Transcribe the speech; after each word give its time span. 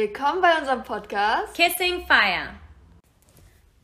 Willkommen 0.00 0.40
bei 0.40 0.56
unserem 0.60 0.84
Podcast 0.84 1.54
Kissing 1.54 2.06
Fire. 2.06 2.50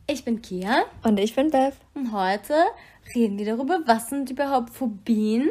Ich 0.07 0.23
bin 0.23 0.41
Kia. 0.41 0.85
Und 1.03 1.19
ich 1.19 1.35
bin 1.35 1.51
Beth. 1.51 1.73
Und 1.93 2.13
heute 2.13 2.53
reden 3.13 3.37
wir 3.37 3.45
darüber, 3.45 3.79
was 3.85 4.07
sind 4.07 4.29
überhaupt 4.29 4.69
Phobien? 4.69 5.49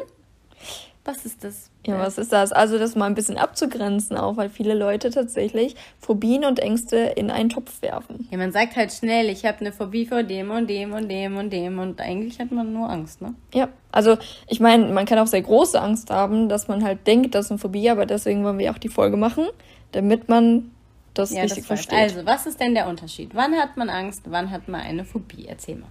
Was 1.04 1.26
ist 1.26 1.44
das? 1.44 1.70
Ja, 1.86 1.98
was 1.98 2.16
ist 2.16 2.32
das? 2.32 2.50
Also 2.50 2.78
das 2.78 2.96
mal 2.96 3.04
ein 3.04 3.14
bisschen 3.14 3.36
abzugrenzen 3.36 4.16
auch, 4.16 4.38
weil 4.38 4.48
viele 4.48 4.72
Leute 4.72 5.10
tatsächlich 5.10 5.76
Phobien 6.00 6.46
und 6.46 6.60
Ängste 6.60 6.96
in 6.96 7.30
einen 7.30 7.50
Topf 7.50 7.82
werfen. 7.82 8.26
Ja, 8.30 8.38
man 8.38 8.50
sagt 8.50 8.74
halt 8.74 8.90
schnell, 8.90 9.28
ich 9.28 9.44
habe 9.44 9.60
eine 9.60 9.70
Phobie 9.70 10.06
vor 10.06 10.22
dem 10.22 10.50
und 10.50 10.70
dem 10.70 10.94
und 10.94 11.10
dem 11.10 11.36
und 11.36 11.52
dem 11.52 11.78
und 11.78 12.00
eigentlich 12.00 12.40
hat 12.40 12.52
man 12.52 12.72
nur 12.72 12.88
Angst, 12.88 13.20
ne? 13.20 13.34
Ja, 13.52 13.68
also 13.92 14.16
ich 14.48 14.60
meine, 14.60 14.86
man 14.86 15.04
kann 15.04 15.18
auch 15.18 15.26
sehr 15.26 15.42
große 15.42 15.78
Angst 15.78 16.08
haben, 16.08 16.48
dass 16.48 16.68
man 16.68 16.82
halt 16.82 17.06
denkt, 17.06 17.34
das 17.34 17.46
ist 17.46 17.50
eine 17.50 17.58
Phobie, 17.58 17.90
aber 17.90 18.06
deswegen 18.06 18.42
wollen 18.44 18.58
wir 18.58 18.70
auch 18.70 18.78
die 18.78 18.88
Folge 18.88 19.18
machen, 19.18 19.46
damit 19.94 20.28
man 20.28 20.70
das 21.14 21.32
ja, 21.32 21.42
richtig 21.42 21.58
das 21.58 21.66
versteht. 21.66 21.98
Also, 21.98 22.26
was 22.26 22.46
ist 22.46 22.60
denn 22.60 22.74
der 22.74 22.88
Unterschied? 22.88 23.30
Wann 23.34 23.54
hat 23.54 23.76
man 23.76 23.88
Angst, 23.88 24.22
wann 24.26 24.50
hat 24.50 24.68
man 24.68 24.80
eine 24.80 25.04
Phobie? 25.04 25.46
Erzähl 25.46 25.76
mal. 25.76 25.88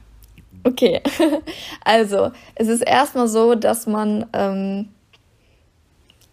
Okay, 0.65 1.01
also 1.83 2.31
es 2.55 2.67
ist 2.67 2.81
erstmal 2.81 3.27
so, 3.27 3.55
dass 3.55 3.85
man 3.85 4.25
ähm, 4.33 4.89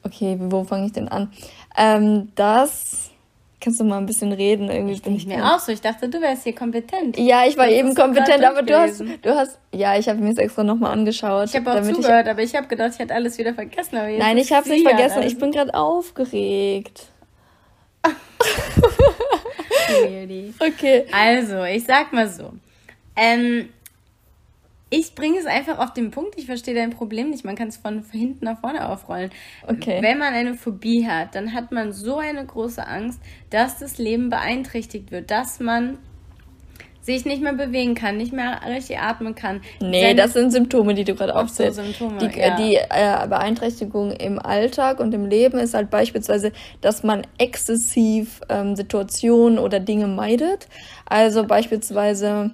Okay, 0.03 0.37
wo 0.41 0.65
fange 0.65 0.87
ich 0.87 0.93
denn 0.93 1.09
an? 1.09 1.31
Ähm, 1.77 2.33
das. 2.35 3.11
Kannst 3.63 3.79
du 3.79 3.85
mal 3.85 3.99
ein 3.99 4.07
bisschen 4.07 4.33
reden? 4.33 4.71
Irgendwie 4.71 4.95
ich 4.95 5.03
bin 5.03 5.15
ich 5.15 5.27
mir 5.27 5.45
auch 5.45 5.59
so. 5.59 5.71
Ich 5.71 5.83
dachte, 5.83 6.09
du 6.09 6.19
wärst 6.23 6.45
hier 6.45 6.55
kompetent. 6.55 7.19
Ja, 7.19 7.45
ich 7.47 7.59
war 7.59 7.67
das 7.67 7.75
eben 7.75 7.95
kompetent, 7.95 8.43
aber 8.43 8.63
du 8.63 8.75
hast, 8.75 9.01
du 9.01 9.37
hast, 9.37 9.59
ja, 9.71 9.99
ich 9.99 10.09
habe 10.09 10.19
mir 10.19 10.31
das 10.31 10.39
extra 10.39 10.65
nochmal 10.65 10.93
angeschaut. 10.93 11.51
Ich 11.51 11.57
habe 11.57 11.71
auch 11.71 11.83
zugehört, 11.83 12.25
ich, 12.25 12.31
aber 12.31 12.43
ich 12.43 12.55
habe 12.55 12.69
gedacht, 12.69 12.93
ich 12.95 12.99
hätte 12.99 13.15
alles 13.15 13.37
wieder 13.37 13.53
vergessen. 13.53 13.97
Nein, 14.19 14.39
ich 14.39 14.51
habe 14.53 14.63
es 14.63 14.71
nicht 14.71 14.89
vergessen. 14.89 15.23
Ich 15.25 15.37
bin 15.37 15.53
gerade 15.53 15.75
aufgeregt. 15.75 17.09
okay. 20.59 21.07
Also, 21.13 21.65
ich 21.65 21.85
sag 21.85 22.13
mal 22.13 22.29
so. 22.29 22.53
Ähm, 23.17 23.69
ich 24.93 25.15
bringe 25.15 25.39
es 25.39 25.47
einfach 25.47 25.79
auf 25.79 25.93
den 25.93 26.11
Punkt. 26.11 26.35
Ich 26.37 26.47
verstehe 26.47 26.75
dein 26.75 26.91
Problem 26.91 27.31
nicht. 27.31 27.45
Man 27.45 27.55
kann 27.55 27.69
es 27.69 27.77
von 27.77 28.05
hinten 28.11 28.45
nach 28.45 28.61
vorne 28.61 28.89
aufrollen. 28.89 29.31
Okay. 29.67 30.03
Wenn 30.03 30.19
man 30.19 30.35
eine 30.35 30.55
Phobie 30.55 31.07
hat, 31.07 31.37
dann 31.37 31.55
hat 31.55 31.71
man 31.71 31.93
so 31.93 32.19
eine 32.19 32.45
große 32.45 32.85
Angst, 32.85 33.21
dass 33.51 33.79
das 33.79 33.99
Leben 33.99 34.31
beeinträchtigt 34.31 35.13
wird, 35.13 35.31
dass 35.31 35.61
man 35.61 35.99
sich 37.01 37.25
nicht 37.25 37.43
mehr 37.43 37.55
bewegen 37.55 37.95
kann, 37.95 38.17
nicht 38.17 38.33
mehr 38.33 38.61
richtig 38.69 38.99
atmen 38.99 39.35
kann. 39.35 39.63
Nee, 39.81 40.03
Wenn, 40.03 40.17
das 40.17 40.35
sind 40.35 40.51
Symptome, 40.51 40.95
die 40.95 41.05
du 41.05 41.15
gerade 41.15 41.35
aufzählst. 41.35 41.77
So, 41.77 41.83
Symptome, 41.83 42.19
die, 42.19 42.39
ja. 42.39 42.57
die 42.57 42.75
äh, 42.77 43.27
Beeinträchtigung 43.29 44.13
im 44.13 44.39
Alltag 44.39 45.01
und 45.01 45.15
im 45.15 45.27
Leben 45.27 45.59
ist 45.59 45.75
halt 45.75 45.91
beispielsweise, 45.91 46.53
dass 46.81 47.03
man 47.03 47.27
exzessiv 47.39 48.41
ähm, 48.49 48.77
Situationen 48.77 49.59
oder 49.59 49.81
Dinge 49.81 50.07
meidet. 50.07 50.69
Also 51.07 51.45
beispielsweise, 51.45 52.51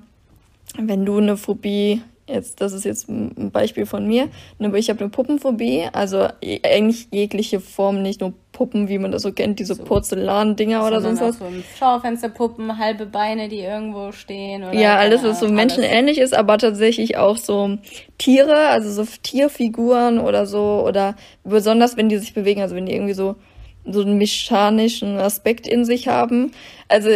wenn 0.78 1.04
du 1.04 1.18
eine 1.18 1.36
Phobie 1.36 2.02
jetzt, 2.28 2.60
das 2.60 2.72
ist 2.72 2.84
jetzt 2.84 3.08
ein 3.08 3.50
Beispiel 3.50 3.86
von 3.86 4.06
mir, 4.06 4.28
aber 4.58 4.78
ich 4.78 4.90
habe 4.90 5.00
eine 5.00 5.08
Puppenphobie, 5.10 5.88
also 5.92 6.28
eigentlich 6.64 7.08
jegliche 7.12 7.60
Form, 7.60 8.02
nicht 8.02 8.20
nur 8.20 8.34
Puppen, 8.56 8.88
wie 8.88 8.98
man 8.98 9.12
das 9.12 9.20
so 9.20 9.32
kennt, 9.32 9.58
diese 9.58 9.74
so. 9.74 9.84
Porzellan-Dinger 9.84 10.86
oder 10.86 11.02
sonst 11.02 11.20
was. 11.20 11.38
So 11.38 11.44
Schaufensterpuppen, 11.78 12.78
halbe 12.78 13.04
Beine, 13.04 13.50
die 13.50 13.60
irgendwo 13.60 14.12
stehen. 14.12 14.64
Oder 14.64 14.72
ja, 14.72 14.96
alles, 14.96 15.22
was 15.22 15.40
so 15.40 15.48
menschenähnlich 15.48 16.18
ist, 16.18 16.34
aber 16.34 16.56
tatsächlich 16.56 17.18
auch 17.18 17.36
so 17.36 17.76
Tiere, 18.16 18.68
also 18.68 18.90
so 18.90 19.10
Tierfiguren 19.22 20.18
oder 20.18 20.46
so, 20.46 20.82
oder 20.86 21.16
besonders, 21.44 21.98
wenn 21.98 22.08
die 22.08 22.16
sich 22.16 22.32
bewegen, 22.32 22.62
also 22.62 22.74
wenn 22.74 22.86
die 22.86 22.94
irgendwie 22.94 23.12
so, 23.12 23.36
so 23.84 24.00
einen 24.00 24.16
mechanischen 24.16 25.18
Aspekt 25.18 25.68
in 25.68 25.84
sich 25.84 26.08
haben. 26.08 26.52
Also 26.88 27.10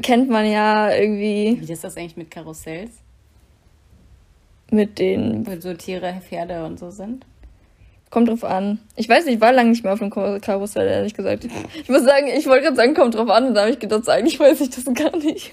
kennt 0.00 0.30
man 0.30 0.50
ja 0.50 0.94
irgendwie. 0.94 1.58
Wie 1.60 1.72
ist 1.72 1.84
das 1.84 1.96
eigentlich 1.98 2.16
mit 2.16 2.30
Karussells? 2.30 3.04
mit 4.70 4.98
den. 4.98 5.46
Wo 5.46 5.58
so 5.60 5.74
Tiere, 5.74 6.20
Pferde 6.20 6.64
und 6.64 6.78
so 6.78 6.90
sind? 6.90 7.24
Kommt 8.10 8.28
drauf 8.28 8.44
an. 8.44 8.78
Ich 8.94 9.08
weiß 9.08 9.24
nicht, 9.24 9.36
ich 9.36 9.40
war 9.40 9.52
lange 9.52 9.70
nicht 9.70 9.82
mehr 9.82 9.92
auf 9.92 9.98
dem 9.98 10.10
Karussell, 10.10 10.86
ehrlich 10.86 11.14
gesagt. 11.14 11.48
Ich 11.74 11.88
muss 11.88 12.04
sagen, 12.04 12.28
ich 12.28 12.46
wollte 12.46 12.64
gerade 12.64 12.76
sagen, 12.76 12.94
kommt 12.94 13.16
drauf 13.16 13.28
an, 13.28 13.48
und 13.48 13.54
da 13.54 13.62
habe 13.62 13.72
ich 13.72 13.80
gedacht, 13.80 14.08
eigentlich 14.08 14.38
weiß 14.38 14.60
ich 14.60 14.70
das 14.70 14.84
gar 14.94 15.16
nicht. 15.16 15.50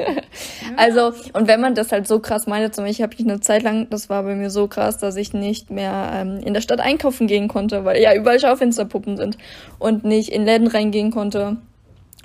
Also, 0.77 1.11
und 1.33 1.47
wenn 1.47 1.59
man 1.59 1.73
das 1.73 1.91
halt 1.91 2.07
so 2.07 2.19
krass 2.19 2.45
meint, 2.45 2.75
zum 2.75 2.85
Beispiel 2.85 3.03
habe 3.03 3.15
ich 3.17 3.21
eine 3.21 3.39
Zeit 3.39 3.63
lang, 3.63 3.89
das 3.89 4.09
war 4.09 4.21
bei 4.23 4.35
mir 4.35 4.51
so 4.51 4.67
krass, 4.67 4.99
dass 4.99 5.15
ich 5.15 5.33
nicht 5.33 5.71
mehr 5.71 6.11
ähm, 6.13 6.39
in 6.39 6.53
der 6.53 6.61
Stadt 6.61 6.79
einkaufen 6.79 7.25
gehen 7.25 7.47
konnte, 7.47 7.83
weil 7.83 7.99
ja 7.99 8.13
überall 8.13 8.39
Schaufensterpuppen 8.39 9.17
sind 9.17 9.37
und 9.79 10.03
nicht 10.03 10.29
in 10.29 10.45
Läden 10.45 10.67
reingehen 10.67 11.09
konnte 11.09 11.57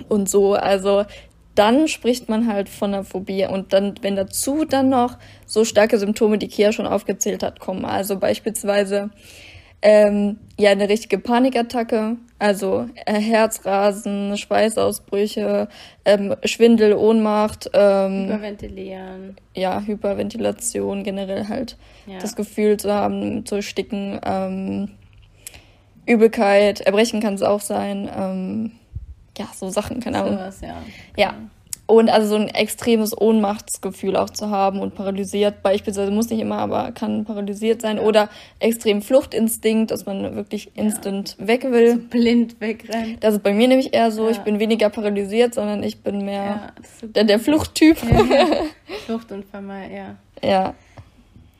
und 0.07 0.29
so. 0.29 0.53
Also 0.53 1.05
dann 1.57 1.87
spricht 1.87 2.29
man 2.29 2.45
halt 2.47 2.69
von 2.69 2.93
einer 2.93 3.03
Phobie. 3.03 3.47
Und 3.47 3.73
dann, 3.73 3.95
wenn 4.01 4.15
dazu 4.15 4.63
dann 4.63 4.89
noch 4.89 5.17
so 5.47 5.65
starke 5.65 5.97
Symptome, 5.97 6.37
die 6.37 6.47
Kia 6.47 6.71
schon 6.71 6.85
aufgezählt 6.85 7.41
hat, 7.41 7.59
kommen, 7.59 7.83
also 7.83 8.19
beispielsweise 8.19 9.09
ähm, 9.81 10.37
ja 10.57 10.71
eine 10.71 10.89
richtige 10.89 11.19
Panikattacke, 11.19 12.17
also 12.39 12.87
äh, 13.05 13.19
Herzrasen, 13.19 14.37
Schweißausbrüche, 14.37 15.67
ähm, 16.05 16.35
Schwindel, 16.43 16.93
Ohnmacht, 16.93 17.69
ähm, 17.73 18.25
Hyperventilieren. 18.25 19.37
Ja, 19.55 19.81
Hyperventilation 19.81 21.03
generell 21.03 21.47
halt 21.47 21.77
ja. 22.05 22.19
das 22.19 22.35
Gefühl 22.35 22.77
zu 22.77 22.93
haben, 22.93 23.45
zu 23.45 23.61
sticken, 23.61 24.19
ähm, 24.25 24.89
Übelkeit, 26.05 26.81
Erbrechen 26.81 27.21
kann 27.21 27.33
es 27.33 27.43
auch 27.43 27.61
sein. 27.61 28.09
Ähm, 28.15 28.71
ja, 29.37 29.47
so 29.53 29.69
Sachen, 29.69 29.99
keine 29.99 30.19
Ahnung. 30.19 30.37
So 30.37 30.39
was, 30.39 30.61
ja. 30.61 30.81
Ja. 31.15 31.33
Und 31.87 32.09
also 32.09 32.27
so 32.27 32.35
ein 32.35 32.49
extremes 32.49 33.19
Ohnmachtsgefühl 33.19 34.17
auch 34.17 34.29
zu 34.29 34.49
haben 34.49 34.81
und 34.81 34.93
paralysiert, 34.93 35.63
beispielsweise 35.63 36.11
muss 36.11 36.29
nicht 36.29 36.41
immer, 36.41 36.57
aber 36.57 36.91
kann 36.91 37.23
paralysiert 37.23 37.81
sein. 37.81 37.95
Ja. 37.95 38.03
Oder 38.03 38.29
extrem 38.59 39.01
Fluchtinstinkt, 39.01 39.91
dass 39.91 40.05
man 40.05 40.35
wirklich 40.35 40.75
instant 40.75 41.37
ja. 41.39 41.47
weg 41.47 41.63
will. 41.63 41.93
So 41.93 41.97
blind 42.09 42.59
wegrennt. 42.59 43.23
Das 43.23 43.35
ist 43.35 43.43
bei 43.43 43.53
mir 43.53 43.69
nämlich 43.69 43.93
eher 43.93 44.11
so, 44.11 44.25
ja. 44.25 44.31
ich 44.31 44.39
bin 44.39 44.59
weniger 44.59 44.89
paralysiert, 44.89 45.53
sondern 45.53 45.81
ich 45.81 46.01
bin 46.01 46.25
mehr 46.25 46.73
der, 47.01 47.23
der 47.23 47.39
Fluchttyp. 47.39 47.97
Flucht 49.05 49.31
und 49.31 49.45
Vermeid, 49.45 49.91
ja. 49.91 50.15
Ja. 50.43 50.75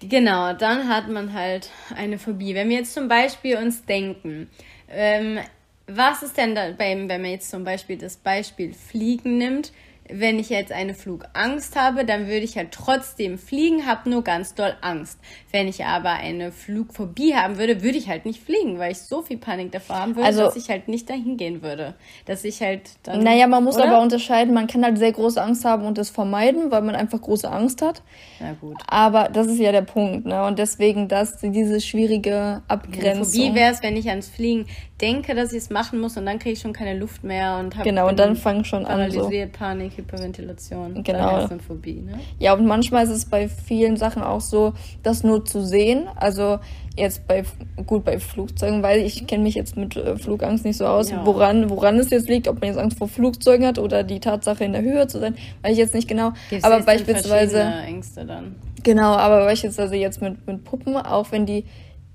Genau, 0.02 0.52
dann 0.54 0.90
hat 0.90 1.08
man 1.10 1.32
halt 1.34 1.70
eine 1.96 2.20
Phobie. 2.20 2.54
Wenn 2.54 2.68
wir 2.68 2.80
jetzt 2.80 2.94
zum 2.94 3.08
Beispiel 3.08 3.56
uns 3.56 3.86
denken, 3.86 4.50
ähm, 4.90 5.40
was 5.88 6.22
ist 6.22 6.38
denn 6.38 6.54
da, 6.54 6.78
wenn 6.78 7.08
man 7.08 7.26
jetzt 7.26 7.50
zum 7.50 7.64
Beispiel 7.64 7.98
das 7.98 8.18
Beispiel 8.18 8.74
Fliegen 8.74 9.38
nimmt, 9.38 9.72
wenn 10.09 10.40
ich 10.40 10.50
jetzt 10.50 10.72
eine 10.72 10.94
Flugangst 10.94 11.75
habe, 11.75 12.06
dann 12.06 12.28
würde 12.28 12.45
ich 12.45 12.57
halt 12.57 12.72
trotzdem 12.72 13.38
fliegen, 13.38 13.85
habe 13.85 14.09
nur 14.09 14.23
ganz 14.23 14.56
doll 14.56 14.75
Angst. 14.81 15.19
Wenn 15.51 15.68
ich 15.68 15.85
aber 15.85 16.12
eine 16.12 16.51
Flugphobie 16.51 17.35
haben 17.35 17.57
würde, 17.57 17.81
würde 17.81 17.97
ich 17.97 18.07
halt 18.07 18.25
nicht 18.25 18.41
fliegen, 18.41 18.79
weil 18.79 18.91
ich 18.91 19.00
so 19.00 19.22
viel 19.22 19.38
Panik 19.38 19.72
davor 19.72 19.97
haben 19.97 20.16
würde, 20.16 20.28
also, 20.28 20.44
dass 20.44 20.56
ich 20.56 20.69
halt 20.69 20.88
nicht 20.88 21.09
dahin 21.09 21.38
gehen 21.38 21.62
würde. 21.62 21.95
Dass 22.25 22.44
ich 22.44 22.62
halt 22.62 22.81
dann. 23.03 23.23
Naja, 23.23 23.47
man 23.47 23.63
muss 23.63 23.75
oder? 23.75 23.85
aber 23.85 24.01
unterscheiden, 24.01 24.53
man 24.53 24.68
kann 24.68 24.84
halt 24.84 24.97
sehr 24.97 25.12
große 25.12 25.41
Angst 25.41 25.66
haben 25.66 25.85
und 25.85 25.97
das 25.97 26.09
vermeiden, 26.09 26.72
weil 26.72 26.81
man 26.81 26.95
einfach 26.95 27.22
große 27.22 27.50
Angst 27.50 27.81
hat. 27.81 28.01
Na 28.39 28.53
gut. 28.53 28.78
Aber 28.88 29.29
das 29.29 29.47
ist 29.47 29.59
ja 29.59 29.72
der 29.72 29.81
Punkt, 29.81 30.25
ne? 30.25 30.45
Und 30.45 30.59
deswegen 30.59 31.07
das, 31.07 31.38
diese 31.41 31.81
schwierige 31.81 32.62
Abgrenzung. 32.68 33.03
Eine 33.03 33.25
Phobie 33.25 33.56
wäre 33.56 33.74
es, 33.74 33.84
wenn 33.84 33.97
ich 33.97 34.09
ans 34.09 34.29
Fliegen 34.29 34.68
denke, 35.02 35.35
dass 35.35 35.52
ich 35.52 35.59
es 35.59 35.69
machen 35.69 36.00
muss 36.00 36.18
und 36.18 36.25
dann 36.25 36.40
kriege 36.40 36.53
ich 36.53 36.59
schon 36.59 36.74
keine 36.74 36.97
Luft 36.97 37.24
mehr 37.24 37.58
und 37.58 37.75
habe 37.75 37.88
genau 37.88 38.08
und 38.08 38.18
dann 38.18 38.35
fangen 38.35 38.66
schon 38.66 38.85
an 38.85 39.12
so 39.12 39.30
Panik, 39.53 39.97
Hyperventilation, 39.97 41.03
genau. 41.03 41.47
Phobie, 41.68 42.02
ne? 42.02 42.19
Ja 42.40 42.53
und 42.53 42.66
manchmal 42.66 43.03
ist 43.03 43.12
es 43.12 43.25
bei 43.25 43.47
vielen 43.47 43.97
Sachen 43.97 44.24
auch 44.24 44.41
so, 44.41 44.74
das 45.03 45.24
nur 45.24 45.46
zu 45.46 45.63
sehen. 45.63 46.07
Also 46.16 46.59
jetzt 46.96 47.28
bei 47.28 47.44
gut 47.86 48.06
bei 48.06 48.19
Flugzeugen, 48.19 48.81
weil 48.81 49.02
ich 49.02 49.28
kenne 49.28 49.44
mich 49.44 49.53
jetzt 49.53 49.78
mit 49.78 49.95
äh, 49.95 50.18
Flugangst 50.18 50.66
nicht 50.66 50.77
so 50.77 50.88
aus, 50.88 51.12
ja. 51.12 51.24
woran 51.25 51.69
woran 51.69 51.98
es 52.00 52.10
jetzt 52.10 52.27
liegt, 52.27 52.48
ob 52.48 52.60
man 52.62 52.69
jetzt 52.69 52.80
Angst 52.80 52.98
vor 52.98 53.07
Flugzeugen 53.07 53.68
hat 53.68 53.77
oder 53.77 54.04
die 54.04 54.19
Tatsache 54.19 54.63
in 54.63 54.74
der 54.74 54.81
Höhe 54.81 55.07
zu 55.07 55.19
sein, 55.19 55.36
weiß 55.62 55.74
ich 55.74 55.77
jetzt 55.77 55.94
nicht 55.94 56.07
genau. 56.07 56.31
Gibt's 56.50 56.66
aber 56.66 56.81
beispielsweise 56.81 57.62
Ängste 57.62 58.25
dann. 58.25 58.56
Genau, 58.83 59.13
aber 59.13 59.45
beispielsweise 59.45 59.95
jetzt 59.95 60.22
mit 60.22 60.48
mit 60.48 60.63
Puppen, 60.63 60.95
auch 60.98 61.31
wenn 61.31 61.45
die 61.45 61.66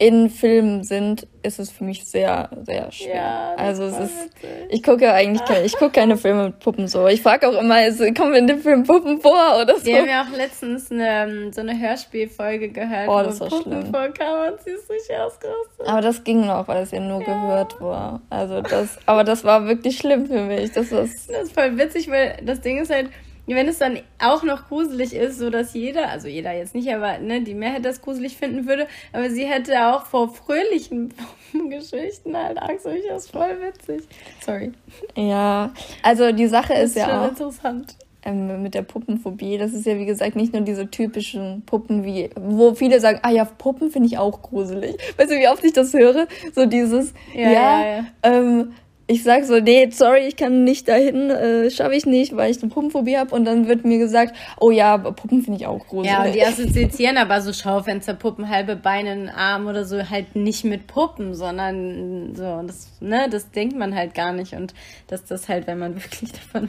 in 0.02 0.30
Filmen 0.30 0.82
sind, 0.82 1.28
ist 1.44 1.60
es 1.60 1.70
für 1.70 1.84
mich 1.84 2.04
sehr, 2.04 2.50
sehr 2.66 2.90
schwer. 2.90 3.14
Ja, 3.14 3.54
also 3.56 3.84
es 3.84 3.96
ist, 4.00 4.30
ich 4.68 4.82
gucke 4.82 5.12
eigentlich 5.12 5.44
keine, 5.44 5.64
ich 5.64 5.76
gucke 5.76 5.92
keine 5.92 6.16
Filme 6.16 6.46
mit 6.46 6.58
Puppen 6.58 6.88
so. 6.88 7.06
Ich 7.06 7.22
frage 7.22 7.48
auch 7.48 7.60
immer, 7.60 7.76
also, 7.76 8.12
kommen 8.12 8.34
in 8.34 8.48
dem 8.48 8.58
Film 8.58 8.82
Puppen 8.82 9.20
vor 9.20 9.60
oder 9.62 9.78
so? 9.78 9.86
Wir 9.86 9.98
haben 9.98 10.08
ja 10.08 10.24
auch 10.24 10.36
letztens 10.36 10.90
eine, 10.90 11.52
so 11.52 11.60
eine 11.60 11.78
Hörspielfolge 11.78 12.70
gehört, 12.70 13.08
oh, 13.08 13.22
das 13.22 13.38
wo 13.38 13.44
war 13.44 13.50
Puppen 13.50 13.72
schlimm. 13.72 13.94
vorkam 13.94 14.52
und 14.52 14.60
sie 14.62 14.70
ist 14.70 14.90
richtig 14.90 15.16
ausgerastet. 15.16 15.86
Aber 15.86 16.00
das 16.00 16.24
ging 16.24 16.46
noch, 16.46 16.66
weil 16.66 16.82
es 16.82 16.90
ja 16.90 16.98
nur 16.98 17.20
ja. 17.20 17.26
gehört 17.26 17.80
war. 17.80 18.20
Also 18.28 18.60
das, 18.60 18.98
aber 19.06 19.22
das 19.22 19.44
war 19.44 19.68
wirklich 19.68 19.98
schlimm 19.98 20.26
für 20.26 20.42
mich. 20.42 20.72
Das, 20.72 20.90
ist, 20.90 21.30
das 21.30 21.44
ist 21.44 21.52
voll 21.52 21.78
witzig, 21.78 22.10
weil 22.10 22.38
das 22.44 22.60
Ding 22.60 22.78
ist 22.78 22.92
halt, 22.92 23.08
wenn 23.46 23.68
es 23.68 23.78
dann 23.78 23.98
auch 24.20 24.42
noch 24.42 24.68
gruselig 24.68 25.14
ist, 25.14 25.38
so 25.38 25.50
dass 25.50 25.74
jeder, 25.74 26.08
also 26.08 26.28
jeder 26.28 26.52
jetzt 26.52 26.74
nicht, 26.74 26.88
aber 26.92 27.18
ne, 27.18 27.42
die 27.42 27.54
Mehrheit 27.54 27.84
das 27.84 28.00
gruselig 28.00 28.36
finden 28.36 28.66
würde, 28.66 28.86
aber 29.12 29.30
sie 29.30 29.44
hätte 29.44 29.86
auch 29.86 30.06
vor 30.06 30.32
fröhlichen 30.32 31.12
Geschichten 31.70 32.36
halt 32.36 32.58
Angst. 32.62 32.86
Ich 32.86 33.04
das 33.08 33.28
voll 33.28 33.56
witzig. 33.60 34.02
Sorry. 34.44 34.72
Ja, 35.16 35.72
also 36.02 36.32
die 36.32 36.46
Sache 36.46 36.74
ist, 36.74 36.96
ist 36.96 37.02
schon 37.02 37.10
ja 37.10 37.24
auch 37.24 37.28
interessant. 37.30 37.96
ähm, 38.24 38.62
mit 38.62 38.74
der 38.74 38.82
Puppenphobie. 38.82 39.58
Das 39.58 39.72
ist 39.72 39.86
ja 39.86 39.98
wie 39.98 40.06
gesagt 40.06 40.36
nicht 40.36 40.52
nur 40.52 40.62
diese 40.62 40.88
typischen 40.90 41.62
Puppen, 41.66 42.04
wie 42.04 42.30
wo 42.36 42.74
viele 42.74 43.00
sagen, 43.00 43.18
ah 43.22 43.30
ja, 43.30 43.44
Puppen 43.44 43.90
finde 43.90 44.06
ich 44.08 44.18
auch 44.18 44.40
gruselig. 44.42 44.96
Weißt 45.16 45.30
du, 45.30 45.36
wie 45.36 45.48
oft 45.48 45.64
ich 45.64 45.72
das 45.72 45.92
höre? 45.92 46.26
So 46.54 46.66
dieses, 46.66 47.12
Ja, 47.34 47.50
ja, 47.50 47.50
ja, 47.50 47.96
ja. 47.96 48.04
Ähm, 48.22 48.72
ich 49.06 49.22
sag 49.22 49.44
so, 49.44 49.58
nee, 49.58 49.88
sorry, 49.90 50.26
ich 50.26 50.36
kann 50.36 50.64
nicht 50.64 50.88
dahin, 50.88 51.30
äh, 51.30 51.70
schaffe 51.70 51.94
ich 51.94 52.06
nicht, 52.06 52.36
weil 52.36 52.50
ich 52.50 52.62
eine 52.62 52.70
Puppenphobie 52.70 53.16
habe. 53.16 53.34
Und 53.34 53.44
dann 53.44 53.66
wird 53.66 53.84
mir 53.84 53.98
gesagt, 53.98 54.34
oh 54.60 54.70
ja, 54.70 54.96
Puppen 54.96 55.42
finde 55.42 55.60
ich 55.60 55.66
auch 55.66 55.86
gruselig. 55.86 56.12
Ja, 56.12 56.24
und 56.24 56.34
die 56.34 56.42
assoziieren 56.44 57.16
aber 57.16 57.40
so 57.40 57.52
Schaufensterpuppen, 57.52 58.48
halbe 58.48 58.76
Beine, 58.76 59.10
einen 59.10 59.28
Arm 59.28 59.66
oder 59.66 59.84
so 59.84 60.08
halt 60.08 60.36
nicht 60.36 60.64
mit 60.64 60.86
Puppen, 60.86 61.34
sondern 61.34 62.34
so, 62.34 62.44
und 62.44 62.68
das, 62.68 62.88
ne, 63.00 63.28
das 63.30 63.50
denkt 63.50 63.76
man 63.76 63.94
halt 63.94 64.14
gar 64.14 64.32
nicht. 64.32 64.54
Und 64.54 64.72
dass 65.08 65.24
das 65.24 65.48
halt, 65.48 65.66
wenn 65.66 65.78
man 65.78 65.94
wirklich 66.02 66.32
davon 66.32 66.68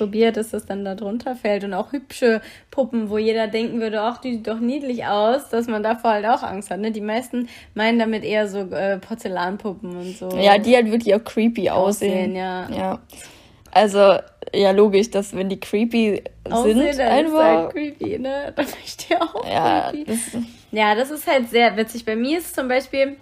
probiert, 0.00 0.38
dass 0.38 0.48
das 0.48 0.64
dann 0.64 0.82
da 0.82 0.94
drunter 0.94 1.36
fällt. 1.36 1.62
Und 1.62 1.74
auch 1.74 1.92
hübsche 1.92 2.40
Puppen, 2.70 3.10
wo 3.10 3.18
jeder 3.18 3.48
denken 3.48 3.82
würde, 3.82 4.00
ach, 4.00 4.16
die 4.16 4.36
sieht 4.36 4.48
doch 4.48 4.58
niedlich 4.58 5.04
aus, 5.04 5.50
dass 5.50 5.66
man 5.66 5.82
davor 5.82 6.12
halt 6.12 6.24
auch 6.24 6.42
Angst 6.42 6.70
hat. 6.70 6.80
Ne? 6.80 6.90
Die 6.90 7.02
meisten 7.02 7.50
meinen 7.74 7.98
damit 7.98 8.24
eher 8.24 8.48
so 8.48 8.60
äh, 8.60 8.96
Porzellanpuppen 8.96 9.94
und 9.94 10.16
so. 10.16 10.30
Ja, 10.38 10.56
die 10.56 10.74
halt 10.74 10.90
wirklich 10.90 11.14
auch 11.14 11.22
creepy 11.22 11.68
aussehen. 11.68 12.30
Aussehen, 12.30 12.34
ja. 12.34 12.70
Ja. 12.70 12.98
Also, 13.72 14.16
ja, 14.54 14.70
logisch, 14.70 15.10
dass 15.10 15.36
wenn 15.36 15.50
die 15.50 15.60
creepy 15.60 16.22
Aussehen, 16.48 16.78
sind, 16.78 16.78
dann 16.78 16.88
ist 16.88 17.00
einfach. 17.00 17.38
halt 17.38 17.72
creepy, 17.72 18.18
ne? 18.18 18.52
Da 18.56 18.62
möchte 18.62 19.04
ich 19.08 19.16
auch 19.20 19.46
ja, 19.46 19.90
creepy. 19.90 20.04
das, 20.06 20.18
Ja, 20.72 20.94
das 20.94 21.10
ist 21.10 21.26
halt 21.26 21.50
sehr 21.50 21.76
witzig. 21.76 22.06
Bei 22.06 22.16
mir 22.16 22.38
ist 22.38 22.54
zum 22.54 22.68
Beispiel 22.68 23.18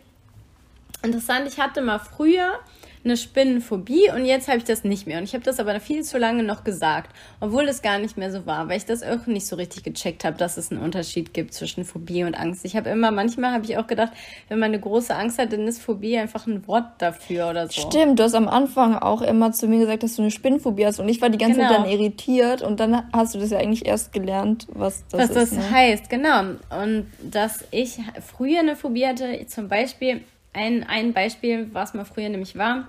interessant, 1.02 1.48
ich 1.48 1.58
hatte 1.58 1.82
mal 1.82 1.98
früher 1.98 2.60
eine 3.08 3.16
Spinnenphobie 3.16 4.10
und 4.14 4.24
jetzt 4.24 4.48
habe 4.48 4.58
ich 4.58 4.64
das 4.64 4.84
nicht 4.84 5.06
mehr. 5.06 5.18
Und 5.18 5.24
ich 5.24 5.34
habe 5.34 5.44
das 5.44 5.58
aber 5.58 5.78
viel 5.80 6.02
zu 6.02 6.18
lange 6.18 6.42
noch 6.42 6.64
gesagt, 6.64 7.10
obwohl 7.40 7.66
das 7.66 7.82
gar 7.82 7.98
nicht 7.98 8.16
mehr 8.16 8.30
so 8.30 8.46
war, 8.46 8.68
weil 8.68 8.76
ich 8.76 8.84
das 8.84 9.02
auch 9.02 9.26
nicht 9.26 9.46
so 9.46 9.56
richtig 9.56 9.84
gecheckt 9.84 10.24
habe, 10.24 10.36
dass 10.36 10.56
es 10.56 10.70
einen 10.70 10.80
Unterschied 10.80 11.32
gibt 11.32 11.54
zwischen 11.54 11.84
Phobie 11.84 12.24
und 12.24 12.34
Angst. 12.34 12.64
Ich 12.64 12.76
habe 12.76 12.90
immer, 12.90 13.10
manchmal 13.10 13.52
habe 13.52 13.64
ich 13.64 13.78
auch 13.78 13.86
gedacht, 13.86 14.12
wenn 14.48 14.58
man 14.58 14.68
eine 14.72 14.80
große 14.80 15.14
Angst 15.14 15.38
hat, 15.38 15.52
dann 15.52 15.66
ist 15.66 15.80
Phobie 15.80 16.18
einfach 16.18 16.46
ein 16.46 16.66
Wort 16.66 16.86
dafür 16.98 17.50
oder 17.50 17.66
so. 17.68 17.80
Stimmt, 17.80 18.18
du 18.18 18.24
hast 18.24 18.34
am 18.34 18.48
Anfang 18.48 18.94
auch 18.96 19.22
immer 19.22 19.52
zu 19.52 19.66
mir 19.68 19.78
gesagt, 19.78 20.02
dass 20.02 20.16
du 20.16 20.22
eine 20.22 20.30
Spinnenphobie 20.30 20.86
hast 20.86 21.00
und 21.00 21.08
ich 21.08 21.20
war 21.20 21.30
die 21.30 21.38
ganze 21.38 21.60
Zeit 21.60 21.68
Genau. 21.68 21.82
dann 21.82 21.90
irritiert 21.90 22.62
und 22.62 22.80
dann 22.80 23.02
hast 23.12 23.34
du 23.34 23.38
das 23.38 23.50
ja 23.50 23.58
eigentlich 23.58 23.86
erst 23.86 24.12
gelernt, 24.12 24.66
was 24.72 25.04
das 25.08 25.20
was 25.20 25.30
ist. 25.30 25.36
das 25.36 25.52
ne? 25.52 25.70
heißt, 25.70 26.10
genau. 26.10 26.40
Und 26.82 27.06
dass 27.22 27.64
ich 27.70 27.98
früher 28.26 28.60
eine 28.60 28.76
Phobie 28.76 29.06
hatte, 29.06 29.46
zum 29.46 29.68
Beispiel, 29.68 30.22
ein, 30.52 30.84
ein 30.84 31.12
Beispiel, 31.12 31.68
was 31.72 31.94
mal 31.94 32.04
früher 32.04 32.28
nämlich 32.28 32.56
war, 32.56 32.88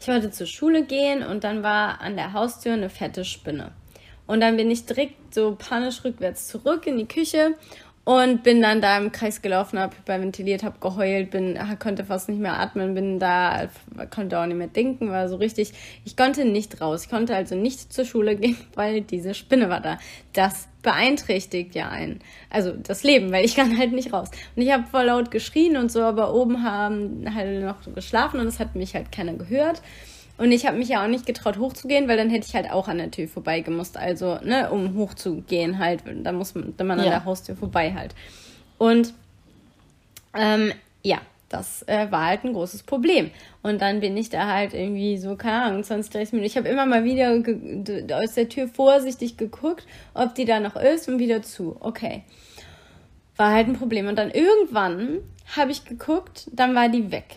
ich 0.00 0.08
wollte 0.08 0.30
zur 0.30 0.46
Schule 0.46 0.84
gehen 0.84 1.22
und 1.22 1.44
dann 1.44 1.62
war 1.62 2.00
an 2.00 2.16
der 2.16 2.32
Haustür 2.32 2.72
eine 2.74 2.90
fette 2.90 3.24
Spinne. 3.24 3.72
Und 4.26 4.40
dann 4.40 4.56
bin 4.56 4.70
ich 4.70 4.86
direkt 4.86 5.34
so 5.34 5.56
panisch 5.58 6.04
rückwärts 6.04 6.48
zurück 6.48 6.86
in 6.86 6.98
die 6.98 7.06
Küche 7.06 7.54
und 8.04 8.42
bin 8.42 8.60
dann 8.60 8.80
da 8.80 8.98
im 8.98 9.12
Kreis 9.12 9.42
gelaufen, 9.42 9.78
habe 9.78 9.96
hyperventiliert, 9.96 10.64
habe 10.64 10.78
geheult, 10.80 11.30
bin, 11.30 11.56
ah, 11.56 11.76
konnte 11.76 12.04
fast 12.04 12.28
nicht 12.28 12.40
mehr 12.40 12.58
atmen, 12.58 12.94
bin 12.94 13.20
da, 13.20 13.68
konnte 14.10 14.40
auch 14.40 14.46
nicht 14.46 14.56
mehr 14.56 14.66
denken, 14.66 15.10
war 15.10 15.28
so 15.28 15.36
richtig, 15.36 15.72
ich 16.04 16.16
konnte 16.16 16.44
nicht 16.44 16.80
raus. 16.80 17.04
Ich 17.04 17.10
konnte 17.10 17.34
also 17.36 17.54
nicht 17.54 17.92
zur 17.92 18.04
Schule 18.04 18.34
gehen, 18.34 18.56
weil 18.74 19.02
diese 19.02 19.34
Spinne 19.34 19.68
war 19.68 19.80
da. 19.80 19.98
Das 20.32 20.68
beeinträchtigt 20.82 21.74
ja 21.74 21.88
einen. 21.88 22.20
Also 22.50 22.72
das 22.72 23.02
Leben, 23.04 23.30
weil 23.32 23.44
ich 23.44 23.54
kann 23.56 23.78
halt 23.78 23.92
nicht 23.92 24.12
raus. 24.12 24.30
Und 24.56 24.62
ich 24.62 24.72
habe 24.72 24.84
voll 24.90 25.04
laut 25.04 25.30
geschrien 25.30 25.76
und 25.76 25.90
so, 25.92 26.02
aber 26.02 26.34
oben 26.34 26.62
haben 26.64 27.24
halt 27.34 27.62
noch 27.62 27.82
so 27.82 27.90
geschlafen 27.92 28.40
und 28.40 28.46
es 28.46 28.58
hat 28.58 28.74
mich 28.74 28.94
halt 28.94 29.12
keiner 29.12 29.34
gehört. 29.34 29.80
Und 30.38 30.50
ich 30.50 30.66
habe 30.66 30.76
mich 30.78 30.88
ja 30.88 31.04
auch 31.04 31.08
nicht 31.08 31.26
getraut, 31.26 31.58
hochzugehen, 31.58 32.08
weil 32.08 32.16
dann 32.16 32.30
hätte 32.30 32.46
ich 32.48 32.54
halt 32.54 32.70
auch 32.70 32.88
an 32.88 32.98
der 32.98 33.10
Tür 33.10 33.28
vorbeigemusst. 33.28 33.96
Also, 33.96 34.38
ne, 34.42 34.70
um 34.70 34.96
hochzugehen 34.96 35.78
halt. 35.78 36.02
Da 36.24 36.32
muss 36.32 36.54
man, 36.54 36.74
wenn 36.76 36.86
man 36.86 36.98
an 36.98 37.04
Ja. 37.04 37.10
der 37.12 37.24
Haustür 37.24 37.54
vorbei 37.54 37.92
halt. 37.94 38.14
Und 38.78 39.14
ähm, 40.34 40.72
ja, 41.04 41.18
das 41.52 41.82
äh, 41.88 42.10
war 42.10 42.26
halt 42.26 42.44
ein 42.44 42.52
großes 42.52 42.82
Problem. 42.82 43.30
Und 43.62 43.82
dann 43.82 44.00
bin 44.00 44.16
ich 44.16 44.30
da 44.30 44.46
halt 44.46 44.74
irgendwie 44.74 45.18
so, 45.18 45.36
keine 45.36 45.62
Ahnung, 45.62 45.84
20, 45.84 46.12
30 46.12 46.32
Minuten. 46.32 46.46
Ich 46.46 46.56
habe 46.56 46.68
immer 46.68 46.86
mal 46.86 47.04
wieder 47.04 47.30
aus 48.18 48.34
der 48.34 48.48
Tür 48.48 48.68
vorsichtig 48.68 49.36
geguckt, 49.36 49.86
ob 50.14 50.34
die 50.34 50.44
da 50.44 50.60
noch 50.60 50.76
ist 50.76 51.08
und 51.08 51.18
wieder 51.18 51.42
zu. 51.42 51.76
Okay. 51.80 52.24
War 53.36 53.52
halt 53.52 53.68
ein 53.68 53.76
Problem. 53.76 54.08
Und 54.08 54.16
dann 54.16 54.30
irgendwann 54.30 55.18
habe 55.56 55.70
ich 55.70 55.84
geguckt, 55.84 56.48
dann 56.52 56.74
war 56.74 56.88
die 56.88 57.10
weg. 57.10 57.36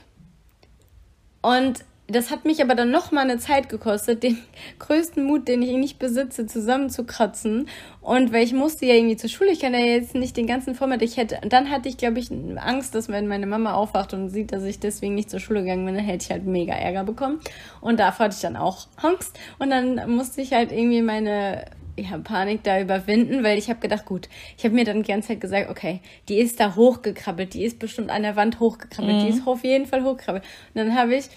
Und 1.41 1.83
das 2.07 2.29
hat 2.29 2.45
mich 2.45 2.61
aber 2.61 2.75
dann 2.75 2.91
noch 2.91 3.11
mal 3.11 3.21
eine 3.21 3.39
Zeit 3.39 3.67
gekostet, 3.67 4.21
den 4.23 4.37
größten 4.79 5.23
Mut, 5.23 5.47
den 5.47 5.61
ich 5.61 5.71
nicht 5.71 5.97
besitze, 5.97 6.45
zusammenzukratzen. 6.45 7.67
Und 8.01 8.31
weil 8.31 8.43
ich 8.43 8.53
musste 8.53 8.85
ja 8.85 8.93
irgendwie 8.93 9.17
zur 9.17 9.29
Schule, 9.29 9.51
ich 9.51 9.59
kann 9.59 9.73
ja 9.73 9.79
jetzt 9.79 10.13
nicht 10.13 10.37
den 10.37 10.45
ganzen 10.45 10.75
Vormittag, 10.75 11.05
ich 11.05 11.17
hätte, 11.17 11.39
dann 11.47 11.71
hatte 11.71 11.89
ich, 11.89 11.97
glaube 11.97 12.19
ich, 12.19 12.29
Angst, 12.57 12.93
dass 12.93 13.09
wenn 13.09 13.27
meine 13.27 13.47
Mama 13.47 13.73
aufwacht 13.73 14.13
und 14.13 14.29
sieht, 14.29 14.51
dass 14.51 14.63
ich 14.63 14.79
deswegen 14.79 15.15
nicht 15.15 15.31
zur 15.31 15.39
Schule 15.39 15.61
gegangen 15.61 15.85
bin, 15.85 15.95
dann 15.95 16.05
hätte 16.05 16.25
ich 16.25 16.31
halt 16.31 16.45
mega 16.45 16.73
Ärger 16.73 17.03
bekommen. 17.03 17.39
Und 17.81 17.99
davor 17.99 18.25
hatte 18.25 18.35
ich 18.35 18.41
dann 18.41 18.55
auch 18.55 18.87
Angst. 18.97 19.39
Und 19.57 19.71
dann 19.71 20.09
musste 20.09 20.41
ich 20.41 20.53
halt 20.53 20.71
irgendwie 20.71 21.01
meine 21.01 21.65
ja, 21.97 22.17
Panik 22.17 22.63
da 22.63 22.79
überwinden, 22.79 23.43
weil 23.43 23.57
ich 23.57 23.69
habe 23.69 23.79
gedacht, 23.79 24.05
gut, 24.05 24.27
ich 24.57 24.65
habe 24.65 24.75
mir 24.75 24.83
dann 24.83 25.01
die 25.01 25.11
ganze 25.11 25.29
Zeit 25.29 25.41
gesagt, 25.41 25.69
okay, 25.69 26.01
die 26.27 26.37
ist 26.39 26.59
da 26.59 26.75
hochgekrabbelt, 26.75 27.53
die 27.53 27.63
ist 27.63 27.79
bestimmt 27.79 28.09
an 28.09 28.23
der 28.23 28.35
Wand 28.35 28.59
hochgekrabbelt, 28.59 29.23
die 29.23 29.29
ist 29.29 29.47
auf 29.47 29.63
jeden 29.63 29.85
Fall 29.85 30.03
hochgekrabbelt. 30.03 30.43
Und 30.73 30.75
dann 30.75 30.95
habe 30.95 31.15
ich, 31.15 31.29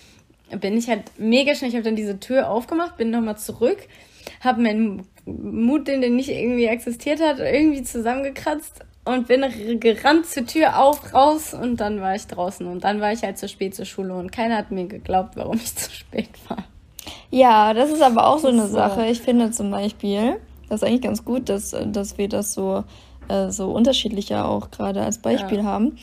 bin 0.60 0.76
ich 0.76 0.88
halt 0.88 1.02
mega 1.18 1.54
schnell, 1.54 1.70
ich 1.70 1.74
habe 1.76 1.84
dann 1.84 1.96
diese 1.96 2.18
Tür 2.20 2.50
aufgemacht, 2.50 2.96
bin 2.96 3.10
nochmal 3.10 3.36
zurück, 3.38 3.78
habe 4.40 4.62
meinen 4.62 5.06
Mut, 5.26 5.88
den, 5.88 6.00
der 6.00 6.10
nicht 6.10 6.28
irgendwie 6.30 6.66
existiert 6.66 7.20
hat, 7.20 7.38
irgendwie 7.38 7.82
zusammengekratzt 7.82 8.80
und 9.04 9.26
bin 9.28 9.44
gerannt 9.80 10.26
zur 10.26 10.46
Tür 10.46 10.78
auf, 10.82 11.12
raus 11.14 11.54
und 11.54 11.78
dann 11.78 12.00
war 12.00 12.14
ich 12.14 12.26
draußen 12.26 12.66
und 12.66 12.84
dann 12.84 13.00
war 13.00 13.12
ich 13.12 13.22
halt 13.22 13.38
zu 13.38 13.48
spät 13.48 13.74
zur 13.74 13.84
Schule 13.84 14.14
und 14.14 14.32
keiner 14.32 14.56
hat 14.56 14.70
mir 14.70 14.86
geglaubt, 14.86 15.36
warum 15.36 15.56
ich 15.56 15.74
zu 15.76 15.90
spät 15.90 16.30
war. 16.48 16.64
Ja, 17.30 17.74
das 17.74 17.90
ist 17.90 18.02
aber 18.02 18.26
auch 18.26 18.38
so 18.38 18.48
eine 18.48 18.66
So. 18.66 18.74
Sache. 18.74 19.06
Ich 19.06 19.20
finde 19.20 19.50
zum 19.50 19.70
Beispiel, 19.70 20.36
das 20.68 20.82
ist 20.82 20.88
eigentlich 20.88 21.02
ganz 21.02 21.24
gut, 21.24 21.48
dass, 21.48 21.74
dass 21.86 22.18
wir 22.18 22.28
das 22.28 22.52
so, 22.54 22.84
äh, 23.28 23.50
so 23.50 23.70
unterschiedlicher 23.70 24.46
auch 24.48 24.70
gerade 24.70 25.02
als 25.02 25.18
Beispiel 25.18 25.58
Ja. 25.58 25.64
haben, 25.64 25.96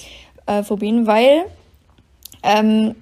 äh, 0.47 0.63
Phobien, 0.63 1.05
weil 1.07 1.45
ähm, 2.43 2.95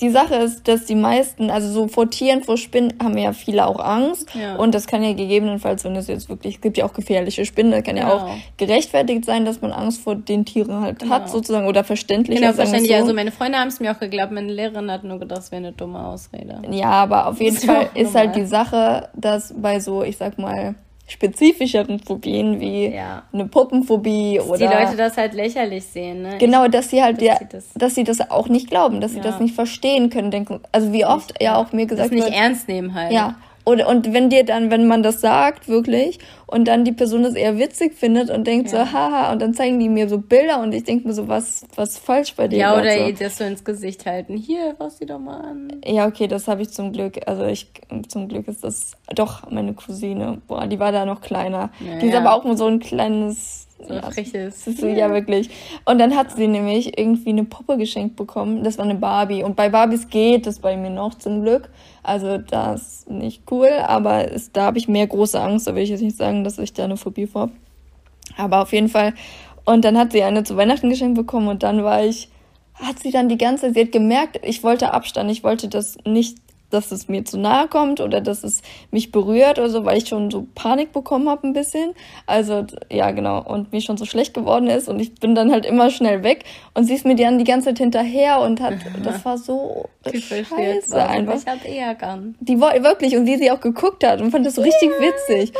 die 0.00 0.10
Sache 0.10 0.34
ist, 0.34 0.66
dass 0.66 0.86
die 0.86 0.96
meisten, 0.96 1.50
also 1.50 1.70
so 1.70 1.86
vor 1.86 2.10
Tieren, 2.10 2.42
vor 2.42 2.56
Spinnen, 2.56 2.94
haben 3.02 3.16
ja 3.16 3.32
viele 3.32 3.64
auch 3.66 3.78
Angst. 3.78 4.28
Ja. 4.34 4.56
Und 4.56 4.74
das 4.74 4.88
kann 4.88 5.04
ja 5.04 5.12
gegebenenfalls, 5.12 5.84
wenn 5.84 5.94
es 5.94 6.08
jetzt 6.08 6.28
wirklich, 6.28 6.56
es 6.56 6.60
gibt 6.60 6.76
ja 6.76 6.84
auch 6.84 6.92
gefährliche 6.92 7.44
Spinnen, 7.44 7.70
das 7.70 7.84
kann 7.84 7.96
ja 7.96 8.02
Genau. 8.04 8.16
auch 8.24 8.28
gerechtfertigt 8.56 9.24
sein, 9.24 9.44
dass 9.44 9.60
man 9.60 9.70
Angst 9.72 10.00
vor 10.00 10.16
den 10.16 10.44
Tieren 10.44 10.80
halt 10.80 11.08
hat, 11.08 11.30
sozusagen, 11.30 11.66
oder 11.68 11.84
verständlich. 11.84 12.40
Genau, 12.40 12.52
verständlich. 12.52 12.90
so. 12.90 12.96
Also 12.96 13.14
meine 13.14 13.30
Freunde 13.30 13.58
haben 13.58 13.68
es 13.68 13.78
mir 13.78 13.92
auch 13.92 14.00
geglaubt, 14.00 14.32
meine 14.32 14.52
Lehrerin 14.52 14.90
hat 14.90 15.04
nur 15.04 15.18
gedacht, 15.20 15.38
das 15.38 15.52
wäre 15.52 15.60
eine 15.60 15.72
dumme 15.72 16.04
Ausrede. 16.04 16.60
Ja, 16.70 16.90
aber 16.90 17.28
auf 17.28 17.40
jeden 17.40 17.54
Ist 17.56 17.64
ja 17.64 17.74
Fall 17.74 17.88
ist 17.94 18.14
halt 18.16 18.30
normal. 18.30 18.40
die 18.42 18.46
Sache, 18.46 19.08
dass 19.14 19.54
bei 19.56 19.78
so, 19.78 20.02
ich 20.02 20.16
sag 20.16 20.38
mal, 20.38 20.74
spezifischeren 21.06 21.98
Phobien 22.00 22.60
wie 22.60 22.86
Ja. 22.94 23.22
eine 23.32 23.46
Puppenphobie 23.46 24.36
Dass 24.38 24.48
oder 24.48 24.58
die 24.58 24.64
Leute 24.64 24.96
das 24.96 25.16
halt 25.16 25.34
lächerlich 25.34 25.84
sehen, 25.84 26.22
ne? 26.22 26.38
genau, 26.38 26.66
dass 26.68 26.90
sie 26.90 27.02
halt 27.02 27.16
dass 27.16 27.24
der, 27.24 27.36
sie 27.38 27.46
das- 27.50 27.72
dass 27.74 27.94
sie 27.94 28.04
das 28.04 28.30
auch 28.30 28.48
nicht 28.48 28.68
glauben, 28.70 29.00
dass 29.00 29.12
sie 29.12 29.18
Ja. 29.18 29.22
das 29.24 29.40
nicht 29.40 29.54
verstehen 29.54 30.08
können, 30.10 30.30
denken. 30.30 30.60
Also 30.72 30.92
wie 30.92 31.04
oft 31.04 31.34
ja 31.42 31.56
auch 31.56 31.72
mir 31.72 31.86
das 31.86 31.96
gesagt 31.96 32.12
nicht 32.12 32.24
wird, 32.24 32.34
ernst 32.34 32.68
nehmen 32.68 32.94
halt. 32.94 33.12
ja. 33.12 33.36
Und, 33.64 33.80
und 33.82 34.12
wenn 34.12 34.28
dir 34.28 34.44
dann, 34.44 34.70
wenn 34.70 34.86
man 34.86 35.02
das 35.02 35.22
sagt, 35.22 35.68
wirklich, 35.68 36.18
und 36.46 36.68
dann 36.68 36.84
die 36.84 36.92
Person 36.92 37.22
das 37.22 37.34
eher 37.34 37.58
witzig 37.58 37.94
findet 37.94 38.28
und 38.30 38.46
denkt 38.46 38.70
Ja. 38.70 38.84
so, 38.84 38.92
haha, 38.92 39.32
und 39.32 39.40
dann 39.40 39.54
zeigen 39.54 39.80
die 39.80 39.88
mir 39.88 40.08
so 40.08 40.18
Bilder 40.18 40.60
und 40.60 40.74
ich 40.74 40.84
denke 40.84 41.08
mir 41.08 41.14
so, 41.14 41.28
was, 41.28 41.66
was 41.74 41.96
falsch 41.98 42.34
bei 42.34 42.46
dir? 42.46 42.58
Ja, 42.58 42.78
oder 42.78 43.06
so. 43.06 43.12
das 43.12 43.38
so 43.38 43.44
ins 43.44 43.64
Gesicht 43.64 44.04
halten. 44.04 44.36
Hier, 44.36 44.74
fass 44.76 44.98
die 44.98 45.06
doch 45.06 45.18
mal 45.18 45.40
an. 45.40 45.68
Ja, 45.86 46.06
okay, 46.06 46.26
das 46.28 46.46
habe 46.46 46.62
ich 46.62 46.70
zum 46.70 46.92
Glück. 46.92 47.20
Also 47.26 47.44
ich 47.46 47.72
zum 48.08 48.28
Glück 48.28 48.48
ist 48.48 48.62
das 48.64 48.92
doch 49.14 49.50
meine 49.50 49.72
Cousine. 49.72 50.42
Boah, 50.46 50.66
die 50.66 50.78
war 50.78 50.92
da 50.92 51.06
noch 51.06 51.22
kleiner. 51.22 51.70
Ja, 51.80 51.98
die 51.98 52.06
ist 52.06 52.12
ja. 52.12 52.20
aber 52.20 52.34
auch 52.34 52.44
nur 52.44 52.56
so 52.56 52.66
ein 52.66 52.80
kleines. 52.80 53.63
So 53.86 53.94
ein 53.94 54.02
freches. 54.02 54.66
Ist 54.66 54.82
ja, 54.82 55.10
wirklich. 55.10 55.50
Und 55.84 55.98
dann 55.98 56.16
hat 56.16 56.36
sie 56.36 56.46
nämlich 56.46 56.98
irgendwie 56.98 57.30
eine 57.30 57.44
Puppe 57.44 57.76
geschenkt 57.76 58.16
bekommen. 58.16 58.64
Das 58.64 58.78
war 58.78 58.84
eine 58.84 58.94
Barbie. 58.94 59.42
Und 59.42 59.56
bei 59.56 59.68
Barbies 59.68 60.08
geht 60.08 60.46
das 60.46 60.58
bei 60.58 60.76
mir 60.76 60.90
noch 60.90 61.14
zum 61.14 61.42
Glück. 61.42 61.70
Also 62.02 62.38
das 62.38 62.82
ist 62.82 63.10
nicht 63.10 63.42
cool, 63.50 63.70
aber 63.86 64.28
ist, 64.28 64.56
da 64.56 64.64
habe 64.64 64.78
ich 64.78 64.88
mehr 64.88 65.06
große 65.06 65.40
Angst. 65.40 65.66
Da 65.66 65.74
will 65.74 65.82
ich 65.82 65.90
jetzt 65.90 66.02
nicht 66.02 66.16
sagen, 66.16 66.44
dass 66.44 66.58
ich 66.58 66.72
da 66.72 66.84
eine 66.84 66.96
Phobie 66.96 67.26
vor 67.26 67.42
habe. 67.42 67.52
Aber 68.36 68.62
auf 68.62 68.72
jeden 68.72 68.88
Fall. 68.88 69.14
Und 69.64 69.84
dann 69.84 69.98
hat 69.98 70.12
sie 70.12 70.22
eine 70.22 70.44
zu 70.44 70.56
Weihnachten 70.56 70.90
geschenkt 70.90 71.16
bekommen 71.16 71.48
und 71.48 71.62
dann 71.62 71.82
war 71.84 72.04
ich, 72.04 72.28
hat 72.74 72.98
sie 72.98 73.10
dann 73.10 73.28
die 73.28 73.38
ganze 73.38 73.66
Zeit, 73.66 73.74
sie 73.74 73.80
hat 73.82 73.92
gemerkt, 73.92 74.40
ich 74.42 74.62
wollte 74.62 74.92
Abstand, 74.92 75.30
ich 75.30 75.42
wollte 75.42 75.68
das 75.68 75.96
nicht, 76.04 76.38
dass 76.74 76.92
es 76.92 77.08
mir 77.08 77.24
zu 77.24 77.38
nahe 77.38 77.68
kommt 77.68 78.00
oder 78.00 78.20
dass 78.20 78.44
es 78.44 78.62
mich 78.90 79.12
berührt 79.12 79.58
oder 79.58 79.70
so, 79.70 79.84
weil 79.84 79.98
ich 79.98 80.08
schon 80.08 80.30
so 80.30 80.46
Panik 80.54 80.92
bekommen 80.92 81.28
habe 81.28 81.46
ein 81.46 81.52
bisschen. 81.52 81.94
Also 82.26 82.66
ja, 82.90 83.10
genau. 83.12 83.42
Und 83.42 83.72
mir 83.72 83.80
schon 83.80 83.96
so 83.96 84.04
schlecht 84.04 84.34
geworden 84.34 84.68
ist 84.68 84.88
und 84.88 85.00
ich 85.00 85.14
bin 85.14 85.34
dann 85.34 85.50
halt 85.52 85.64
immer 85.64 85.90
schnell 85.90 86.22
weg 86.22 86.44
und 86.74 86.84
sie 86.84 86.94
ist 86.94 87.06
mir 87.06 87.16
dann 87.16 87.38
die 87.38 87.44
ganze 87.44 87.68
Zeit 87.68 87.78
hinterher 87.78 88.40
und 88.40 88.60
hat, 88.60 88.74
das 89.02 89.24
war 89.24 89.38
so 89.38 89.88
scheiße 90.04 90.96
einfach. 91.06 91.40
Ich 91.64 91.70
eher 91.70 91.94
gern. 91.94 92.34
Die 92.40 92.60
war 92.60 92.74
wirklich 92.82 93.16
und 93.16 93.26
wie 93.26 93.36
sie 93.36 93.50
auch 93.50 93.60
geguckt 93.60 94.04
hat 94.04 94.20
und 94.20 94.30
fand 94.30 94.44
das 94.44 94.56
so 94.56 94.62
richtig 94.62 94.90
witzig. 95.00 95.52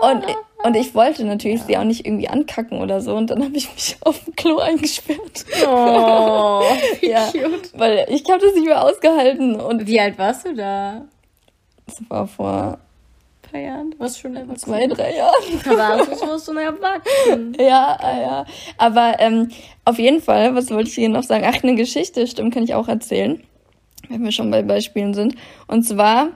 Und 0.00 0.24
und 0.62 0.74
ich 0.74 0.94
wollte 0.94 1.24
natürlich 1.24 1.60
ja. 1.60 1.66
sie 1.66 1.78
auch 1.78 1.84
nicht 1.84 2.06
irgendwie 2.06 2.28
ankacken 2.28 2.80
oder 2.80 3.00
so. 3.00 3.14
Und 3.14 3.30
dann 3.30 3.44
habe 3.44 3.56
ich 3.56 3.72
mich 3.72 3.96
auf 4.04 4.24
dem 4.24 4.34
Klo 4.34 4.58
eingesperrt. 4.58 5.44
Oh, 5.66 6.62
wie 7.00 7.10
ja, 7.10 7.28
cute. 7.30 7.78
Weil 7.78 8.06
ich 8.08 8.24
habe 8.30 8.40
das 8.40 8.54
nicht 8.54 8.66
mehr 8.66 8.82
ausgehalten. 8.82 9.60
Und 9.60 9.86
wie 9.86 10.00
alt 10.00 10.18
warst 10.18 10.46
du 10.46 10.54
da? 10.54 11.02
Das 11.86 12.02
war 12.08 12.26
vor 12.26 12.78
ein 12.78 13.50
paar 13.50 13.60
Jahren. 13.60 13.90
Du 13.92 13.98
warst 14.00 14.18
schon 14.18 14.34
erwachsen. 14.34 14.58
Zwei, 14.58 14.86
drei 14.86 15.14
Jahren. 15.14 15.34
Aber 15.64 16.04
du 16.04 16.20
warst 16.20 16.46
schon 16.46 16.56
erwachsen. 16.56 17.56
Ja, 17.60 17.98
ja. 18.02 18.46
Aber 18.78 19.16
ähm, 19.18 19.50
auf 19.84 19.98
jeden 19.98 20.20
Fall, 20.20 20.54
was 20.54 20.70
wollte 20.70 20.88
ich 20.88 20.94
hier 20.94 21.08
noch 21.08 21.22
sagen? 21.22 21.44
Ach, 21.46 21.62
eine 21.62 21.74
Geschichte, 21.74 22.26
stimmt, 22.26 22.54
kann 22.54 22.64
ich 22.64 22.74
auch 22.74 22.88
erzählen. 22.88 23.42
Wenn 24.08 24.24
wir 24.24 24.32
schon 24.32 24.50
bei 24.50 24.62
Beispielen 24.62 25.14
sind. 25.14 25.36
Und 25.66 25.82
zwar 25.82 26.30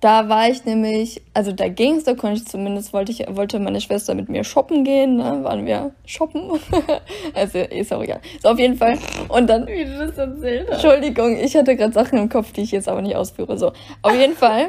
da 0.00 0.28
war 0.28 0.48
ich 0.48 0.64
nämlich, 0.66 1.22
also 1.32 1.52
da 1.52 1.68
ging 1.68 1.96
es, 1.96 2.04
da 2.04 2.14
konnte 2.14 2.36
ich 2.42 2.46
zumindest, 2.46 2.92
wollte 2.92 3.12
ich, 3.12 3.24
wollte 3.30 3.58
meine 3.58 3.80
Schwester 3.80 4.14
mit 4.14 4.28
mir 4.28 4.44
shoppen 4.44 4.84
gehen, 4.84 5.16
ne? 5.16 5.42
waren 5.42 5.64
wir 5.64 5.92
shoppen. 6.04 6.60
also 7.34 7.58
ist 7.58 7.92
auch 7.94 8.02
egal. 8.02 8.20
So 8.42 8.50
auf 8.50 8.58
jeden 8.58 8.76
Fall. 8.76 8.98
Und 9.28 9.48
dann. 9.48 9.66
Wie 9.66 9.84
du 9.84 9.98
das 10.06 10.18
erzählt 10.18 10.68
hast. 10.70 10.84
Entschuldigung, 10.84 11.38
ich 11.38 11.56
hatte 11.56 11.76
gerade 11.76 11.94
Sachen 11.94 12.18
im 12.18 12.28
Kopf, 12.28 12.52
die 12.52 12.60
ich 12.60 12.72
jetzt 12.72 12.90
aber 12.90 13.00
nicht 13.00 13.16
ausführe. 13.16 13.56
So, 13.56 13.72
auf 14.02 14.14
jeden 14.14 14.34
Fall. 14.36 14.66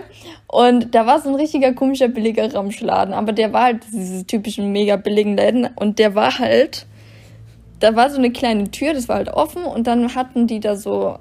Und 0.47 0.95
da 0.95 1.05
war 1.05 1.19
so 1.19 1.27
ein 1.27 1.35
richtiger 1.35 1.73
komischer 1.73 2.07
billiger 2.07 2.53
Ramschladen, 2.53 3.13
aber 3.13 3.33
der 3.33 3.51
war 3.51 3.63
halt 3.63 3.81
diese 3.91 4.25
typischen 4.25 4.71
mega 4.71 4.95
billigen 4.95 5.35
Läden 5.35 5.67
und 5.75 5.99
der 5.99 6.15
war 6.15 6.39
halt, 6.39 6.85
da 7.81 7.97
war 7.97 8.09
so 8.09 8.17
eine 8.17 8.31
kleine 8.31 8.71
Tür, 8.71 8.93
das 8.93 9.09
war 9.09 9.17
halt 9.17 9.29
offen 9.29 9.65
und 9.65 9.87
dann 9.87 10.15
hatten 10.15 10.47
die 10.47 10.61
da 10.61 10.77
so 10.77 11.17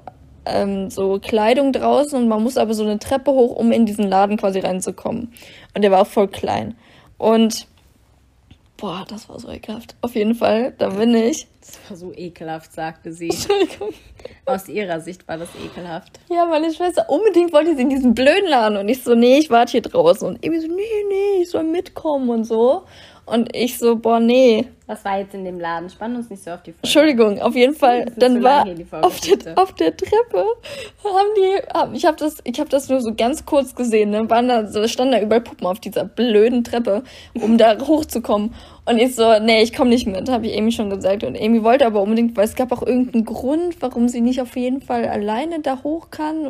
ähm, 0.47 0.89
so 0.89 1.19
Kleidung 1.19 1.73
draußen 1.73 2.17
und 2.17 2.27
man 2.27 2.43
muss 2.43 2.57
aber 2.57 2.73
so 2.73 2.83
eine 2.83 2.99
Treppe 2.99 3.31
hoch, 3.31 3.55
um 3.55 3.71
in 3.71 3.85
diesen 3.85 4.07
Laden 4.07 4.37
quasi 4.37 4.59
reinzukommen. 4.59 5.33
Und 5.75 5.81
der 5.81 5.91
war 5.91 6.01
auch 6.01 6.07
voll 6.07 6.27
klein. 6.27 6.75
Und 7.17 7.67
boah, 8.77 9.05
das 9.07 9.27
war 9.27 9.39
so 9.39 9.49
ekelhaft. 9.49 9.95
Auf 10.01 10.15
jeden 10.15 10.35
Fall, 10.35 10.73
da 10.77 10.89
bin 10.89 11.13
ich. 11.15 11.47
Das 11.61 11.79
war 11.89 11.97
so 11.97 12.13
ekelhaft, 12.13 12.71
sagte 12.71 13.11
sie. 13.11 13.29
Entschuldigung. 13.29 13.89
Aus 14.45 14.69
ihrer 14.69 15.01
Sicht 15.01 15.27
war 15.27 15.37
das 15.37 15.49
ekelhaft. 15.63 16.19
Ja, 16.29 16.45
meine 16.45 16.71
Schwester 16.73 17.09
unbedingt 17.09 17.51
wollte 17.51 17.75
sie 17.75 17.81
in 17.81 17.89
diesen 17.89 18.13
blöden 18.13 18.47
Laden 18.47 18.77
und 18.77 18.87
ich 18.87 19.03
so, 19.03 19.15
nee, 19.15 19.37
ich 19.37 19.49
warte 19.49 19.73
hier 19.73 19.81
draußen. 19.81 20.27
Und 20.27 20.45
irgendwie 20.45 20.61
so, 20.61 20.67
nee, 20.67 20.83
nee, 21.09 21.41
ich 21.41 21.49
soll 21.49 21.63
mitkommen 21.63 22.29
und 22.29 22.43
so. 22.45 22.83
Und 23.27 23.53
ich 23.53 23.77
so, 23.77 23.97
boah, 23.97 24.21
nee. 24.21 24.67
Was 24.85 25.03
war 25.03 25.19
jetzt 25.19 25.35
in 25.35 25.43
dem 25.43 25.59
Laden? 25.59 25.89
Spann 25.89 26.15
uns 26.15 26.29
nicht 26.29 26.41
so 26.41 26.51
auf 26.51 26.63
die 26.63 26.71
Folge. 26.71 26.83
Entschuldigung, 26.83 27.41
auf 27.41 27.55
jeden 27.55 27.75
Fall. 27.75 28.05
Dann 28.15 28.41
war 28.41 28.65
auf 29.01 29.19
der, 29.19 29.57
auf 29.57 29.73
der 29.73 29.97
Treppe 29.97 30.45
haben 31.03 31.27
die, 31.35 31.73
hab, 31.73 31.93
ich 31.93 32.05
habe 32.05 32.15
das, 32.15 32.37
ich 32.45 32.57
habe 32.57 32.69
das 32.69 32.87
nur 32.87 33.01
so 33.01 33.13
ganz 33.13 33.45
kurz 33.45 33.75
gesehen. 33.75 34.11
Ne, 34.11 34.29
waren 34.29 34.47
da, 34.47 34.87
standen 34.87 35.11
da 35.11 35.21
überall 35.21 35.41
Puppen 35.41 35.67
auf 35.67 35.81
dieser 35.81 36.05
blöden 36.05 36.63
Treppe, 36.63 37.03
um 37.33 37.57
da 37.57 37.77
hochzukommen. 37.85 38.53
Und 38.85 38.97
ich 38.97 39.15
so, 39.15 39.37
nee, 39.41 39.61
ich 39.61 39.75
komme 39.75 39.89
nicht 39.89 40.07
mit, 40.07 40.29
habe 40.29 40.47
ich 40.47 40.57
Amy 40.57 40.71
schon 40.71 40.89
gesagt. 40.89 41.25
Und 41.25 41.37
Amy 41.37 41.63
wollte 41.65 41.85
aber 41.85 42.01
unbedingt, 42.01 42.37
weil 42.37 42.45
es 42.45 42.55
gab 42.55 42.71
auch 42.71 42.81
irgendeinen 42.81 43.25
Grund, 43.25 43.81
warum 43.81 44.07
sie 44.07 44.21
nicht 44.21 44.39
auf 44.39 44.55
jeden 44.55 44.79
Fall 44.79 45.05
alleine 45.05 45.59
da 45.59 45.83
hoch 45.83 46.11
kann 46.11 46.47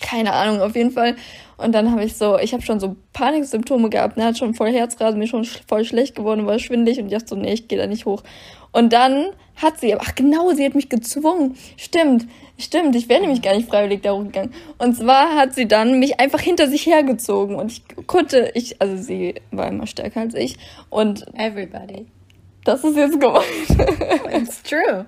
keine 0.00 0.32
Ahnung, 0.32 0.60
auf 0.60 0.76
jeden 0.76 0.90
Fall. 0.90 1.16
Und 1.56 1.72
dann 1.72 1.90
habe 1.90 2.04
ich 2.04 2.16
so, 2.16 2.38
ich 2.38 2.52
habe 2.52 2.62
schon 2.62 2.78
so 2.78 2.96
Paniksymptome 3.12 3.90
gehabt, 3.90 4.16
ne, 4.16 4.24
hat 4.24 4.38
schon 4.38 4.54
voll 4.54 4.72
Herzrasen, 4.72 5.18
mir 5.18 5.26
schon 5.26 5.44
voll 5.44 5.84
schlecht 5.84 6.14
geworden, 6.14 6.46
war 6.46 6.58
schwindelig 6.58 7.00
und 7.00 7.06
ich 7.06 7.12
dachte 7.12 7.28
so, 7.28 7.36
nee, 7.36 7.52
ich 7.52 7.66
gehe 7.66 7.78
da 7.78 7.86
nicht 7.86 8.06
hoch. 8.06 8.22
Und 8.70 8.92
dann 8.92 9.26
hat 9.56 9.80
sie, 9.80 9.94
ach 9.96 10.14
genau, 10.14 10.52
sie 10.52 10.64
hat 10.64 10.76
mich 10.76 10.88
gezwungen. 10.88 11.56
Stimmt, 11.76 12.26
stimmt, 12.58 12.94
ich 12.94 13.08
wäre 13.08 13.22
nämlich 13.22 13.42
gar 13.42 13.56
nicht 13.56 13.68
freiwillig 13.68 14.02
da 14.02 14.12
hochgegangen. 14.12 14.52
Und 14.78 14.96
zwar 14.96 15.34
hat 15.34 15.54
sie 15.54 15.66
dann 15.66 15.98
mich 15.98 16.20
einfach 16.20 16.40
hinter 16.40 16.68
sich 16.68 16.86
hergezogen 16.86 17.56
und 17.56 17.72
ich 17.72 17.82
konnte, 18.06 18.52
ich, 18.54 18.80
also 18.80 18.96
sie 18.96 19.34
war 19.50 19.68
immer 19.68 19.88
stärker 19.88 20.20
als 20.20 20.34
ich 20.34 20.56
und. 20.90 21.26
Everybody. 21.34 22.06
Das 22.68 22.84
ist 22.84 22.98
jetzt 22.98 23.18
gemeint. 23.18 23.46
It's 24.30 24.62
true. 24.62 25.06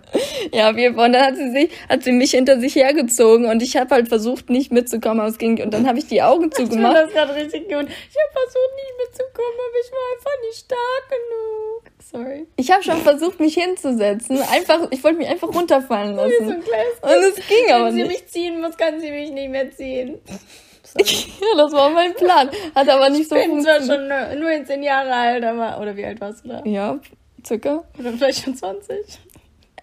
Ja, 0.51 0.75
wir, 0.77 0.97
und 0.97 1.13
dann 1.13 1.27
hat 1.27 1.37
sie 1.37 1.51
sich, 1.51 1.71
hat 1.91 2.03
sie 2.05 2.13
mich 2.13 2.31
hinter 2.31 2.59
sich 2.59 2.75
hergezogen 2.75 3.45
und 3.45 3.63
ich 3.63 3.77
habe 3.77 3.97
halt 3.97 4.09
versucht, 4.09 4.49
nicht 4.49 4.73
mitzukommen, 4.73 5.21
aber 5.21 5.29
es 5.29 5.37
ging, 5.37 5.63
und 5.63 5.75
dann 5.75 5.87
habe 5.87 5.99
ich 5.99 6.07
die 6.07 6.23
Augen 6.23 6.51
zugemacht. 6.51 6.97
Ich 6.97 7.03
das 7.03 7.13
gerade 7.13 7.35
richtig 7.35 7.65
gut. 7.65 7.85
Ich 7.85 8.17
habe 8.17 8.33
versucht, 8.33 8.73
nicht 8.77 8.95
mitzukommen, 9.05 9.59
aber 9.59 9.79
ich 9.85 9.93
war 9.93 10.01
einfach 10.17 10.49
nicht 10.49 10.59
stark 10.59 11.11
genug. 11.11 11.83
Sorry. 12.11 12.47
Ich 12.57 12.71
habe 12.71 12.83
schon 12.83 13.03
versucht, 13.03 13.41
mich 13.41 13.53
hinzusetzen. 13.53 14.39
Einfach, 14.51 14.89
ich 14.91 15.05
wollte 15.05 15.19
mich 15.19 15.29
einfach 15.29 15.55
runterfallen 15.55 16.17
lassen. 16.17 16.33
So 16.41 16.47
und 16.47 17.25
es 17.25 17.47
ging 17.47 17.73
aber 17.75 17.91
nicht. 17.91 18.05
Wenn 18.05 18.09
sie 18.09 18.15
mich 18.15 18.27
ziehen 18.27 18.61
muss, 18.63 18.75
kann 18.79 18.99
sie 19.01 19.11
mich 19.11 19.33
nicht 19.33 19.51
mehr 19.51 19.71
ziehen. 19.71 20.19
ja, 20.97 21.57
das 21.59 21.73
war 21.73 21.91
mein 21.91 22.15
Plan. 22.15 22.49
Hat 22.75 22.89
aber 22.89 23.11
nicht 23.11 23.21
ich 23.21 23.29
so 23.29 23.37
funktioniert. 23.37 23.83
Ich 23.83 23.89
bin 23.89 24.09
zwar 24.09 24.31
schon 24.31 24.41
19 24.41 24.83
Jahre 24.83 25.13
alt, 25.13 25.45
aber, 25.45 25.79
oder 25.79 25.95
wie 25.95 26.07
alt 26.07 26.21
warst 26.23 26.47
du 26.47 26.49
da? 26.49 26.63
Ja, 26.65 26.99
circa. 27.47 27.85
Oder 27.99 28.13
vielleicht 28.13 28.45
schon 28.45 28.55
20. 28.55 28.97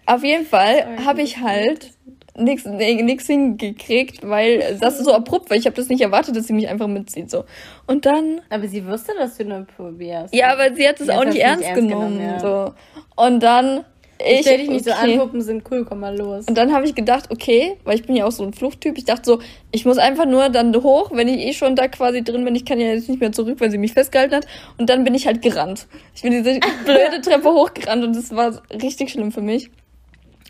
Auf 0.06 0.24
jeden 0.24 0.46
Fall 0.46 1.04
habe 1.04 1.22
ich 1.22 1.38
halt 1.38 1.90
nichts 2.38 2.64
nix 2.64 3.26
hingekriegt, 3.26 4.26
weil 4.26 4.78
das 4.80 4.98
ist 4.98 5.04
so 5.04 5.12
abrupt, 5.12 5.50
weil 5.50 5.58
ich 5.58 5.66
habe 5.66 5.76
das 5.76 5.88
nicht 5.88 6.00
erwartet, 6.00 6.36
dass 6.36 6.46
sie 6.46 6.52
mich 6.52 6.68
einfach 6.68 6.86
mitzieht. 6.86 7.30
So. 7.30 7.44
Und 7.86 8.06
dann. 8.06 8.40
Aber 8.48 8.68
sie 8.68 8.86
wusste, 8.86 9.12
dass 9.18 9.36
du 9.36 9.44
eine 9.44 9.66
Phobie 9.76 10.14
hast. 10.14 10.34
Ja, 10.34 10.52
aber 10.52 10.74
sie 10.74 10.88
hat 10.88 11.00
es 11.00 11.08
auch 11.08 11.24
nicht 11.24 11.40
ernst, 11.40 11.64
ernst 11.64 11.82
genommen. 11.82 12.18
genommen 12.18 12.34
ja. 12.34 12.40
so. 12.40 12.74
Und 13.16 13.40
dann 13.42 13.84
ich 14.20 14.40
stell 14.40 14.58
dich 14.58 14.68
nicht 14.68 14.88
okay. 14.88 14.96
so 14.96 15.12
an, 15.12 15.18
Puppen 15.18 15.42
sind 15.42 15.64
cool, 15.70 15.84
komm 15.84 16.00
mal 16.00 16.16
los. 16.16 16.46
Und 16.46 16.58
dann 16.58 16.72
habe 16.72 16.86
ich 16.86 16.94
gedacht, 16.94 17.30
okay, 17.30 17.76
weil 17.84 17.94
ich 17.94 18.04
bin 18.04 18.16
ja 18.16 18.26
auch 18.26 18.32
so 18.32 18.42
ein 18.42 18.52
Fluchttyp, 18.52 18.98
ich 18.98 19.04
dachte 19.04 19.24
so, 19.24 19.40
ich 19.70 19.84
muss 19.84 19.98
einfach 19.98 20.26
nur 20.26 20.48
dann 20.48 20.74
hoch, 20.74 21.10
wenn 21.12 21.28
ich 21.28 21.38
eh 21.46 21.52
schon 21.52 21.76
da 21.76 21.88
quasi 21.88 22.22
drin 22.22 22.44
bin, 22.44 22.54
ich 22.54 22.64
kann 22.64 22.80
ja 22.80 22.88
jetzt 22.88 23.08
nicht 23.08 23.20
mehr 23.20 23.32
zurück, 23.32 23.60
weil 23.60 23.70
sie 23.70 23.78
mich 23.78 23.92
festgehalten 23.92 24.34
hat. 24.34 24.46
Und 24.76 24.90
dann 24.90 25.04
bin 25.04 25.14
ich 25.14 25.26
halt 25.26 25.42
gerannt. 25.42 25.86
Ich 26.14 26.22
bin 26.22 26.32
diese 26.32 26.58
blöde 26.84 27.20
Treppe 27.22 27.48
hochgerannt 27.48 28.04
und 28.04 28.16
das 28.16 28.34
war 28.34 28.60
richtig 28.70 29.10
schlimm 29.10 29.30
für 29.30 29.42
mich. 29.42 29.70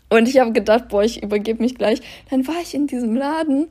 Und 0.09 0.27
ich 0.27 0.39
habe 0.39 0.51
gedacht, 0.51 0.87
boah, 0.89 1.03
ich 1.03 1.21
übergebe 1.21 1.61
mich 1.61 1.75
gleich. 1.75 2.01
Dann 2.31 2.47
war 2.47 2.55
ich 2.63 2.73
in 2.73 2.87
diesem 2.87 3.15
Laden 3.15 3.67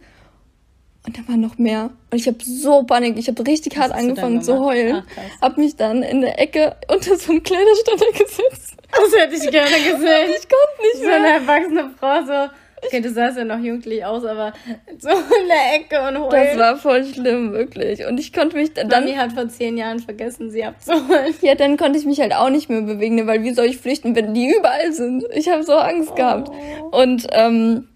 und 1.05 1.19
da 1.19 1.23
war 1.26 1.37
noch 1.37 1.59
mehr. 1.59 1.90
Und 2.12 2.19
ich 2.19 2.28
habe 2.28 2.38
so 2.45 2.85
Panik, 2.85 3.19
ich 3.19 3.26
habe 3.26 3.45
richtig 3.45 3.76
hart 3.76 3.90
angefangen 3.90 4.43
zu 4.43 4.61
heulen. 4.61 5.02
Ach, 5.02 5.43
hab 5.43 5.59
mich 5.59 5.75
dann 5.75 6.05
in 6.05 6.21
der 6.21 6.40
Ecke 6.40 6.76
unter 6.87 7.17
so 7.17 7.33
einem 7.33 7.43
Kleiderständer 7.43 8.07
gesetzt 8.12 8.78
das 8.90 9.21
hätte 9.21 9.35
ich 9.35 9.50
gerne 9.50 9.71
gesehen. 9.76 10.30
Ich 10.30 10.49
konnte 10.49 10.83
nicht 10.83 11.02
mehr. 11.02 11.11
So 11.11 11.16
eine 11.16 11.28
erwachsene 11.28 11.90
Frau, 11.99 12.25
so. 12.25 12.50
Okay, 12.85 13.00
du 13.00 13.11
sahst 13.11 13.37
ja 13.37 13.45
noch 13.45 13.59
jugendlich 13.59 14.04
aus, 14.04 14.25
aber 14.25 14.52
so 14.99 15.09
in 15.09 15.49
der 15.49 15.75
Ecke 15.75 16.00
und 16.09 16.18
holen. 16.18 16.30
Das 16.30 16.59
war 16.59 16.76
voll 16.76 17.04
schlimm, 17.04 17.52
wirklich. 17.52 18.07
Und 18.07 18.21
ich 18.21 18.33
konnte 18.33 18.57
mich 18.57 18.73
dann. 18.73 18.88
Mami 18.88 19.14
hat 19.14 19.33
vor 19.33 19.49
zehn 19.49 19.76
Jahren 19.76 19.99
vergessen, 19.99 20.50
sie 20.50 20.64
abzuholen. 20.64 21.35
Ja, 21.40 21.54
dann 21.54 21.76
konnte 21.76 21.99
ich 21.99 22.04
mich 22.04 22.21
halt 22.21 22.33
auch 22.33 22.50
nicht 22.50 22.71
mehr 22.71 22.83
bewegen, 22.83 23.16
ne, 23.16 23.26
weil 23.26 23.42
wie 23.42 23.52
soll 23.52 23.66
ich 23.66 23.78
flüchten, 23.78 24.14
wenn 24.14 24.33
die 24.33 24.54
überall 24.57 24.92
sind? 24.92 25.25
Ich 25.33 25.49
habe 25.49 25.64
so 25.64 25.75
Angst 25.75 26.11
oh. 26.12 26.14
gehabt. 26.14 26.50
Und 26.92 27.26
ähm, 27.33 27.88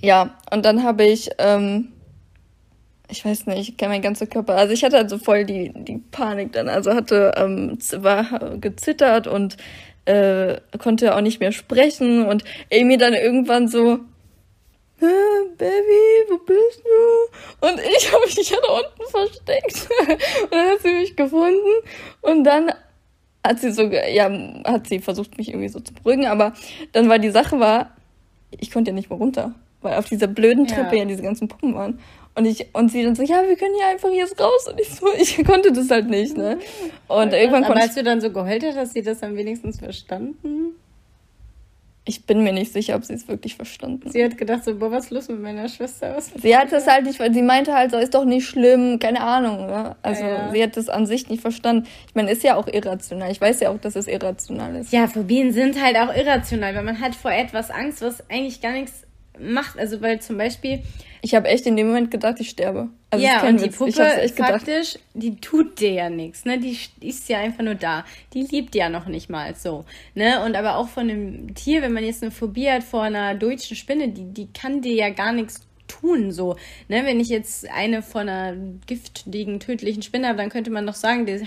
ja, 0.00 0.36
und 0.50 0.64
dann 0.64 0.82
habe 0.82 1.04
ich, 1.04 1.30
ähm, 1.38 1.92
ich 3.08 3.24
weiß 3.24 3.46
nicht, 3.46 3.68
ich 3.68 3.76
kenne 3.76 3.92
mein 3.92 4.02
ganzer 4.02 4.26
Körper. 4.26 4.56
Also 4.56 4.74
ich 4.74 4.84
hatte 4.84 4.96
halt 4.96 5.10
so 5.10 5.18
voll 5.18 5.44
die, 5.44 5.72
die 5.74 5.98
Panik 6.10 6.52
dann. 6.52 6.68
Also 6.68 6.94
hatte, 6.94 7.32
ähm, 7.36 7.78
war 7.96 8.58
gezittert 8.58 9.26
und 9.26 9.56
äh, 10.04 10.60
konnte 10.78 11.14
auch 11.14 11.20
nicht 11.20 11.40
mehr 11.40 11.52
sprechen 11.52 12.26
und 12.26 12.44
Amy 12.72 12.96
dann 12.96 13.14
irgendwann 13.14 13.68
so, 13.68 14.00
Baby, 15.58 16.30
wo 16.30 16.38
bist 16.38 16.82
du? 16.84 17.66
Und 17.66 17.80
ich 17.80 18.12
habe 18.12 18.24
mich 18.24 18.50
ja 18.50 18.56
da 18.62 18.72
unten 18.72 19.10
versteckt. 19.10 19.88
und 20.42 20.52
dann 20.52 20.70
hat 20.70 20.80
sie 20.80 20.92
mich 20.92 21.16
gefunden 21.16 21.88
und 22.20 22.44
dann 22.44 22.72
hat 23.44 23.58
sie 23.58 23.72
so, 23.72 23.82
ja, 23.82 24.30
hat 24.64 24.86
sie 24.86 25.00
versucht, 25.00 25.36
mich 25.36 25.48
irgendwie 25.48 25.68
so 25.68 25.80
zu 25.80 25.92
beruhigen, 25.92 26.26
aber 26.26 26.52
dann 26.92 27.08
war 27.08 27.18
die 27.18 27.30
Sache 27.30 27.58
war, 27.58 27.96
ich 28.50 28.70
konnte 28.70 28.90
ja 28.90 28.94
nicht 28.94 29.10
mehr 29.10 29.18
runter, 29.18 29.54
weil 29.80 29.94
auf 29.94 30.08
dieser 30.08 30.28
blöden 30.28 30.68
Treppe 30.68 30.96
ja, 30.96 31.02
ja 31.02 31.04
diese 31.08 31.22
ganzen 31.22 31.48
Puppen 31.48 31.74
waren. 31.74 31.98
Und 32.34 32.46
ich, 32.46 32.66
und 32.72 32.90
sie 32.90 33.02
dann 33.02 33.14
so, 33.14 33.22
ja, 33.22 33.42
wir 33.46 33.56
können 33.56 33.74
hier 33.74 33.88
einfach 33.88 34.10
jetzt 34.10 34.40
raus. 34.40 34.68
Und 34.68 34.80
ich 34.80 34.88
so, 34.88 35.06
ich 35.18 35.44
konnte 35.44 35.72
das 35.72 35.90
halt 35.90 36.08
nicht, 36.08 36.36
ne? 36.36 36.58
Und 37.08 37.32
irgendwann 37.32 37.64
konnte. 37.64 37.72
Aber 37.72 37.82
als 37.82 37.94
du 37.94 38.02
dann 38.02 38.20
so 38.20 38.30
geheult 38.30 38.64
hast, 38.64 38.76
hast 38.76 38.94
sie 38.94 39.02
das 39.02 39.20
dann 39.20 39.36
wenigstens 39.36 39.78
verstanden? 39.78 40.76
Ich 42.04 42.26
bin 42.26 42.42
mir 42.42 42.52
nicht 42.52 42.72
sicher, 42.72 42.96
ob 42.96 43.04
sie 43.04 43.14
es 43.14 43.28
wirklich 43.28 43.54
verstanden 43.54 44.10
Sie 44.10 44.24
hat 44.24 44.36
gedacht 44.36 44.64
so, 44.64 44.74
boah, 44.74 44.90
was 44.90 45.04
ist 45.04 45.10
los 45.12 45.28
mit 45.28 45.40
meiner 45.40 45.68
Schwester? 45.68 46.16
Was 46.16 46.32
sie 46.36 46.56
hat 46.56 46.72
das 46.72 46.88
halt 46.88 47.04
nicht, 47.04 47.20
weil 47.20 47.32
sie 47.32 47.42
meinte 47.42 47.74
halt 47.74 47.92
so, 47.92 47.96
ist 47.96 48.14
doch 48.14 48.24
nicht 48.24 48.44
schlimm, 48.44 48.98
keine 48.98 49.20
Ahnung, 49.20 49.66
ne? 49.66 49.94
Also, 50.02 50.24
ja, 50.24 50.28
ja. 50.30 50.50
sie 50.50 50.62
hat 50.64 50.76
das 50.76 50.88
an 50.88 51.06
sich 51.06 51.28
nicht 51.28 51.42
verstanden. 51.42 51.86
Ich 52.08 52.16
meine, 52.16 52.32
ist 52.32 52.42
ja 52.42 52.56
auch 52.56 52.66
irrational. 52.66 53.30
Ich 53.30 53.40
weiß 53.40 53.60
ja 53.60 53.70
auch, 53.70 53.78
dass 53.78 53.94
es 53.94 54.08
irrational 54.08 54.74
ist. 54.74 54.92
Ja, 54.92 55.06
Phobien 55.06 55.52
sind 55.52 55.80
halt 55.80 55.96
auch 55.96 56.12
irrational, 56.12 56.74
weil 56.74 56.82
man 56.82 56.98
hat 56.98 57.14
vor 57.14 57.30
etwas 57.30 57.70
Angst, 57.70 58.02
was 58.02 58.28
eigentlich 58.28 58.60
gar 58.60 58.72
nichts 58.72 59.04
macht, 59.42 59.78
also 59.78 60.00
weil 60.00 60.20
zum 60.20 60.38
Beispiel. 60.38 60.82
Ich 61.24 61.34
habe 61.34 61.48
echt 61.48 61.66
in 61.66 61.76
dem 61.76 61.86
Moment 61.86 62.10
gedacht, 62.10 62.40
ich 62.40 62.50
sterbe. 62.50 62.88
Also 63.10 63.24
ja, 63.24 63.46
und 63.46 63.60
die 63.60 63.66
Witz. 63.66 63.76
Puppe 63.76 64.28
faktisch, 64.34 64.98
die 65.14 65.36
tut 65.36 65.78
dir 65.78 65.92
ja 65.92 66.10
nichts, 66.10 66.44
ne? 66.44 66.58
Die 66.58 66.76
ist 67.00 67.28
ja 67.28 67.38
einfach 67.38 67.62
nur 67.62 67.74
da. 67.76 68.04
Die 68.34 68.42
liebt 68.42 68.74
ja 68.74 68.88
noch 68.88 69.06
nicht 69.06 69.30
mal 69.30 69.54
so, 69.54 69.84
ne? 70.14 70.44
Und 70.44 70.56
aber 70.56 70.76
auch 70.76 70.88
von 70.88 71.08
einem 71.08 71.54
Tier, 71.54 71.82
wenn 71.82 71.92
man 71.92 72.04
jetzt 72.04 72.22
eine 72.22 72.32
Phobie 72.32 72.68
hat 72.68 72.82
vor 72.82 73.02
einer 73.02 73.34
deutschen 73.34 73.76
Spinne, 73.76 74.08
die, 74.08 74.32
die 74.32 74.48
kann 74.52 74.80
dir 74.80 74.94
ja 74.94 75.10
gar 75.10 75.32
nichts 75.32 75.60
tun, 75.86 76.32
so. 76.32 76.56
Ne? 76.88 77.04
Wenn 77.04 77.20
ich 77.20 77.28
jetzt 77.28 77.68
eine 77.70 78.02
von 78.02 78.28
einer 78.28 78.56
giftigen, 78.86 79.60
tödlichen 79.60 80.02
Spinne 80.02 80.28
habe, 80.28 80.38
dann 80.38 80.50
könnte 80.50 80.70
man 80.70 80.86
doch 80.86 80.94
sagen, 80.94 81.26
die 81.26 81.40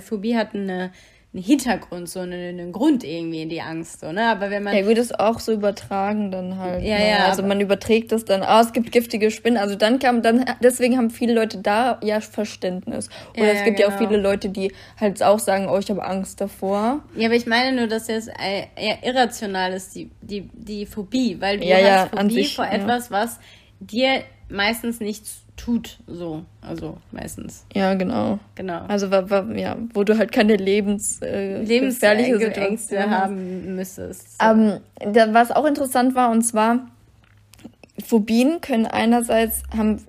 Phobie 0.00 0.36
hat 0.36 0.54
eine 0.54 0.92
einen 1.34 1.42
Hintergrund, 1.42 2.10
so 2.10 2.20
einen, 2.20 2.60
einen 2.60 2.72
Grund 2.72 3.04
irgendwie 3.04 3.40
in 3.40 3.48
die 3.48 3.62
Angst, 3.62 4.00
so, 4.00 4.12
ne? 4.12 4.28
Aber 4.28 4.50
wenn 4.50 4.62
man. 4.62 4.76
Ja, 4.76 4.84
würde 4.84 5.00
es 5.00 5.12
auch 5.18 5.40
so 5.40 5.52
übertragen 5.52 6.30
dann 6.30 6.58
halt. 6.58 6.82
Ja, 6.84 6.98
ne? 6.98 7.08
ja. 7.08 7.16
Also 7.26 7.42
man 7.42 7.58
überträgt 7.58 8.12
das 8.12 8.26
dann, 8.26 8.42
ah, 8.42 8.60
es 8.60 8.74
gibt 8.74 8.92
giftige 8.92 9.30
Spinnen. 9.30 9.56
Also 9.56 9.74
dann 9.74 9.98
kam, 9.98 10.20
dann, 10.20 10.44
deswegen 10.62 10.98
haben 10.98 11.08
viele 11.08 11.32
Leute 11.32 11.58
da 11.58 11.98
ja 12.02 12.20
Verständnis. 12.20 13.08
Oder 13.34 13.46
ja, 13.46 13.52
es 13.52 13.64
gibt 13.64 13.78
ja, 13.78 13.86
genau. 13.86 13.96
ja 13.98 14.04
auch 14.04 14.08
viele 14.08 14.20
Leute, 14.20 14.50
die 14.50 14.72
halt 15.00 15.22
auch 15.22 15.38
sagen, 15.38 15.68
oh, 15.70 15.78
ich 15.78 15.88
habe 15.88 16.04
Angst 16.04 16.38
davor. 16.38 17.02
Ja, 17.16 17.28
aber 17.28 17.36
ich 17.36 17.46
meine 17.46 17.74
nur, 17.74 17.86
dass 17.86 18.08
das 18.08 18.26
eher 18.26 19.02
irrational 19.02 19.72
ist, 19.72 19.94
die, 19.94 20.10
die, 20.20 20.50
die 20.52 20.84
Phobie, 20.84 21.40
weil 21.40 21.60
du 21.60 21.66
ja, 21.66 22.10
hast 22.10 22.10
Phobie 22.10 22.34
sich, 22.34 22.56
vor 22.56 22.66
etwas, 22.66 23.10
was 23.10 23.38
dir 23.80 24.22
meistens 24.50 25.00
nichts 25.00 25.41
tut, 25.56 25.98
so, 26.06 26.44
also 26.60 26.98
meistens. 27.10 27.66
Ja, 27.74 27.94
genau. 27.94 28.38
Genau. 28.54 28.84
Also 28.88 29.06
ja, 29.08 29.76
wo 29.94 30.04
du 30.04 30.18
halt 30.18 30.32
keine 30.32 30.56
lebens 30.56 31.20
äh, 31.22 31.62
lebensgefährliche 31.62 32.52
Ängste 32.54 33.10
haben 33.10 33.76
müsstest. 33.76 34.40
So. 34.40 34.46
Ähm, 34.46 34.80
da, 35.12 35.32
was 35.34 35.50
auch 35.50 35.64
interessant 35.64 36.14
war 36.14 36.30
und 36.30 36.42
zwar 36.42 36.88
Phobien 38.04 38.60
können 38.60 38.86
einerseits 38.86 39.62
haben 39.76 40.04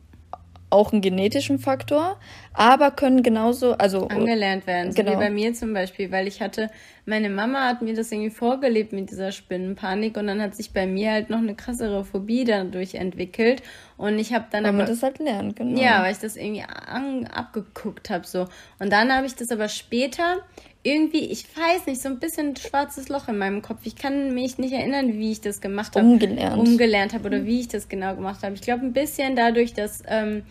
auch 0.74 0.92
einen 0.92 1.02
genetischen 1.02 1.60
Faktor, 1.60 2.20
aber 2.54 2.92
können 2.92 3.24
genauso, 3.24 3.74
also 3.74 4.08
angelernt 4.08 4.68
werden. 4.68 4.92
So 4.92 5.02
genau. 5.02 5.14
wie 5.14 5.26
bei 5.26 5.30
mir 5.30 5.54
zum 5.54 5.74
Beispiel, 5.74 6.12
weil 6.12 6.28
ich 6.28 6.42
hatte, 6.42 6.70
meine 7.06 7.30
Mama 7.30 7.68
hat 7.68 7.82
mir 7.82 7.94
das 7.94 8.12
irgendwie 8.12 8.32
vorgelebt 8.32 8.92
mit 8.92 9.12
dieser 9.12 9.32
Spinnenpanik 9.32 10.18
und 10.18 10.28
dann 10.28 10.42
hat 10.42 10.56
sich 10.56 10.74
bei 10.74 10.88
mir 10.88 11.12
halt 11.12 11.30
noch 11.30 11.38
eine 11.38 11.56
krassere 11.56 12.04
Phobie 12.04 12.44
dadurch 12.44 12.96
entwickelt 12.96 13.62
und 13.98 14.18
ich 14.18 14.34
habe 14.34 14.46
dann 14.52 14.64
weil 14.64 14.70
aber, 14.70 14.80
man 14.80 14.88
das 14.88 15.04
halt 15.04 15.20
lernt, 15.20 15.56
genau. 15.56 15.80
Ja, 15.80 16.04
weil 16.04 16.12
ich 16.12 16.20
das 16.20 16.36
irgendwie 16.36 16.64
an, 16.64 17.28
abgeguckt 17.28 18.10
habe 18.10 18.26
so 18.26 18.48
und 18.80 18.92
dann 18.92 19.14
habe 19.14 19.28
ich 19.28 19.36
das 19.36 19.52
aber 19.52 19.70
später 19.70 20.40
irgendwie, 20.84 21.26
ich 21.26 21.46
weiß 21.56 21.86
nicht, 21.88 22.02
so 22.02 22.10
ein 22.10 22.20
bisschen 22.20 22.56
schwarzes 22.58 23.08
Loch 23.08 23.30
in 23.30 23.38
meinem 23.38 23.62
Kopf. 23.62 23.80
Ich 23.84 23.96
kann 23.96 24.34
mich 24.34 24.58
nicht 24.58 24.74
erinnern, 24.74 25.14
wie 25.14 25.32
ich 25.32 25.40
das 25.42 25.62
gemacht 25.62 25.96
habe. 25.96 26.06
Umgelernt. 26.06 26.58
Umgelernt 26.58 27.14
habe 27.14 27.28
oder 27.28 27.46
wie 27.46 27.62
ich 27.62 27.70
das 27.70 27.88
genau 27.88 28.16
gemacht 28.16 28.44
habe. 28.44 28.56
Ich 28.56 28.62
glaube, 28.62 28.86
ein 28.86 28.92
bisschen 28.92 29.38
dadurch, 29.38 29.74
dass 29.74 30.04
ähm, 30.08 30.44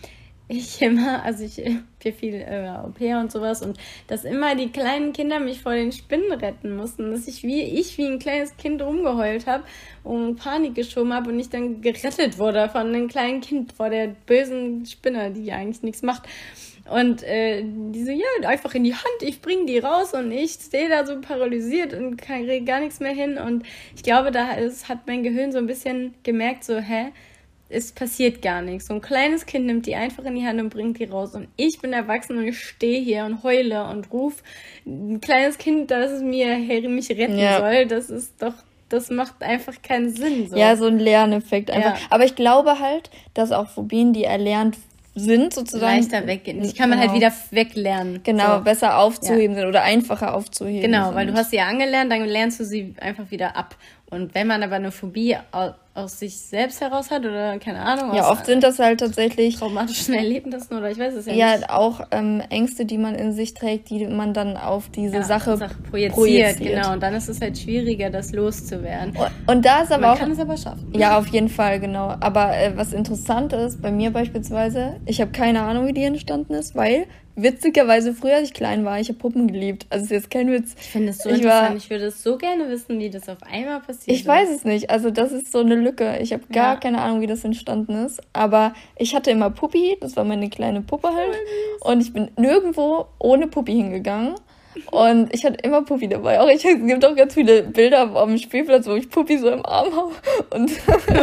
ich 0.48 0.80
immer, 0.82 1.22
also 1.22 1.44
ich 1.44 1.58
habe 1.58 2.12
viel 2.16 2.34
äh, 2.34 2.68
Au 2.68 2.88
pair 2.88 3.20
und 3.20 3.30
sowas 3.30 3.62
und 3.62 3.78
dass 4.06 4.24
immer 4.24 4.54
die 4.54 4.70
kleinen 4.70 5.12
Kinder 5.12 5.38
mich 5.38 5.60
vor 5.60 5.74
den 5.74 5.92
Spinnen 5.92 6.32
retten 6.32 6.76
mussten, 6.76 7.10
dass 7.10 7.28
ich 7.28 7.42
wie 7.42 7.62
ich 7.62 7.98
wie 7.98 8.06
ein 8.06 8.18
kleines 8.18 8.56
Kind 8.56 8.82
rumgeheult 8.82 9.46
habe 9.46 9.64
und 10.02 10.36
Panik 10.36 10.74
geschoben 10.74 11.12
habe 11.12 11.30
und 11.30 11.38
ich 11.38 11.50
dann 11.50 11.80
gerettet 11.80 12.38
wurde 12.38 12.68
von 12.68 12.88
einem 12.88 13.08
kleinen 13.08 13.40
Kind 13.40 13.72
vor 13.72 13.90
der 13.90 14.08
bösen 14.26 14.86
Spinne, 14.86 15.30
die 15.30 15.52
eigentlich 15.52 15.82
nichts 15.82 16.02
macht. 16.02 16.22
Und 16.90 17.22
äh, 17.22 17.62
die 17.64 18.04
so, 18.04 18.10
ja, 18.10 18.48
einfach 18.48 18.74
in 18.74 18.84
die 18.84 18.94
Hand, 18.94 19.22
ich 19.22 19.40
bring 19.40 19.66
die 19.66 19.78
raus 19.78 20.14
und 20.14 20.32
ich 20.32 20.52
stehe 20.52 20.88
da 20.88 21.06
so 21.06 21.20
paralysiert 21.20 21.94
und 21.94 22.16
kann 22.16 22.46
gar 22.64 22.80
nichts 22.80 23.00
mehr 23.00 23.12
hin. 23.12 23.38
Und 23.38 23.64
ich 23.94 24.02
glaube, 24.02 24.30
da 24.30 24.52
ist, 24.52 24.88
hat 24.88 25.06
mein 25.06 25.22
Gehirn 25.22 25.52
so 25.52 25.58
ein 25.58 25.66
bisschen 25.66 26.14
gemerkt, 26.22 26.64
so, 26.64 26.78
hä, 26.78 27.12
es 27.68 27.92
passiert 27.92 28.42
gar 28.42 28.62
nichts. 28.62 28.88
So 28.88 28.94
ein 28.94 29.00
kleines 29.00 29.46
Kind 29.46 29.66
nimmt 29.66 29.86
die 29.86 29.94
einfach 29.94 30.24
in 30.24 30.34
die 30.34 30.44
Hand 30.44 30.60
und 30.60 30.68
bringt 30.70 30.98
die 30.98 31.04
raus. 31.04 31.34
Und 31.34 31.48
ich 31.56 31.80
bin 31.80 31.92
erwachsen 31.92 32.36
und 32.36 32.46
ich 32.46 32.58
stehe 32.58 33.00
hier 33.00 33.24
und 33.24 33.42
heule 33.42 33.84
und 33.84 34.12
ruf 34.12 34.42
ein 34.84 35.20
kleines 35.20 35.58
Kind, 35.58 35.90
dass 35.90 36.10
es 36.10 36.22
mir 36.22 36.58
mich 36.88 37.10
retten 37.10 37.38
ja. 37.38 37.60
soll. 37.60 37.86
Das 37.86 38.10
ist 38.10 38.42
doch 38.42 38.54
das 38.92 39.08
macht 39.08 39.42
einfach 39.42 39.80
keinen 39.82 40.10
Sinn. 40.10 40.50
So. 40.50 40.56
Ja, 40.56 40.76
so 40.76 40.84
ein 40.84 40.98
Lerneffekt 40.98 41.70
einfach. 41.70 41.98
Ja. 41.98 42.06
Aber 42.10 42.24
ich 42.24 42.36
glaube 42.36 42.78
halt, 42.78 43.10
dass 43.32 43.50
auch 43.50 43.68
Phobien, 43.68 44.12
die 44.12 44.24
erlernt 44.24 44.76
sind, 45.14 45.52
sozusagen. 45.52 45.98
Leichter 45.98 46.26
weggehen. 46.26 46.62
Die 46.62 46.72
kann 46.72 46.88
man 46.88 46.98
halt 46.98 47.12
genau. 47.12 47.24
halt 47.24 47.34
wieder 47.34 47.58
weglernen. 47.58 48.22
Genau, 48.22 48.58
so. 48.58 48.64
besser 48.64 48.98
aufzuheben 48.98 49.54
ja. 49.54 49.60
sind 49.60 49.68
oder 49.68 49.82
einfacher 49.82 50.34
aufzuheben. 50.34 50.80
Genau, 50.80 51.06
sind. 51.06 51.14
weil 51.14 51.26
du 51.26 51.34
hast 51.34 51.50
sie 51.50 51.56
ja 51.56 51.66
angelernt, 51.66 52.10
dann 52.10 52.24
lernst 52.24 52.60
du 52.60 52.64
sie 52.64 52.94
einfach 53.00 53.30
wieder 53.30 53.56
ab. 53.56 53.76
Und 54.10 54.34
wenn 54.34 54.46
man 54.46 54.62
aber 54.62 54.76
eine 54.76 54.90
Phobie 54.90 55.36
aus 55.94 56.18
sich 56.18 56.38
selbst 56.38 56.80
heraus 56.80 57.10
hat 57.10 57.20
oder 57.26 57.58
keine 57.58 57.80
Ahnung. 57.80 58.14
Ja, 58.14 58.30
oft 58.30 58.46
sind 58.46 58.62
das 58.62 58.78
halt 58.78 59.00
tatsächlich 59.00 59.56
traumatischen 59.56 60.14
Erlebnissen 60.14 60.74
oder 60.74 60.90
ich 60.90 60.98
weiß 60.98 61.14
es 61.14 61.26
ja, 61.26 61.34
ja 61.34 61.52
nicht. 61.52 61.68
Ja, 61.68 61.76
auch 61.76 62.00
ähm, 62.10 62.42
Ängste, 62.48 62.86
die 62.86 62.96
man 62.96 63.14
in 63.14 63.32
sich 63.32 63.52
trägt, 63.52 63.90
die 63.90 64.06
man 64.06 64.32
dann 64.32 64.56
auf 64.56 64.88
diese 64.88 65.16
ja, 65.16 65.22
Sache, 65.22 65.58
Sache 65.58 65.74
projiziert, 65.90 66.14
projiziert, 66.14 66.58
Genau, 66.58 66.92
und 66.92 67.02
dann 67.02 67.12
ist 67.12 67.28
es 67.28 67.42
halt 67.42 67.58
schwieriger, 67.58 68.08
das 68.08 68.32
loszuwerden. 68.32 69.14
Und, 69.14 69.54
und 69.54 69.66
da 69.66 69.82
ist 69.82 69.92
aber 69.92 70.00
man 70.00 70.10
auch. 70.10 70.18
kann 70.18 70.30
es 70.30 70.38
aber 70.38 70.56
schaffen. 70.56 70.92
Ja, 70.94 71.18
auf 71.18 71.26
jeden 71.28 71.50
Fall, 71.50 71.78
genau. 71.78 72.14
Aber 72.20 72.56
äh, 72.56 72.72
was 72.74 72.94
interessant 72.94 73.52
ist, 73.52 73.82
bei 73.82 73.92
mir 73.92 74.10
beispielsweise, 74.10 74.94
ich 75.04 75.20
habe 75.20 75.32
keine 75.32 75.62
Ahnung, 75.62 75.86
wie 75.86 75.92
die 75.92 76.04
entstanden 76.04 76.54
ist, 76.54 76.74
weil 76.74 77.06
witzigerweise 77.36 78.14
früher, 78.14 78.36
als 78.36 78.48
ich 78.48 78.54
klein 78.54 78.84
war, 78.84 79.00
ich 79.00 79.08
habe 79.08 79.18
Puppen 79.18 79.48
geliebt. 79.48 79.86
Also 79.90 80.04
ist 80.04 80.10
jetzt 80.10 80.30
kein 80.30 80.50
Witz. 80.50 80.74
Ich 80.78 80.88
finde 80.88 81.10
es 81.10 81.18
so 81.18 81.30
ich 81.30 81.36
interessant. 81.36 81.70
War, 81.70 81.76
ich 81.76 81.90
würde 81.90 82.06
es 82.06 82.22
so 82.22 82.36
gerne 82.36 82.68
wissen, 82.68 82.98
wie 82.98 83.10
das 83.10 83.28
auf 83.28 83.38
einmal 83.42 83.80
passiert 83.80 84.08
Ich 84.08 84.22
ist. 84.22 84.26
weiß 84.26 84.50
es 84.50 84.64
nicht. 84.64 84.90
Also 84.90 85.10
das 85.10 85.32
ist 85.32 85.52
so 85.52 85.60
eine 85.60 85.74
Lücke. 85.74 86.18
Ich 86.20 86.32
habe 86.32 86.42
gar 86.52 86.74
ja. 86.74 86.80
keine 86.80 87.00
Ahnung, 87.00 87.20
wie 87.20 87.26
das 87.26 87.44
entstanden 87.44 88.04
ist. 88.04 88.20
Aber 88.32 88.74
ich 88.96 89.14
hatte 89.14 89.30
immer 89.30 89.50
Puppi. 89.50 89.96
Das 90.00 90.16
war 90.16 90.24
meine 90.24 90.50
kleine 90.50 90.82
Puppe 90.82 91.08
halt. 91.08 91.36
Und 91.80 92.00
ich 92.00 92.12
bin 92.12 92.30
nirgendwo 92.36 93.06
ohne 93.18 93.46
Puppi 93.46 93.72
hingegangen. 93.72 94.34
Und 94.90 95.34
ich 95.34 95.44
hatte 95.44 95.58
immer 95.62 95.82
Puppi 95.82 96.08
dabei. 96.08 96.40
Auch 96.40 96.48
ich, 96.48 96.64
es 96.64 96.86
gibt 96.86 97.04
auch 97.04 97.14
ganz 97.14 97.34
viele 97.34 97.62
Bilder 97.62 98.10
auf 98.14 98.26
dem 98.26 98.38
Spielplatz, 98.38 98.86
wo 98.86 98.94
ich 98.94 99.08
Puppi 99.10 99.38
so 99.38 99.50
im 99.50 99.64
Arm 99.66 99.94
habe. 99.94 100.12
Und, 100.50 100.70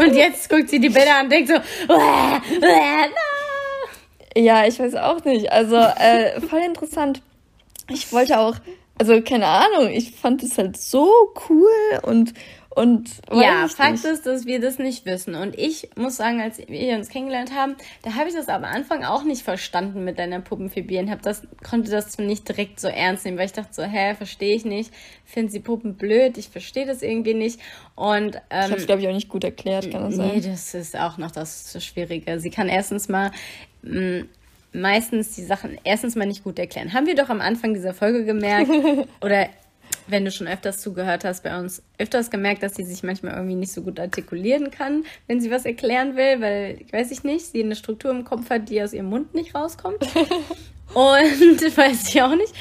und 0.07 0.15
jetzt 0.15 0.49
guckt 0.49 0.69
sie 0.69 0.79
die 0.79 0.89
Bilder 0.89 1.17
an 1.17 1.25
und 1.25 1.31
denkt 1.31 1.49
so, 1.49 1.55
uah, 1.93 2.41
uah, 2.61 3.07
ja, 4.39 4.65
ich 4.65 4.79
weiß 4.79 4.95
auch 4.95 5.23
nicht. 5.25 5.51
Also 5.51 5.75
äh, 5.75 6.39
voll 6.41 6.61
interessant. 6.61 7.21
Ich 7.89 8.11
wollte 8.11 8.39
auch, 8.39 8.55
also 8.97 9.21
keine 9.21 9.47
Ahnung, 9.47 9.89
ich 9.89 10.11
fand 10.11 10.43
es 10.43 10.57
halt 10.57 10.77
so 10.77 11.33
cool 11.49 11.69
und 12.03 12.33
und 12.79 13.09
ja, 13.33 13.67
Fakt 13.67 13.91
nicht. 13.91 14.05
ist, 14.05 14.25
dass 14.25 14.45
wir 14.45 14.61
das 14.61 14.77
nicht 14.79 15.05
wissen. 15.05 15.35
Und 15.35 15.57
ich 15.57 15.89
muss 15.97 16.15
sagen, 16.15 16.39
als 16.39 16.59
wir 16.59 16.95
uns 16.95 17.09
kennengelernt 17.09 17.53
haben, 17.53 17.75
da 18.03 18.13
habe 18.15 18.29
ich 18.29 18.35
das 18.35 18.47
am 18.47 18.63
Anfang 18.63 19.03
auch 19.03 19.23
nicht 19.23 19.41
verstanden 19.41 20.05
mit 20.05 20.17
deiner 20.17 20.39
Puppenphobie 20.39 20.99
und 20.99 21.09
hab 21.09 21.21
das, 21.21 21.41
konnte 21.67 21.91
das 21.91 22.17
nicht 22.19 22.47
direkt 22.47 22.79
so 22.79 22.87
ernst 22.87 23.25
nehmen, 23.25 23.37
weil 23.37 23.47
ich 23.47 23.53
dachte 23.53 23.73
so, 23.73 23.83
hä, 23.83 24.15
verstehe 24.15 24.55
ich 24.55 24.63
nicht, 24.63 24.93
finde 25.25 25.51
sie 25.51 25.59
Puppen 25.59 25.95
blöd, 25.95 26.37
ich 26.37 26.47
verstehe 26.47 26.85
das 26.85 27.01
irgendwie 27.01 27.33
nicht. 27.33 27.59
Und 27.95 28.35
ähm, 28.49 28.65
ich 28.65 28.71
habe 28.71 28.75
es 28.75 28.85
glaube 28.85 29.01
ich 29.01 29.09
auch 29.09 29.13
nicht 29.13 29.29
gut 29.29 29.43
erklärt, 29.43 29.91
kann 29.91 30.03
das 30.03 30.15
nee, 30.15 30.23
sein? 30.23 30.31
Nee, 30.35 30.49
das 30.49 30.73
ist 30.73 30.95
auch 30.97 31.17
noch 31.17 31.31
das 31.31 31.75
Schwierige. 31.83 32.39
Sie 32.39 32.49
kann 32.49 32.69
erstens 32.69 33.09
mal 33.09 33.31
mh, 33.81 33.99
mm, 33.99 34.29
meistens 34.73 35.35
die 35.35 35.43
Sachen 35.43 35.77
erstens 35.83 36.15
mal 36.15 36.25
nicht 36.25 36.43
gut 36.43 36.59
erklären. 36.59 36.93
Haben 36.93 37.07
wir 37.07 37.15
doch 37.15 37.29
am 37.29 37.41
Anfang 37.41 37.73
dieser 37.73 37.93
Folge 37.93 38.25
gemerkt, 38.25 38.69
oder 39.21 39.49
wenn 40.07 40.25
du 40.25 40.31
schon 40.31 40.47
öfters 40.47 40.79
zugehört 40.79 41.23
hast, 41.23 41.43
bei 41.43 41.57
uns 41.57 41.81
öfters 41.97 42.29
gemerkt, 42.29 42.63
dass 42.63 42.75
sie 42.75 42.83
sich 42.83 43.03
manchmal 43.03 43.33
irgendwie 43.33 43.55
nicht 43.55 43.71
so 43.71 43.81
gut 43.81 43.99
artikulieren 43.99 44.71
kann, 44.71 45.03
wenn 45.27 45.41
sie 45.41 45.51
was 45.51 45.65
erklären 45.65 46.15
will, 46.15 46.41
weil, 46.41 46.77
ich 46.81 46.93
weiß 46.93 47.11
ich 47.11 47.23
nicht, 47.23 47.45
sie 47.45 47.63
eine 47.63 47.75
Struktur 47.75 48.11
im 48.11 48.25
Kopf 48.25 48.49
hat, 48.49 48.69
die 48.69 48.81
aus 48.81 48.93
ihrem 48.93 49.07
Mund 49.07 49.33
nicht 49.33 49.55
rauskommt. 49.55 49.99
Und 50.93 51.77
weiß 51.77 52.09
ich 52.09 52.21
auch 52.21 52.35
nicht. 52.35 52.53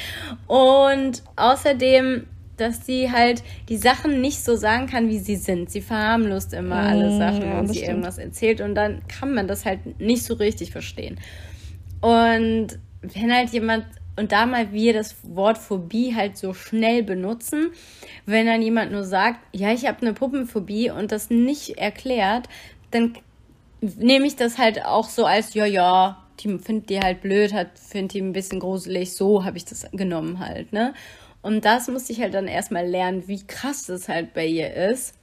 Und 0.47 1.23
außerdem, 1.35 2.27
dass 2.59 2.85
sie 2.85 3.11
halt 3.11 3.43
die 3.69 3.77
Sachen 3.77 4.21
nicht 4.21 4.43
so 4.43 4.55
sagen 4.55 4.87
kann, 4.87 5.09
wie 5.09 5.19
sie 5.19 5.35
sind. 5.35 5.69
Sie 5.69 5.81
verharmlost 5.81 6.53
immer 6.53 6.75
alle 6.75 7.09
mm, 7.09 7.17
Sachen, 7.17 7.41
ja, 7.41 7.57
wenn 7.57 7.67
sie 7.67 7.75
stimmt. 7.75 7.89
irgendwas 7.89 8.17
erzählt 8.17 8.61
und 8.61 8.75
dann 8.75 9.01
kann 9.07 9.33
man 9.33 9.47
das 9.47 9.65
halt 9.65 9.99
nicht 9.99 10.23
so 10.23 10.33
richtig 10.35 10.71
verstehen. 10.71 11.19
Und 12.01 12.79
wenn 13.01 13.33
halt 13.33 13.49
jemand, 13.49 13.85
und 14.15 14.31
da 14.31 14.45
mal 14.45 14.71
wir 14.73 14.93
das 14.93 15.15
Wort 15.23 15.57
Phobie 15.57 16.15
halt 16.15 16.37
so 16.37 16.53
schnell 16.53 17.03
benutzen, 17.03 17.71
wenn 18.25 18.45
dann 18.45 18.61
jemand 18.61 18.91
nur 18.91 19.03
sagt, 19.03 19.39
ja, 19.53 19.71
ich 19.71 19.85
habe 19.87 20.01
eine 20.01 20.13
Puppenphobie 20.13 20.91
und 20.91 21.11
das 21.11 21.29
nicht 21.29 21.77
erklärt, 21.77 22.49
dann 22.91 23.13
nehme 23.81 24.27
ich 24.27 24.35
das 24.35 24.57
halt 24.57 24.85
auch 24.85 25.07
so 25.09 25.25
als, 25.25 25.53
ja, 25.53 25.65
ja, 25.65 26.25
die 26.39 26.57
findet 26.59 26.89
die 26.89 26.99
halt 26.99 27.21
blöd, 27.21 27.53
hat, 27.53 27.77
findet 27.77 28.13
die 28.13 28.21
ein 28.21 28.33
bisschen 28.33 28.59
gruselig, 28.59 29.13
so 29.13 29.43
habe 29.43 29.57
ich 29.57 29.65
das 29.65 29.87
genommen 29.91 30.39
halt, 30.39 30.73
ne? 30.73 30.93
Und 31.41 31.65
das 31.65 31.87
musste 31.87 32.11
ich 32.11 32.21
halt 32.21 32.33
dann 32.33 32.47
erstmal 32.47 32.85
lernen, 32.85 33.27
wie 33.27 33.45
krass 33.45 33.85
das 33.85 34.09
halt 34.09 34.33
bei 34.33 34.45
ihr 34.45 34.73
ist. 34.73 35.15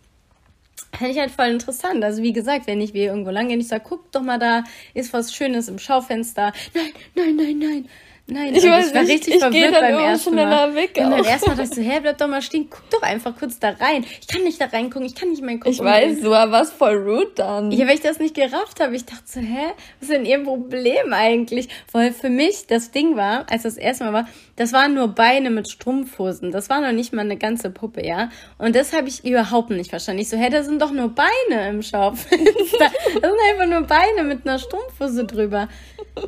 Fände 0.92 1.12
ich 1.12 1.18
halt 1.18 1.30
voll 1.30 1.48
interessant. 1.48 2.02
Also 2.04 2.22
wie 2.22 2.32
gesagt, 2.32 2.66
wenn 2.66 2.80
ich 2.80 2.94
wir 2.94 3.04
irgendwo 3.04 3.30
lang 3.30 3.48
gehen, 3.48 3.60
ich 3.60 3.68
sage, 3.68 3.84
guck 3.86 4.10
doch 4.12 4.22
mal, 4.22 4.38
da 4.38 4.64
ist 4.94 5.12
was 5.12 5.34
Schönes 5.34 5.68
im 5.68 5.78
Schaufenster. 5.78 6.52
Nein, 6.74 6.92
nein, 7.14 7.36
nein, 7.36 7.58
nein. 7.58 7.88
Nein, 8.28 8.56
ich, 8.56 8.64
weiß 8.64 8.88
ich 8.88 8.94
war 8.94 9.02
richtig 9.02 9.34
ich 9.34 9.40
verwirrt 9.40 9.72
dann 9.72 9.82
beim 9.82 9.98
ersten 10.00 10.34
Mal. 10.34 10.74
Weg 10.74 10.96
und 10.96 11.10
dann 11.10 11.24
erstmal 11.24 11.54
dachte 11.54 11.70
ich 11.70 11.76
so, 11.76 11.80
hä, 11.92 12.00
bleib 12.00 12.18
doch 12.18 12.26
mal 12.26 12.42
stehen, 12.42 12.68
guck 12.68 12.90
doch 12.90 13.02
einfach 13.02 13.36
kurz 13.38 13.60
da 13.60 13.70
rein. 13.70 14.04
Ich 14.20 14.26
kann 14.26 14.42
nicht 14.42 14.60
da 14.60 14.64
reingucken, 14.64 15.06
ich 15.06 15.14
kann 15.14 15.30
nicht 15.30 15.42
meinen 15.42 15.60
Kopf 15.60 15.72
Ich 15.72 15.78
weiß, 15.78 16.22
du 16.22 16.30
warst 16.30 16.72
voll 16.72 16.96
rude 16.96 17.30
dann. 17.36 17.70
Ja, 17.70 17.86
weil 17.86 17.94
ich 17.94 18.00
das 18.00 18.18
nicht 18.18 18.34
gerafft 18.34 18.80
habe. 18.80 18.96
Ich 18.96 19.04
dachte 19.04 19.22
so, 19.26 19.38
hä, 19.38 19.66
was 20.00 20.08
ist 20.08 20.10
denn 20.10 20.24
ihr 20.24 20.42
Problem 20.42 21.12
eigentlich? 21.12 21.68
Weil 21.92 22.12
für 22.12 22.28
mich 22.28 22.66
das 22.66 22.90
Ding 22.90 23.14
war, 23.14 23.46
als 23.48 23.62
das 23.62 23.76
erste 23.76 24.04
Mal 24.04 24.12
war, 24.12 24.28
das 24.56 24.72
waren 24.72 24.94
nur 24.94 25.08
Beine 25.08 25.50
mit 25.50 25.70
Strumpfhosen. 25.70 26.50
Das 26.50 26.68
war 26.68 26.80
noch 26.80 26.92
nicht 26.92 27.12
mal 27.12 27.22
eine 27.22 27.36
ganze 27.36 27.70
Puppe, 27.70 28.04
ja. 28.04 28.30
Und 28.58 28.74
das 28.74 28.92
habe 28.92 29.06
ich 29.06 29.24
überhaupt 29.24 29.70
nicht 29.70 29.90
verstanden. 29.90 30.22
Ich 30.22 30.30
so, 30.30 30.36
hä, 30.36 30.48
da 30.50 30.64
sind 30.64 30.82
doch 30.82 30.90
nur 30.90 31.10
Beine 31.10 31.68
im 31.68 31.82
Schaufenster. 31.82 32.40
das 32.78 32.90
sind 33.12 33.40
einfach 33.52 33.66
nur 33.66 33.82
Beine 33.82 34.24
mit 34.24 34.48
einer 34.48 34.58
Strumpfhose 34.58 35.26
drüber. 35.26 35.68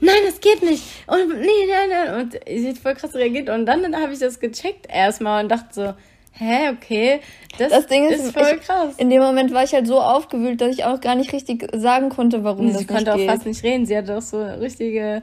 Nein, 0.01 0.17
das 0.27 0.41
geht 0.41 0.63
nicht. 0.63 0.85
Und 1.07 1.41
nee, 1.41 1.47
nein, 1.69 1.89
nein. 1.91 2.21
Und 2.21 2.39
sie 2.47 2.69
hat 2.69 2.79
voll 2.79 2.95
krass 2.95 3.15
reagiert. 3.15 3.49
Und 3.49 3.67
dann, 3.67 3.83
dann 3.83 3.97
habe 3.97 4.13
ich 4.13 4.19
das 4.19 4.39
gecheckt 4.41 4.87
erstmal 4.89 5.43
und 5.43 5.51
dachte 5.51 5.69
so, 5.73 5.95
hä, 6.33 6.71
okay, 6.71 7.21
das, 7.59 7.71
das 7.71 7.87
Ding 7.87 8.09
ist, 8.09 8.25
ist 8.25 8.33
voll 8.33 8.57
ich, 8.57 8.61
krass. 8.61 8.95
In 8.99 9.11
dem 9.11 9.23
Moment 9.23 9.53
war 9.53 9.65
ich 9.65 9.73
halt 9.73 9.87
so 9.87 10.01
aufgewühlt, 10.01 10.61
dass 10.61 10.75
ich 10.75 10.85
auch 10.85 11.01
gar 11.01 11.15
nicht 11.15 11.33
richtig 11.33 11.67
sagen 11.75 12.11
konnte, 12.11 12.45
warum 12.45 12.69
sie 12.69 12.73
das 12.73 12.81
nicht 12.81 12.89
geht. 12.89 12.99
Sie 12.99 13.05
konnte 13.05 13.23
auch 13.23 13.27
fast 13.27 13.47
nicht 13.47 13.63
reden. 13.63 13.87
Sie 13.87 13.97
hatte 13.97 14.17
auch 14.17 14.23
so 14.23 14.43
richtige 14.43 15.23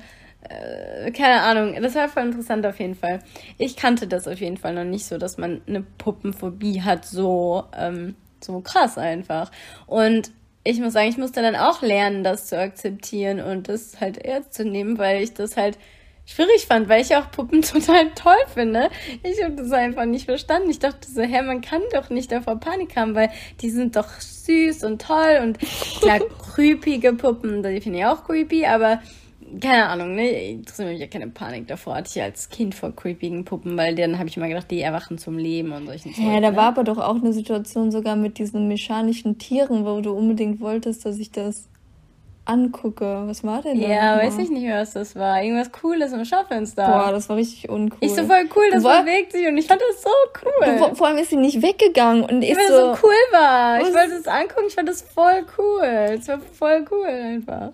äh, 0.49 1.12
keine 1.12 1.41
Ahnung, 1.41 1.82
das 1.82 1.95
war 1.95 2.10
voll 2.10 2.23
interessant 2.23 2.65
auf 2.65 2.80
jeden 2.80 2.95
Fall. 2.95 3.19
Ich 3.58 3.75
kannte 3.75 4.08
das 4.08 4.28
auf 4.28 4.39
jeden 4.39 4.58
Fall 4.58 4.73
noch 4.73 4.84
nicht 4.84 5.06
so, 5.06 5.17
dass 5.17 5.38
man 5.38 5.62
eine 5.67 5.82
Puppenphobie 5.82 6.82
hat, 6.82 7.06
so, 7.06 7.63
ähm, 7.75 8.15
so 8.43 8.62
krass 8.62 8.97
einfach. 8.97 9.51
Und 9.88 10.32
ich 10.65 10.80
muss 10.80 10.93
sagen, 10.93 11.08
ich 11.08 11.17
musste 11.17 11.41
dann 11.41 11.56
auch 11.56 11.82
lernen, 11.82 12.23
das 12.23 12.47
zu 12.47 12.60
akzeptieren 12.60 13.39
und 13.39 13.69
das 13.69 14.01
halt 14.01 14.17
ernst 14.17 14.54
zu 14.56 14.65
nehmen, 14.65 14.97
weil 14.97 15.21
ich 15.21 15.34
das 15.34 15.58
halt 15.58 15.78
schwierig 16.25 16.65
fand, 16.65 16.89
weil 16.89 17.04
ich 17.04 17.15
auch 17.15 17.30
Puppen 17.30 17.62
total 17.62 18.12
toll 18.15 18.34
finde. 18.54 18.89
Ich 19.21 19.43
habe 19.43 19.56
das 19.56 19.71
einfach 19.71 20.06
nicht 20.06 20.25
verstanden. 20.25 20.69
Ich 20.71 20.80
dachte 20.80 21.10
so, 21.10 21.21
hä, 21.21 21.43
man 21.43 21.62
kann 21.62 21.84
doch 21.93 22.10
nicht 22.10 22.32
davor 22.32 22.60
Panik 22.60 22.95
haben, 22.95 23.13
weil 23.13 23.30
die 23.62 23.69
sind 23.69 23.95
doch 23.95 24.10
süß 24.10 24.84
und 24.84 25.01
toll 25.04 25.39
und 25.43 25.60
klar, 26.01 26.19
creepige 26.56 27.13
Puppen, 27.13 27.62
die 27.62 27.80
finde 27.80 27.99
ich 27.99 28.06
auch 28.06 28.23
creepy, 28.23 28.65
aber 28.65 29.01
keine 29.62 29.88
Ahnung, 29.88 30.15
ne? 30.15 30.51
Interessiert 30.51 30.89
mich 30.89 30.99
ja 30.99 31.08
keine 31.08 31.27
Panik 31.27 31.67
davor. 31.67 31.95
Hatte 31.95 32.10
ich 32.13 32.21
als 32.21 32.49
Kind 32.49 32.75
vor 32.75 32.95
creepigen 32.95 33.45
Puppen, 33.45 33.77
weil 33.77 33.95
dann 33.95 34.17
habe 34.17 34.27
ich 34.27 34.38
immer 34.38 34.47
gedacht, 34.47 34.69
die 34.71 34.81
erwachen 34.81 35.17
zum 35.17 35.38
Leben 35.38 35.71
und 35.71 35.86
solchen 35.86 36.10
Ja, 36.10 36.15
Zeug, 36.15 36.41
da 36.41 36.51
ne? 36.51 36.58
war 36.58 36.67
aber 36.67 36.84
doch 36.84 36.97
auch 36.97 37.15
eine 37.15 37.34
Situation 37.34 37.91
sogar 37.91 38.15
mit 38.15 38.38
diesen 38.38 38.67
mechanischen 38.67 39.38
Tieren, 39.38 39.86
wo 39.86 40.01
du 40.01 40.12
unbedingt 40.12 40.60
wolltest, 40.62 41.05
dass 41.05 41.17
ich 41.19 41.31
das 41.31 41.67
angucke. 42.45 43.23
Was 43.25 43.43
war 43.43 43.62
denn 43.62 43.81
da? 43.81 43.88
Ja, 43.88 44.17
weiß 44.17 44.38
ich 44.38 44.49
nicht 44.49 44.63
mehr, 44.63 44.81
was 44.81 44.93
das 44.93 45.15
war. 45.15 45.41
Irgendwas 45.41 45.71
Cooles 45.71 46.13
im 46.13 46.25
Schaufenster. 46.25 46.86
Boah, 46.86 47.12
das 47.12 47.27
war 47.29 47.38
richtig 47.38 47.69
uncool. 47.69 47.97
Ich 48.01 48.13
so 48.13 48.23
voll 48.23 48.47
cool, 48.55 48.65
das 48.71 48.84
war, 48.84 49.03
bewegt 49.03 49.31
sich 49.31 49.47
und 49.47 49.58
ich 49.58 49.65
fand 49.65 49.81
das 49.81 50.01
so 50.01 50.10
cool. 50.43 50.89
Du, 50.89 50.95
vor 50.95 51.08
allem 51.08 51.17
ist 51.17 51.29
sie 51.31 51.38
nicht 51.38 51.62
weggegangen 51.62 52.23
und 52.23 52.41
ich 52.41 52.55
Weil 52.55 52.67
so, 52.67 52.73
das 52.73 52.99
so 52.99 53.08
cool 53.08 53.39
war. 53.39 53.79
Ich 53.79 53.93
wollte 53.93 54.13
es 54.13 54.27
angucken, 54.27 54.65
ich 54.67 54.75
fand 54.75 54.89
das 54.89 55.01
voll 55.01 55.45
cool. 55.58 55.84
Es 55.84 56.27
war 56.27 56.39
voll 56.39 56.86
cool 56.91 57.05
einfach. 57.05 57.71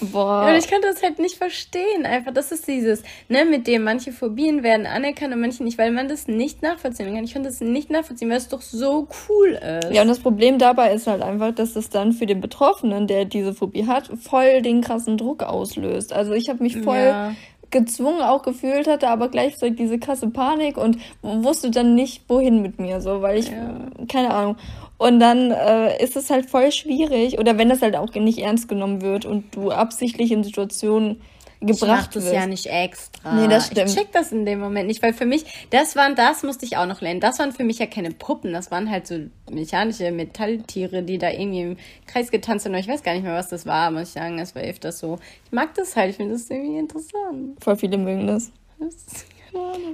Boah. 0.00 0.46
Und 0.48 0.56
ich 0.56 0.68
kann 0.68 0.80
das 0.80 1.02
halt 1.02 1.18
nicht 1.18 1.36
verstehen. 1.36 2.06
Einfach, 2.06 2.32
das 2.32 2.52
ist 2.52 2.66
dieses, 2.66 3.02
ne, 3.28 3.44
mit 3.44 3.66
dem 3.66 3.84
manche 3.84 4.12
Phobien 4.12 4.62
werden 4.62 4.86
anerkannt 4.86 5.34
und 5.34 5.40
manche 5.40 5.62
nicht, 5.62 5.78
weil 5.78 5.90
man 5.90 6.08
das 6.08 6.26
nicht 6.26 6.62
nachvollziehen 6.62 7.14
kann. 7.14 7.24
Ich 7.24 7.34
kann 7.34 7.42
das 7.42 7.60
nicht 7.60 7.90
nachvollziehen, 7.90 8.30
weil 8.30 8.38
es 8.38 8.48
doch 8.48 8.62
so 8.62 9.08
cool 9.28 9.48
ist. 9.82 9.92
Ja, 9.92 10.02
und 10.02 10.08
das 10.08 10.20
Problem 10.20 10.58
dabei 10.58 10.92
ist 10.92 11.06
halt 11.06 11.22
einfach, 11.22 11.54
dass 11.54 11.76
es 11.76 11.90
dann 11.90 12.12
für 12.12 12.26
den 12.26 12.40
Betroffenen, 12.40 13.06
der 13.06 13.24
diese 13.24 13.52
Phobie 13.52 13.86
hat, 13.86 14.10
voll 14.22 14.62
den 14.62 14.80
krassen 14.80 15.18
Druck 15.18 15.42
auslöst. 15.42 16.12
Also 16.12 16.32
ich 16.32 16.48
habe 16.48 16.62
mich 16.62 16.78
voll 16.78 16.96
ja 16.96 17.34
gezwungen 17.70 18.22
auch 18.22 18.42
gefühlt 18.42 18.88
hatte, 18.88 19.08
aber 19.08 19.28
gleichzeitig 19.28 19.76
diese 19.76 19.98
krasse 19.98 20.30
Panik 20.30 20.76
und 20.76 20.98
wusste 21.22 21.70
dann 21.70 21.94
nicht, 21.94 22.22
wohin 22.28 22.62
mit 22.62 22.78
mir, 22.78 23.00
so, 23.00 23.22
weil 23.22 23.38
ich, 23.38 23.50
ja. 23.50 23.80
keine 24.10 24.30
Ahnung. 24.30 24.56
Und 24.98 25.20
dann 25.20 25.52
äh, 25.52 26.02
ist 26.02 26.16
es 26.16 26.28
halt 26.28 26.50
voll 26.50 26.72
schwierig, 26.72 27.38
oder 27.38 27.56
wenn 27.56 27.68
das 27.68 27.82
halt 27.82 27.96
auch 27.96 28.12
nicht 28.14 28.38
ernst 28.38 28.68
genommen 28.68 29.00
wird 29.00 29.24
und 29.24 29.54
du 29.54 29.70
absichtlich 29.70 30.32
in 30.32 30.42
Situationen 30.42 31.22
gebracht 31.60 32.14
ich 32.16 32.22
das 32.22 32.32
ja 32.32 32.46
nicht 32.46 32.66
extra. 32.66 33.34
Nee, 33.34 33.48
das 33.48 33.66
stimmt. 33.66 33.88
Ich 33.88 33.94
check 33.94 34.12
das 34.12 34.32
in 34.32 34.44
dem 34.44 34.60
Moment 34.60 34.86
nicht, 34.86 35.02
weil 35.02 35.12
für 35.12 35.26
mich, 35.26 35.44
das 35.70 35.96
waren, 35.96 36.14
das 36.14 36.42
musste 36.42 36.64
ich 36.64 36.76
auch 36.76 36.86
noch 36.86 37.00
lernen. 37.00 37.20
Das 37.20 37.38
waren 37.38 37.52
für 37.52 37.64
mich 37.64 37.78
ja 37.78 37.86
keine 37.86 38.10
Puppen, 38.10 38.52
das 38.52 38.70
waren 38.70 38.90
halt 38.90 39.06
so 39.06 39.18
mechanische 39.50 40.10
Metalltiere, 40.10 41.02
die 41.02 41.18
da 41.18 41.30
irgendwie 41.30 41.62
im 41.62 41.76
Kreis 42.06 42.30
getanzt 42.30 42.64
sind. 42.64 42.74
Ich 42.74 42.88
weiß 42.88 43.02
gar 43.02 43.14
nicht 43.14 43.24
mehr, 43.24 43.34
was 43.34 43.48
das 43.48 43.66
war, 43.66 43.90
muss 43.90 44.08
ich 44.08 44.10
sagen. 44.10 44.38
Das 44.38 44.54
war 44.54 44.62
öfters 44.62 44.98
so. 44.98 45.18
Ich 45.44 45.52
mag 45.52 45.74
das 45.74 45.96
halt, 45.96 46.10
ich 46.10 46.16
finde 46.16 46.34
das 46.34 46.48
irgendwie 46.48 46.78
interessant. 46.78 47.62
Voll 47.62 47.76
viele 47.76 47.98
mögen 47.98 48.26
das. 48.26 48.52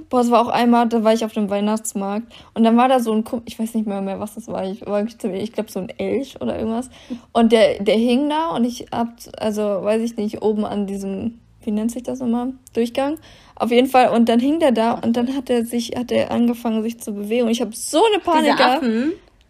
Boah, 0.09 0.21
es 0.21 0.31
war 0.31 0.41
auch 0.41 0.49
einmal, 0.49 0.87
da 0.87 1.03
war 1.03 1.13
ich 1.13 1.25
auf 1.25 1.33
dem 1.33 1.49
Weihnachtsmarkt 1.49 2.31
und 2.53 2.63
dann 2.63 2.77
war 2.77 2.87
da 2.87 2.99
so 2.99 3.13
ein 3.13 3.23
ich 3.45 3.57
weiß 3.57 3.73
nicht 3.73 3.87
mehr, 3.87 4.01
mehr, 4.01 4.19
was 4.19 4.35
das 4.35 4.47
war. 4.47 4.65
Ich, 4.65 4.81
ich 4.81 5.51
glaube 5.53 5.71
so 5.71 5.79
ein 5.79 5.89
Elch 5.89 6.39
oder 6.41 6.57
irgendwas. 6.57 6.89
Und 7.31 7.51
der, 7.51 7.81
der 7.83 7.95
hing 7.95 8.29
da 8.29 8.49
und 8.49 8.65
ich 8.65 8.87
hab, 8.91 9.09
also 9.37 9.61
weiß 9.61 10.01
ich 10.01 10.17
nicht, 10.17 10.41
oben 10.41 10.65
an 10.65 10.87
diesem 10.87 11.39
wie 11.65 11.71
nennt 11.71 11.91
sich 11.91 12.03
das 12.03 12.19
nochmal? 12.19 12.53
Durchgang. 12.73 13.17
Auf 13.55 13.71
jeden 13.71 13.87
Fall. 13.87 14.09
Und 14.09 14.29
dann 14.29 14.39
hing 14.39 14.59
der 14.59 14.71
da 14.71 14.93
und 14.93 15.17
dann 15.17 15.35
hat 15.35 15.49
er 15.49 15.65
sich, 15.65 15.93
hat 15.97 16.11
er 16.11 16.31
angefangen, 16.31 16.83
sich 16.83 16.99
zu 16.99 17.13
bewegen. 17.13 17.45
Und 17.45 17.51
ich 17.51 17.61
habe 17.61 17.71
so 17.73 18.01
eine 18.05 18.21
Panik 18.21 18.43
Diese 18.43 18.55
gehabt. 18.55 18.83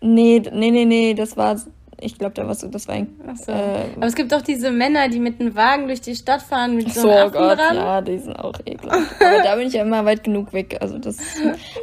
Nee, 0.01 0.41
nee, 0.53 0.71
nee, 0.71 0.85
nee, 0.85 1.13
das 1.13 1.35
war, 1.35 1.59
ich 2.05 2.17
glaube, 2.17 2.33
da 2.35 2.45
war 2.47 2.53
so, 2.53 2.67
das 2.67 2.87
war 2.87 2.95
ein. 2.95 3.07
So. 3.35 3.51
Äh, 3.51 3.85
Aber 3.95 4.05
es 4.05 4.15
gibt 4.15 4.33
auch 4.33 4.41
diese 4.41 4.71
Männer, 4.71 5.09
die 5.09 5.19
mit 5.19 5.41
einem 5.41 5.55
Wagen 5.55 5.87
durch 5.87 6.01
die 6.01 6.15
Stadt 6.15 6.41
fahren 6.41 6.75
mit 6.75 6.93
so, 6.93 7.01
so 7.01 7.09
einem 7.09 7.27
Affen 7.27 7.37
Gott, 7.37 7.57
dran. 7.57 7.75
Ja, 7.75 8.01
die 8.01 8.17
sind 8.19 8.35
auch 8.35 8.53
ekelhaft. 8.65 9.21
Aber 9.21 9.43
da 9.43 9.55
bin 9.55 9.67
ich 9.67 9.73
ja 9.73 9.81
immer 9.81 10.05
weit 10.05 10.23
genug 10.23 10.53
weg. 10.53 10.77
Also 10.81 10.97
das. 10.97 11.17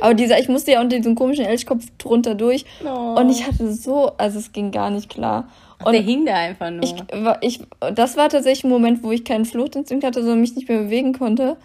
Aber 0.01 0.15
dieser, 0.15 0.39
ich 0.39 0.49
musste 0.49 0.73
ja 0.73 0.81
unter 0.81 0.97
diesem 0.97 1.15
komischen 1.15 1.45
Elchkopf 1.45 1.85
drunter 1.99 2.35
durch. 2.35 2.65
Oh. 2.85 3.19
Und 3.19 3.31
ich 3.31 3.47
hatte 3.47 3.73
so, 3.73 4.13
also 4.17 4.39
es 4.39 4.53
ging 4.53 4.71
gar 4.71 4.91
nicht 4.91 5.11
klar. 5.11 5.49
Und 5.85 5.93
der 5.93 6.03
hing 6.03 6.25
da 6.25 6.35
einfach 6.35 6.71
nur. 6.71 6.85
Ich, 6.85 6.95
ich, 7.41 7.61
das 7.95 8.17
war 8.17 8.29
tatsächlich 8.29 8.65
ein 8.65 8.71
Moment, 8.71 9.03
wo 9.03 9.11
ich 9.11 9.25
keinen 9.25 9.45
Fluchtinstinkt 9.45 10.05
hatte, 10.05 10.21
sondern 10.21 10.41
mich 10.41 10.55
nicht 10.55 10.69
mehr 10.69 10.79
bewegen 10.79 11.13
konnte. 11.13 11.57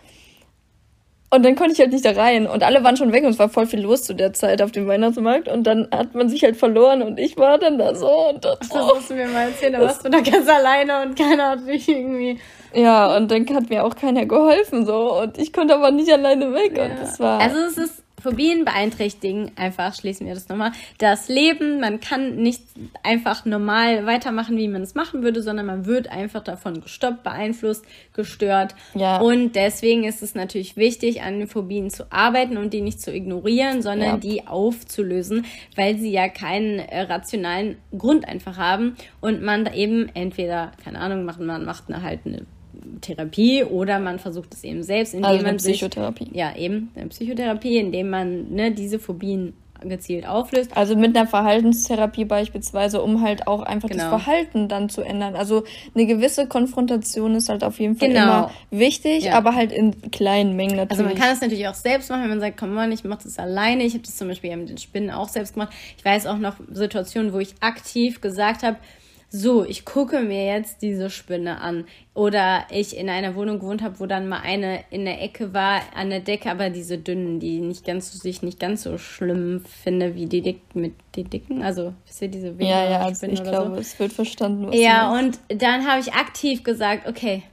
Und 1.29 1.43
dann 1.43 1.55
konnte 1.55 1.73
ich 1.73 1.79
halt 1.79 1.91
nicht 1.91 2.05
da 2.05 2.11
rein. 2.11 2.47
Und 2.47 2.63
alle 2.63 2.83
waren 2.83 2.95
schon 2.95 3.11
weg 3.11 3.23
und 3.23 3.31
es 3.31 3.39
war 3.39 3.49
voll 3.49 3.65
viel 3.65 3.81
los 3.81 4.03
zu 4.03 4.15
der 4.15 4.31
Zeit 4.31 4.61
auf 4.61 4.71
dem 4.71 4.87
Weihnachtsmarkt. 4.87 5.49
Und 5.49 5.63
dann 5.63 5.89
hat 5.91 6.15
man 6.15 6.29
sich 6.29 6.43
halt 6.43 6.55
verloren 6.55 7.01
und 7.01 7.19
ich 7.19 7.37
war 7.37 7.57
dann 7.57 7.77
da 7.77 7.93
so 7.95 8.29
und 8.29 8.45
das. 8.45 8.59
Ach, 8.61 8.69
das 8.69 8.93
musst 8.93 9.09
du 9.09 9.15
mir 9.15 9.27
mal 9.27 9.49
erzählen. 9.49 9.73
Da 9.73 9.81
warst 9.81 10.05
du 10.05 10.09
da 10.09 10.21
ganz 10.21 10.47
alleine 10.47 11.01
und 11.01 11.17
keiner 11.17 11.49
hat 11.51 11.67
dich 11.67 11.89
irgendwie. 11.89 12.39
Ja, 12.73 13.17
und 13.17 13.29
dann 13.29 13.45
hat 13.53 13.69
mir 13.69 13.83
auch 13.83 13.95
keiner 13.95 14.25
geholfen 14.25 14.85
so. 14.85 15.19
Und 15.19 15.37
ich 15.37 15.51
konnte 15.51 15.75
aber 15.75 15.91
nicht 15.91 16.11
alleine 16.11 16.53
weg. 16.53 16.77
Ja. 16.77 16.85
Und 16.85 16.99
das 17.01 17.19
war. 17.19 17.41
Also 17.41 17.57
es 17.59 17.77
ist 17.77 18.03
Phobien 18.27 18.65
beeinträchtigen, 18.65 19.51
einfach 19.55 19.95
schließen 19.95 20.27
wir 20.27 20.33
das 20.33 20.49
nochmal, 20.49 20.73
das 20.97 21.29
Leben. 21.29 21.79
Man 21.79 22.01
kann 22.01 22.35
nicht 22.35 22.61
einfach 23.01 23.45
normal 23.45 24.05
weitermachen, 24.05 24.57
wie 24.57 24.67
man 24.67 24.81
es 24.81 24.95
machen 24.95 25.23
würde, 25.23 25.41
sondern 25.41 25.65
man 25.65 25.85
wird 25.85 26.11
einfach 26.11 26.43
davon 26.43 26.81
gestoppt, 26.81 27.23
beeinflusst, 27.23 27.85
gestört. 28.13 28.75
Ja. 28.93 29.21
Und 29.21 29.55
deswegen 29.55 30.03
ist 30.03 30.21
es 30.21 30.35
natürlich 30.35 30.75
wichtig, 30.75 31.21
an 31.21 31.39
den 31.39 31.47
Phobien 31.47 31.89
zu 31.89 32.11
arbeiten 32.11 32.57
und 32.57 32.73
die 32.73 32.81
nicht 32.81 33.01
zu 33.01 33.13
ignorieren, 33.13 33.81
sondern 33.81 34.09
ja. 34.09 34.17
die 34.17 34.45
aufzulösen, 34.45 35.45
weil 35.77 35.97
sie 35.97 36.11
ja 36.11 36.27
keinen 36.27 36.79
äh, 36.79 37.03
rationalen 37.03 37.77
Grund 37.97 38.27
einfach 38.27 38.57
haben 38.57 38.97
und 39.21 39.41
man 39.41 39.73
eben 39.73 40.09
entweder, 40.13 40.73
keine 40.83 40.99
Ahnung, 40.99 41.23
macht, 41.23 41.39
man 41.39 41.63
macht 41.63 41.85
eine 41.87 42.03
halt 42.03 42.19
eine 42.25 42.45
Therapie 43.01 43.63
oder 43.63 43.99
man 43.99 44.19
versucht 44.19 44.53
es 44.53 44.63
eben 44.63 44.83
selbst, 44.83 45.13
indem 45.13 45.25
also 45.25 45.45
man 45.45 45.57
Psychotherapie. 45.57 46.25
Sich, 46.25 46.35
ja, 46.35 46.55
eben 46.55 46.91
eine 46.95 47.07
Psychotherapie, 47.07 47.77
indem 47.77 48.09
man 48.09 48.53
ne, 48.53 48.71
diese 48.71 48.99
Phobien 48.99 49.53
gezielt 49.81 50.27
auflöst. 50.27 50.75
Also 50.75 50.95
mit 50.95 51.15
einer 51.15 51.27
Verhaltenstherapie 51.27 52.25
beispielsweise, 52.25 53.01
um 53.01 53.21
halt 53.21 53.47
auch 53.47 53.61
einfach 53.61 53.89
genau. 53.89 54.09
das 54.11 54.23
Verhalten 54.23 54.67
dann 54.67 54.89
zu 54.89 55.01
ändern. 55.01 55.35
Also 55.35 55.63
eine 55.93 56.05
gewisse 56.05 56.47
Konfrontation 56.47 57.35
ist 57.35 57.49
halt 57.49 57.63
auf 57.63 57.79
jeden 57.79 57.95
Fall 57.95 58.09
genau. 58.09 58.21
immer 58.21 58.51
wichtig, 58.71 59.25
ja. 59.25 59.33
aber 59.33 59.55
halt 59.55 59.71
in 59.71 60.11
kleinen 60.11 60.55
Mengen 60.55 60.77
natürlich. 60.77 60.99
Also 60.99 61.03
man 61.03 61.15
kann 61.15 61.33
es 61.33 61.41
natürlich 61.41 61.67
auch 61.67 61.75
selbst 61.75 62.09
machen, 62.09 62.23
wenn 62.23 62.29
man 62.29 62.39
sagt, 62.39 62.57
komm 62.57 62.73
mal, 62.73 62.91
ich 62.91 63.03
mache 63.03 63.23
das 63.23 63.37
alleine. 63.37 63.83
Ich 63.83 63.93
habe 63.93 64.03
das 64.03 64.17
zum 64.17 64.27
Beispiel 64.27 64.55
mit 64.55 64.69
den 64.69 64.77
Spinnen 64.77 65.11
auch 65.11 65.29
selbst 65.29 65.53
gemacht. 65.53 65.73
Ich 65.97 66.03
weiß 66.03 66.25
auch 66.27 66.37
noch 66.37 66.55
Situationen, 66.71 67.33
wo 67.33 67.39
ich 67.39 67.55
aktiv 67.61 68.21
gesagt 68.21 68.63
habe, 68.63 68.77
so, 69.29 69.65
ich 69.65 69.83
gucke 69.83 70.21
mir 70.21 70.45
jetzt 70.45 70.81
diese 70.81 71.09
Spinne 71.09 71.59
an. 71.59 71.85
Oder 72.13 72.65
ich 72.71 72.95
in 72.95 73.09
einer 73.09 73.35
Wohnung 73.35 73.59
gewohnt 73.59 73.81
habe, 73.81 73.99
wo 73.99 74.05
dann 74.05 74.29
mal 74.29 74.39
eine 74.39 74.85
in 74.89 75.03
der 75.03 75.21
Ecke 75.21 75.53
war, 75.53 75.81
an 75.93 76.09
der 76.09 76.21
Decke, 76.21 76.49
aber 76.49 76.69
diese 76.69 76.97
dünnen, 76.97 77.39
die 77.39 77.59
nicht 77.59 77.85
ganz 77.85 78.11
so, 78.11 78.17
sich 78.17 78.41
nicht 78.41 78.59
ganz 78.59 78.83
so 78.83 78.97
schlimm 78.97 79.63
finde 79.65 80.15
wie 80.15 80.27
die 80.27 80.41
dicken 80.41 80.81
mit 80.81 80.93
die 81.15 81.25
dicken. 81.25 81.61
Also, 81.61 81.93
wisst 82.05 82.21
ihr, 82.21 82.29
diese 82.29 82.55
Ja, 82.59 82.89
ja, 82.89 82.99
also 83.01 83.27
ich 83.27 83.43
glaube, 83.43 83.75
so. 83.75 83.81
es 83.81 83.99
wird 83.99 84.13
verstanden. 84.13 84.71
ja, 84.71 85.17
und 85.19 85.39
dann 85.49 85.85
habe 85.85 85.99
ich 85.99 86.13
aktiv 86.13 86.63
gesagt, 86.63 87.07
okay, 87.07 87.43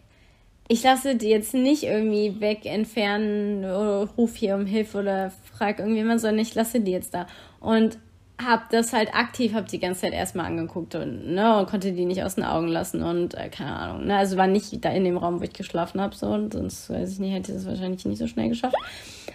ich 0.68 0.82
lasse 0.82 1.16
die 1.16 1.28
jetzt 1.28 1.54
nicht 1.54 1.82
irgendwie 1.82 2.40
weg 2.40 2.64
entfernen 2.64 3.64
oder 3.64 4.08
ruf 4.16 4.36
hier 4.36 4.54
um 4.54 4.64
Hilfe 4.64 4.98
oder 4.98 5.32
frag 5.52 5.78
irgendjemand, 5.78 6.20
sondern 6.20 6.38
ich 6.38 6.54
lasse 6.54 6.80
die 6.80 6.92
jetzt 6.92 7.12
da. 7.12 7.26
Und 7.60 7.98
hab 8.42 8.70
das 8.70 8.92
halt 8.92 9.14
aktiv, 9.14 9.54
hab 9.54 9.68
die 9.68 9.78
ganze 9.78 10.02
Zeit 10.02 10.12
erstmal 10.12 10.46
angeguckt 10.46 10.94
und, 10.94 11.32
ne, 11.34 11.66
konnte 11.70 11.92
die 11.92 12.04
nicht 12.04 12.22
aus 12.24 12.34
den 12.34 12.44
Augen 12.44 12.68
lassen 12.68 13.02
und 13.02 13.34
äh, 13.34 13.48
keine 13.48 13.76
Ahnung, 13.76 14.06
ne, 14.06 14.16
also 14.16 14.36
war 14.36 14.46
nicht 14.46 14.84
da 14.84 14.90
in 14.90 15.04
dem 15.04 15.16
Raum, 15.16 15.40
wo 15.40 15.44
ich 15.44 15.52
geschlafen 15.52 16.00
habe, 16.00 16.16
so, 16.16 16.26
und 16.26 16.52
sonst, 16.52 16.90
weiß 16.90 17.12
ich 17.12 17.18
nicht, 17.20 17.32
hätte 17.32 17.52
ich 17.52 17.58
das 17.58 17.66
wahrscheinlich 17.66 18.04
nicht 18.04 18.18
so 18.18 18.26
schnell 18.26 18.48
geschafft, 18.48 18.76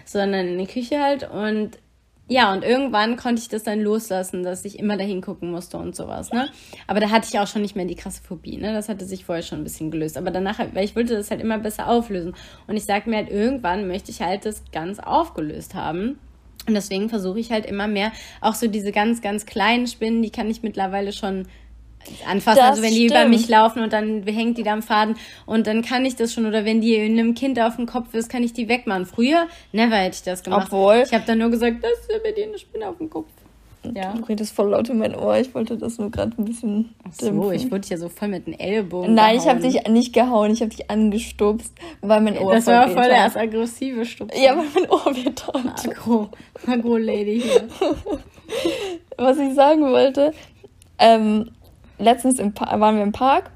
sondern 0.04 0.48
in 0.48 0.58
die 0.58 0.66
Küche 0.66 1.00
halt 1.00 1.28
und 1.30 1.78
ja, 2.30 2.52
und 2.52 2.62
irgendwann 2.62 3.16
konnte 3.16 3.42
ich 3.42 3.48
das 3.48 3.64
dann 3.64 3.80
loslassen, 3.80 4.44
dass 4.44 4.64
ich 4.64 4.78
immer 4.78 4.96
dahin 4.96 5.20
gucken 5.20 5.50
musste 5.50 5.78
und 5.78 5.96
sowas, 5.96 6.30
ne? 6.30 6.48
Aber 6.86 7.00
da 7.00 7.10
hatte 7.10 7.26
ich 7.28 7.40
auch 7.40 7.48
schon 7.48 7.60
nicht 7.60 7.74
mehr 7.74 7.86
die 7.86 7.96
krasse 7.96 8.22
Phobie, 8.22 8.56
ne? 8.56 8.72
Das 8.72 8.88
hatte 8.88 9.04
sich 9.04 9.24
vorher 9.24 9.42
schon 9.42 9.58
ein 9.58 9.64
bisschen 9.64 9.90
gelöst. 9.90 10.16
Aber 10.16 10.30
danach, 10.30 10.60
weil 10.60 10.84
ich 10.84 10.94
wollte 10.94 11.16
das 11.16 11.32
halt 11.32 11.40
immer 11.40 11.58
besser 11.58 11.88
auflösen. 11.88 12.36
Und 12.68 12.76
ich 12.76 12.84
sag 12.84 13.08
mir 13.08 13.16
halt, 13.16 13.30
irgendwann 13.30 13.88
möchte 13.88 14.12
ich 14.12 14.22
halt 14.22 14.46
das 14.46 14.62
ganz 14.70 15.00
aufgelöst 15.00 15.74
haben. 15.74 16.20
Und 16.66 16.74
deswegen 16.74 17.08
versuche 17.08 17.40
ich 17.40 17.50
halt 17.50 17.66
immer 17.66 17.88
mehr, 17.88 18.12
auch 18.40 18.54
so 18.54 18.66
diese 18.66 18.92
ganz, 18.92 19.22
ganz 19.22 19.46
kleinen 19.46 19.86
Spinnen, 19.86 20.22
die 20.22 20.30
kann 20.30 20.50
ich 20.50 20.62
mittlerweile 20.62 21.12
schon 21.12 21.46
anfassen. 22.26 22.58
Das 22.58 22.70
also 22.70 22.82
wenn 22.82 22.90
die 22.90 23.08
stimmt. 23.08 23.10
über 23.10 23.28
mich 23.28 23.48
laufen 23.48 23.82
und 23.82 23.92
dann 23.92 24.22
hängt 24.24 24.58
die 24.58 24.62
da 24.62 24.72
am 24.72 24.82
Faden 24.82 25.16
und 25.46 25.66
dann 25.66 25.82
kann 25.82 26.04
ich 26.04 26.16
das 26.16 26.32
schon. 26.32 26.46
Oder 26.46 26.64
wenn 26.64 26.80
die 26.80 26.98
einem 26.98 27.34
Kind 27.34 27.60
auf 27.60 27.76
den 27.76 27.86
Kopf 27.86 28.14
ist, 28.14 28.30
kann 28.30 28.42
ich 28.42 28.52
die 28.52 28.68
wegmachen. 28.68 29.06
Früher, 29.06 29.46
never 29.72 29.96
hätte 29.96 30.16
ich 30.16 30.22
das 30.22 30.42
gemacht. 30.42 30.68
Obwohl. 30.70 31.02
Ich 31.06 31.12
habe 31.12 31.24
dann 31.26 31.38
nur 31.38 31.50
gesagt, 31.50 31.82
das 31.82 31.92
ist 31.92 32.22
bei 32.22 32.32
dir 32.32 32.44
eine 32.44 32.58
Spinne 32.58 32.88
auf 32.88 32.98
dem 32.98 33.10
Kopf. 33.10 33.28
Ja. 33.94 34.12
Du 34.12 34.24
redest 34.24 34.54
voll 34.54 34.70
laut 34.70 34.88
in 34.90 34.98
mein 34.98 35.14
Ohr. 35.14 35.38
Ich 35.38 35.54
wollte 35.54 35.78
das 35.78 35.98
nur 35.98 36.10
gerade 36.10 36.32
ein 36.36 36.44
bisschen. 36.44 36.94
Ach 37.08 37.12
so, 37.12 37.26
dämpfen. 37.26 37.52
ich 37.52 37.70
wurde 37.70 37.88
ja 37.88 37.96
so 37.96 38.08
voll 38.08 38.28
mit 38.28 38.46
den 38.46 38.58
Ellbogen. 38.58 39.14
Nein, 39.14 39.36
gehauen. 39.36 39.38
ich 39.38 39.48
habe 39.48 39.60
dich 39.60 39.88
nicht 39.88 40.12
gehauen. 40.12 40.50
Ich 40.52 40.60
habe 40.60 40.70
dich 40.70 40.90
angestupst, 40.90 41.72
weil 42.02 42.20
mein 42.20 42.38
Ohr 42.38 42.54
Das 42.54 42.66
war 42.66 42.88
voll 42.88 43.04
der 43.04 43.16
erst 43.16 43.36
aggressive 43.36 44.04
Stupsen. 44.04 44.40
Ja, 44.42 44.56
weil 44.56 44.66
mein 44.74 44.90
Ohr 44.90 45.06
wird 45.16 45.48
Agro, 45.54 46.28
Agro-Lady 46.66 47.40
hier. 47.40 47.68
Was 49.16 49.38
ich 49.38 49.54
sagen 49.54 49.82
wollte, 49.82 50.32
ähm, 50.98 51.50
letztens 51.98 52.38
waren 52.38 52.96
wir 52.96 53.02
im 53.02 53.12
Park 53.12 53.50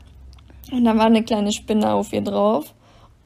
und 0.73 0.85
da 0.85 0.97
war 0.97 1.07
eine 1.07 1.23
kleine 1.23 1.53
Spinne 1.53 1.93
auf 1.93 2.13
ihr 2.13 2.23
drauf. 2.23 2.73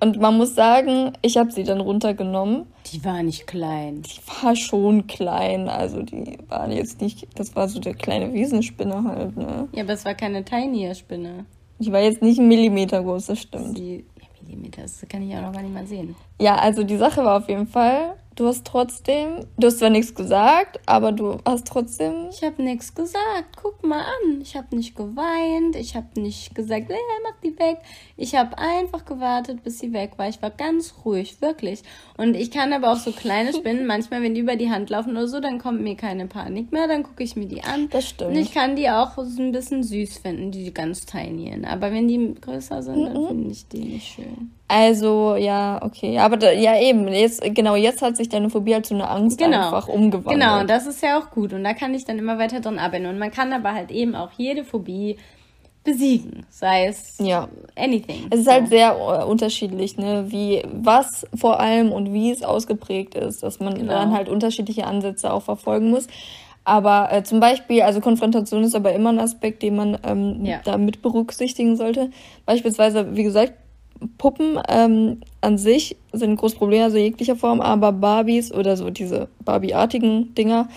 Und 0.00 0.20
man 0.20 0.36
muss 0.36 0.54
sagen, 0.54 1.12
ich 1.22 1.36
habe 1.36 1.50
sie 1.50 1.64
dann 1.64 1.80
runtergenommen. 1.80 2.66
Die 2.92 3.04
war 3.04 3.22
nicht 3.22 3.46
klein. 3.46 4.02
Die 4.02 4.20
war 4.42 4.54
schon 4.54 5.06
klein. 5.06 5.68
Also 5.68 6.02
die 6.02 6.38
war 6.48 6.70
jetzt 6.70 7.00
nicht, 7.00 7.26
das 7.36 7.56
war 7.56 7.68
so 7.68 7.80
der 7.80 7.94
kleine 7.94 8.32
Wiesenspinne 8.32 9.02
halt, 9.04 9.36
ne? 9.36 9.68
Ja, 9.72 9.82
aber 9.82 9.94
es 9.94 10.04
war 10.04 10.14
keine 10.14 10.44
Tiny-Spinne. 10.44 11.46
Die 11.80 11.92
war 11.92 12.00
jetzt 12.00 12.22
nicht 12.22 12.38
ein 12.38 12.48
Millimeter 12.48 13.02
groß, 13.02 13.26
das 13.26 13.40
stimmt. 13.40 13.76
Die, 13.76 14.04
ja, 14.20 14.26
Millimeter, 14.46 14.82
das 14.82 15.04
kann 15.08 15.22
ich 15.22 15.34
auch 15.36 15.42
noch 15.42 15.52
gar 15.52 15.62
nicht 15.62 15.74
mal 15.74 15.86
sehen. 15.86 16.14
Ja, 16.40 16.56
also 16.56 16.82
die 16.84 16.96
Sache 16.96 17.24
war 17.24 17.38
auf 17.38 17.48
jeden 17.48 17.66
Fall, 17.66 18.14
du 18.38 18.46
hast 18.46 18.64
trotzdem, 18.64 19.40
du 19.56 19.66
hast 19.66 19.80
zwar 19.80 19.90
nichts 19.90 20.14
gesagt, 20.14 20.78
aber 20.86 21.10
du 21.10 21.38
hast 21.44 21.66
trotzdem. 21.66 22.28
Ich 22.30 22.42
habe 22.42 22.62
nichts 22.62 22.94
gesagt. 22.94 23.56
Guck 23.60 23.84
mal 23.84 24.00
an. 24.00 24.40
Ich 24.40 24.56
habe 24.56 24.76
nicht 24.76 24.94
geweint. 24.94 25.74
Ich 25.74 25.96
habe 25.96 26.20
nicht 26.20 26.54
gesagt, 26.54 26.90
äh, 26.90 26.94
mach 27.24 27.40
die 27.42 27.58
weg. 27.58 27.78
Ich 28.16 28.36
habe 28.36 28.56
einfach 28.56 29.04
gewartet, 29.04 29.64
bis 29.64 29.80
sie 29.80 29.92
weg 29.92 30.12
war. 30.16 30.28
Ich 30.28 30.40
war 30.40 30.50
ganz 30.50 30.94
ruhig, 31.04 31.42
wirklich. 31.42 31.82
Und 32.16 32.36
ich 32.36 32.50
kann 32.50 32.72
aber 32.72 32.92
auch 32.92 32.96
so 32.96 33.10
kleine 33.10 33.52
Spinnen, 33.52 33.86
manchmal, 33.88 34.22
wenn 34.22 34.34
die 34.34 34.42
über 34.42 34.56
die 34.56 34.70
Hand 34.70 34.90
laufen 34.90 35.12
oder 35.12 35.26
so, 35.26 35.40
dann 35.40 35.58
kommt 35.58 35.80
mir 35.80 35.96
keine 35.96 36.26
Panik 36.26 36.70
mehr. 36.70 36.86
Dann 36.86 37.02
gucke 37.02 37.24
ich 37.24 37.34
mir 37.34 37.46
die 37.46 37.64
an. 37.64 37.88
Das 37.90 38.08
stimmt. 38.08 38.30
Und 38.30 38.36
ich 38.36 38.54
kann 38.54 38.76
die 38.76 38.88
auch 38.88 39.16
so 39.16 39.42
ein 39.42 39.50
bisschen 39.50 39.82
süß 39.82 40.18
finden, 40.18 40.52
die 40.52 40.72
ganz 40.72 41.04
tiny. 41.04 41.48
Aber 41.66 41.90
wenn 41.90 42.06
die 42.06 42.34
größer 42.40 42.82
sind, 42.82 43.04
dann 43.04 43.20
mhm. 43.20 43.28
finde 43.28 43.50
ich 43.50 43.66
die 43.66 43.80
nicht 43.80 44.06
schön. 44.06 44.52
Also, 44.68 45.36
ja, 45.36 45.80
okay. 45.82 46.18
Aber 46.18 46.36
da, 46.36 46.52
ja, 46.52 46.78
eben, 46.78 47.08
jetzt, 47.08 47.42
genau, 47.54 47.74
jetzt 47.74 48.02
hat 48.02 48.18
sich 48.18 48.28
deine 48.28 48.50
Phobie 48.50 48.74
halt 48.74 48.84
zu 48.84 48.94
einer 48.94 49.10
Angst 49.10 49.38
genau. 49.38 49.66
einfach 49.66 49.88
umgewandelt. 49.88 50.38
Genau, 50.38 50.60
und 50.60 50.68
das 50.68 50.86
ist 50.86 51.02
ja 51.02 51.18
auch 51.18 51.30
gut. 51.30 51.54
Und 51.54 51.64
da 51.64 51.72
kann 51.72 51.94
ich 51.94 52.04
dann 52.04 52.18
immer 52.18 52.38
weiter 52.38 52.60
dran 52.60 52.78
arbeiten. 52.78 53.06
Und 53.06 53.18
man 53.18 53.30
kann 53.30 53.52
aber 53.54 53.72
halt 53.72 53.90
eben 53.90 54.14
auch 54.14 54.30
jede 54.36 54.64
Phobie 54.64 55.16
besiegen, 55.84 56.44
sei 56.50 56.86
es 56.86 57.16
ja. 57.18 57.48
anything. 57.74 58.26
Es 58.28 58.40
ist 58.40 58.44
so. 58.44 58.52
halt 58.52 58.68
sehr 58.68 58.98
uh, 58.98 59.26
unterschiedlich, 59.30 59.96
ne, 59.96 60.26
wie, 60.28 60.62
was 60.70 61.26
vor 61.34 61.60
allem 61.60 61.90
und 61.90 62.12
wie 62.12 62.30
es 62.30 62.42
ausgeprägt 62.42 63.14
ist, 63.14 63.42
dass 63.42 63.60
man 63.60 63.74
genau. 63.74 63.92
dann 63.92 64.12
halt 64.12 64.28
unterschiedliche 64.28 64.86
Ansätze 64.86 65.32
auch 65.32 65.42
verfolgen 65.42 65.88
muss. 65.88 66.06
Aber 66.64 67.10
äh, 67.10 67.22
zum 67.22 67.40
Beispiel, 67.40 67.80
also 67.80 68.02
Konfrontation 68.02 68.62
ist 68.64 68.74
aber 68.74 68.92
immer 68.92 69.08
ein 69.08 69.20
Aspekt, 69.20 69.62
den 69.62 69.76
man 69.76 69.98
ähm, 70.04 70.44
ja. 70.44 70.60
da 70.62 70.76
mit 70.76 71.00
berücksichtigen 71.00 71.76
sollte. 71.76 72.10
Beispielsweise, 72.44 73.16
wie 73.16 73.22
gesagt, 73.22 73.54
Puppen 74.18 74.60
ähm, 74.68 75.20
an 75.40 75.58
sich 75.58 75.96
sind 76.12 76.30
ein 76.30 76.36
großes 76.36 76.58
Problem, 76.58 76.82
also 76.82 76.96
jeglicher 76.96 77.36
Form, 77.36 77.60
aber 77.60 77.92
Barbies 77.92 78.52
oder 78.52 78.76
so 78.76 78.90
diese 78.90 79.28
Barbie-artigen 79.44 80.34
Dinger, 80.34 80.68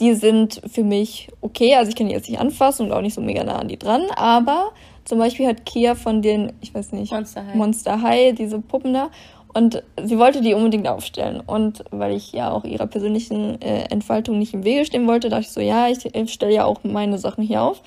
die 0.00 0.14
sind 0.14 0.60
für 0.70 0.84
mich 0.84 1.28
okay. 1.40 1.74
Also 1.74 1.90
ich 1.90 1.96
kann 1.96 2.08
die 2.08 2.14
jetzt 2.14 2.28
nicht 2.28 2.40
anfassen 2.40 2.86
und 2.86 2.92
auch 2.92 3.02
nicht 3.02 3.14
so 3.14 3.20
mega 3.20 3.42
nah 3.44 3.56
an 3.56 3.68
die 3.68 3.78
dran, 3.78 4.02
aber 4.16 4.72
zum 5.04 5.18
Beispiel 5.18 5.46
hat 5.46 5.64
Kia 5.64 5.94
von 5.94 6.22
den, 6.22 6.52
ich 6.60 6.74
weiß 6.74 6.92
nicht, 6.92 7.12
Monster 7.12 7.46
High, 7.46 7.54
Monster 7.54 8.02
High 8.02 8.34
diese 8.34 8.60
Puppen 8.60 8.92
da 8.92 9.10
und 9.54 9.82
sie 10.02 10.18
wollte 10.18 10.40
die 10.40 10.54
unbedingt 10.54 10.86
aufstellen. 10.86 11.42
Und 11.44 11.84
weil 11.90 12.14
ich 12.14 12.32
ja 12.32 12.50
auch 12.50 12.64
ihrer 12.64 12.86
persönlichen 12.86 13.60
äh, 13.62 13.84
Entfaltung 13.90 14.38
nicht 14.38 14.54
im 14.54 14.64
Wege 14.64 14.84
stehen 14.84 15.06
wollte, 15.06 15.30
dachte 15.30 15.42
ich 15.42 15.50
so, 15.50 15.60
ja, 15.60 15.88
ich, 15.88 16.14
ich 16.14 16.32
stelle 16.32 16.54
ja 16.54 16.64
auch 16.64 16.84
meine 16.84 17.18
Sachen 17.18 17.42
hier 17.42 17.62
auf. 17.62 17.82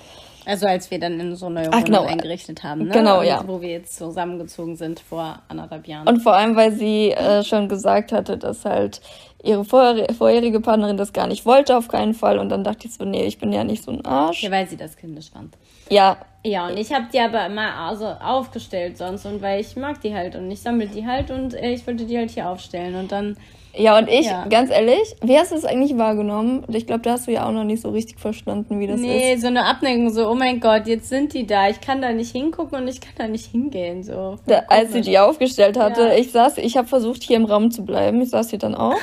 Also 0.45 0.65
als 0.65 0.89
wir 0.89 0.99
dann 0.99 1.19
in 1.19 1.36
so 1.36 1.45
eine 1.47 1.67
Wohnung 1.67 1.84
genau. 1.84 2.04
eingerichtet 2.04 2.63
haben, 2.63 2.86
ne? 2.86 2.91
Genau, 2.91 3.21
ja. 3.21 3.43
Wo 3.45 3.62
wir 3.62 3.69
jetzt 3.69 3.95
zusammengezogen 3.95 4.75
sind 4.75 4.99
vor 4.99 5.39
anderthalb 5.47 5.88
Jahren. 5.88 6.08
Und 6.08 6.21
vor 6.21 6.34
allem, 6.34 6.56
weil 6.56 6.71
sie 6.71 7.12
äh, 7.12 7.43
schon 7.43 7.69
gesagt 7.69 8.12
hatte, 8.12 8.38
dass 8.38 8.65
halt 8.65 9.01
ihre 9.43 9.65
vorherige 9.65 10.60
Partnerin 10.60 10.97
das 10.97 11.13
gar 11.13 11.27
nicht 11.27 11.45
wollte, 11.45 11.77
auf 11.77 11.88
keinen 11.88 12.13
Fall. 12.13 12.39
Und 12.39 12.49
dann 12.49 12.63
dachte 12.63 12.88
ich 12.88 12.93
so, 12.93 13.06
nee, 13.06 13.25
ich 13.25 13.38
bin 13.38 13.54
ja 13.54 13.63
nicht 13.63 13.84
so 13.84 13.91
ein 13.91 14.06
Arsch. 14.06 14.43
Ja, 14.43 14.51
weil 14.51 14.67
sie 14.67 14.77
das 14.77 14.97
kindisch 14.97 15.32
fand. 15.32 15.56
Ja. 15.89 16.17
Ja, 16.43 16.67
und 16.67 16.77
ich 16.77 16.91
habe 16.91 17.06
die 17.13 17.19
aber 17.19 17.45
immer 17.45 17.75
also 17.75 18.06
aufgestellt 18.06 18.97
sonst 18.97 19.27
und 19.27 19.43
weil 19.43 19.62
ich 19.62 19.75
mag 19.75 20.01
die 20.01 20.15
halt 20.15 20.36
und 20.36 20.49
ich 20.49 20.62
sammle 20.62 20.88
die 20.88 21.06
halt 21.06 21.30
und 21.30 21.54
äh, 21.54 21.71
ich 21.71 21.86
wollte 21.86 22.06
die 22.06 22.17
halt 22.17 22.32
hier 22.32 22.49
aufstellen 22.49 22.95
und 22.95 23.12
dann 23.12 23.38
ja, 23.75 23.97
und 23.97 24.10
ich, 24.10 24.25
ja. 24.25 24.45
ganz 24.47 24.69
ehrlich, 24.69 25.15
wie 25.21 25.38
hast 25.38 25.51
du 25.51 25.55
es 25.55 25.65
eigentlich 25.65 25.97
wahrgenommen? 25.97 26.65
Ich 26.69 26.88
glaube, 26.88 27.01
da 27.01 27.12
hast 27.12 27.27
du 27.27 27.31
ja 27.31 27.47
auch 27.47 27.51
noch 27.51 27.63
nicht 27.63 27.81
so 27.81 27.89
richtig 27.89 28.19
verstanden, 28.19 28.79
wie 28.79 28.88
das 28.88 28.99
nee, 28.99 29.07
ist. 29.07 29.23
Nee, 29.23 29.36
so 29.38 29.47
eine 29.47 29.65
Abneigung, 29.65 30.10
so, 30.10 30.29
oh 30.29 30.36
mein 30.36 30.60
Gott, 30.60 30.88
jetzt 30.88 31.10
sind 31.10 31.34
die 31.34 31.47
da. 31.47 31.69
Ich 31.69 31.79
kann 31.79 32.01
da 32.01 32.12
nicht 32.12 32.31
hingucken 32.31 32.79
und 32.79 32.88
ich 32.88 32.99
kann 32.99 33.13
da 33.17 33.27
nicht 33.27 33.45
hingehen. 33.45 34.03
So. 34.03 34.38
Da, 34.45 34.63
als 34.67 34.91
sie 34.91 35.01
die 35.01 35.17
aufgestellt 35.17 35.77
hatte, 35.77 36.01
ja. 36.01 36.13
ich 36.15 36.31
saß, 36.31 36.57
ich 36.57 36.75
habe 36.75 36.88
versucht, 36.88 37.23
hier 37.23 37.38
im 37.38 37.45
Raum 37.45 37.71
zu 37.71 37.86
bleiben. 37.86 38.21
Ich 38.21 38.29
saß 38.29 38.49
hier 38.49 38.60
dann 38.60 38.75
auch. 38.75 38.97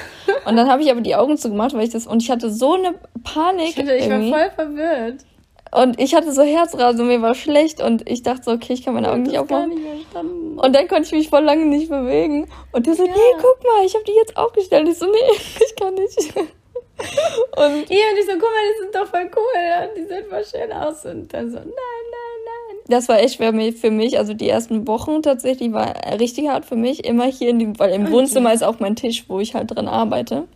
und 0.44 0.56
dann 0.56 0.68
habe 0.68 0.82
ich 0.82 0.90
aber 0.90 1.00
die 1.00 1.16
Augen 1.16 1.38
zugemacht, 1.38 1.74
weil 1.74 1.84
ich 1.84 1.90
das, 1.90 2.06
und 2.06 2.22
ich 2.22 2.30
hatte 2.30 2.50
so 2.50 2.74
eine 2.74 2.94
Panik. 3.24 3.70
Ich, 3.70 3.76
hatte, 3.78 3.94
ich 3.94 4.10
war 4.10 4.20
voll 4.20 4.50
verwirrt. 4.54 5.24
Und 5.70 6.00
ich 6.00 6.14
hatte 6.14 6.32
so 6.32 6.42
Herzrasen, 6.42 7.06
mir 7.06 7.20
war 7.20 7.34
schlecht 7.34 7.82
und 7.82 8.08
ich 8.08 8.22
dachte 8.22 8.44
so, 8.44 8.50
okay, 8.52 8.72
ich 8.72 8.84
kann 8.84 8.94
meine 8.94 9.10
Augen 9.10 9.22
nicht 9.22 9.38
aufmachen. 9.38 9.70
Nicht 9.70 10.14
und 10.14 10.74
dann 10.74 10.88
konnte 10.88 11.02
ich 11.02 11.12
mich 11.12 11.28
voll 11.28 11.44
lange 11.44 11.66
nicht 11.66 11.88
bewegen. 11.88 12.48
Und 12.72 12.86
der 12.86 12.94
so, 12.94 13.04
ja. 13.04 13.12
nee, 13.12 13.40
guck 13.40 13.62
mal, 13.62 13.84
ich 13.84 13.94
habe 13.94 14.04
die 14.04 14.12
jetzt 14.12 14.36
aufgestellt. 14.36 14.86
Und 14.86 14.92
ich 14.92 14.98
so, 14.98 15.06
nee, 15.06 15.36
ich 15.66 15.76
kann 15.76 15.94
nicht. 15.94 16.18
Und, 16.98 17.88
ja, 17.90 18.06
und 18.10 18.18
ich 18.18 18.26
so, 18.26 18.32
guck 18.32 18.42
mal, 18.42 18.64
die 18.72 18.82
sind 18.82 18.94
doch 18.94 19.06
voll 19.06 19.30
cool. 19.36 19.90
Die 19.96 20.04
sehen 20.04 20.24
voll 20.28 20.44
schön 20.44 20.72
aus. 20.72 21.04
Und 21.04 21.32
dann 21.32 21.48
so, 21.48 21.58
nein, 21.58 21.64
nein, 21.66 22.38
nein. 22.44 22.76
Das 22.88 23.08
war 23.08 23.20
echt 23.20 23.36
schwer 23.36 23.52
für 23.72 23.92
mich. 23.92 24.18
Also 24.18 24.34
die 24.34 24.48
ersten 24.48 24.88
Wochen 24.88 25.22
tatsächlich 25.22 25.72
war 25.72 25.94
richtig 26.18 26.48
hart 26.48 26.64
für 26.64 26.74
mich. 26.74 27.04
Immer 27.04 27.26
hier 27.26 27.50
in 27.50 27.60
dem, 27.60 27.78
weil 27.78 27.92
im 27.92 28.10
Wohnzimmer 28.10 28.52
ist 28.52 28.64
auch 28.64 28.80
mein 28.80 28.96
Tisch, 28.96 29.26
wo 29.28 29.38
ich 29.38 29.54
halt 29.54 29.70
dran 29.70 29.86
arbeite. 29.86 30.48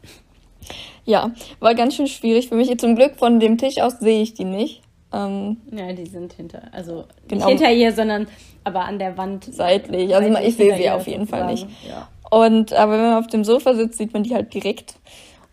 Ja, 1.05 1.33
war 1.61 1.77
ganz 1.77 1.95
schön 1.95 2.09
schwierig 2.09 2.49
für 2.49 2.57
mich. 2.57 2.77
Zum 2.79 2.97
Glück 2.97 3.17
von 3.17 3.39
dem 3.39 3.57
Tisch 3.57 3.79
aus 3.79 4.01
sehe 4.01 4.23
ich 4.23 4.35
die 4.35 4.45
nicht. 4.45 4.83
Ähm, 5.13 5.59
ja, 5.71 5.93
die 5.93 6.07
sind 6.07 6.33
hinter, 6.33 6.63
also 6.73 7.05
genau. 7.29 7.47
nicht 7.47 7.59
hinter 7.59 7.73
ihr, 7.73 7.93
sondern 7.93 8.27
aber 8.65 8.85
an 8.85 8.99
der 8.99 9.17
Wand. 9.19 9.45
Seitlich. 9.45 10.15
Also 10.15 10.33
seitlich 10.33 10.49
ich 10.49 10.57
sehe 10.57 10.77
sie 10.77 10.91
auf 10.91 11.07
jeden 11.07 11.27
Fall 11.27 11.47
nicht. 11.47 11.67
Ja. 11.87 12.09
Und 12.31 12.73
aber 12.73 12.93
wenn 12.93 13.11
man 13.11 13.19
auf 13.19 13.27
dem 13.27 13.45
Sofa 13.45 13.75
sitzt, 13.75 13.99
sieht 13.99 14.15
man 14.15 14.23
die 14.23 14.35
halt 14.35 14.55
direkt. 14.55 14.95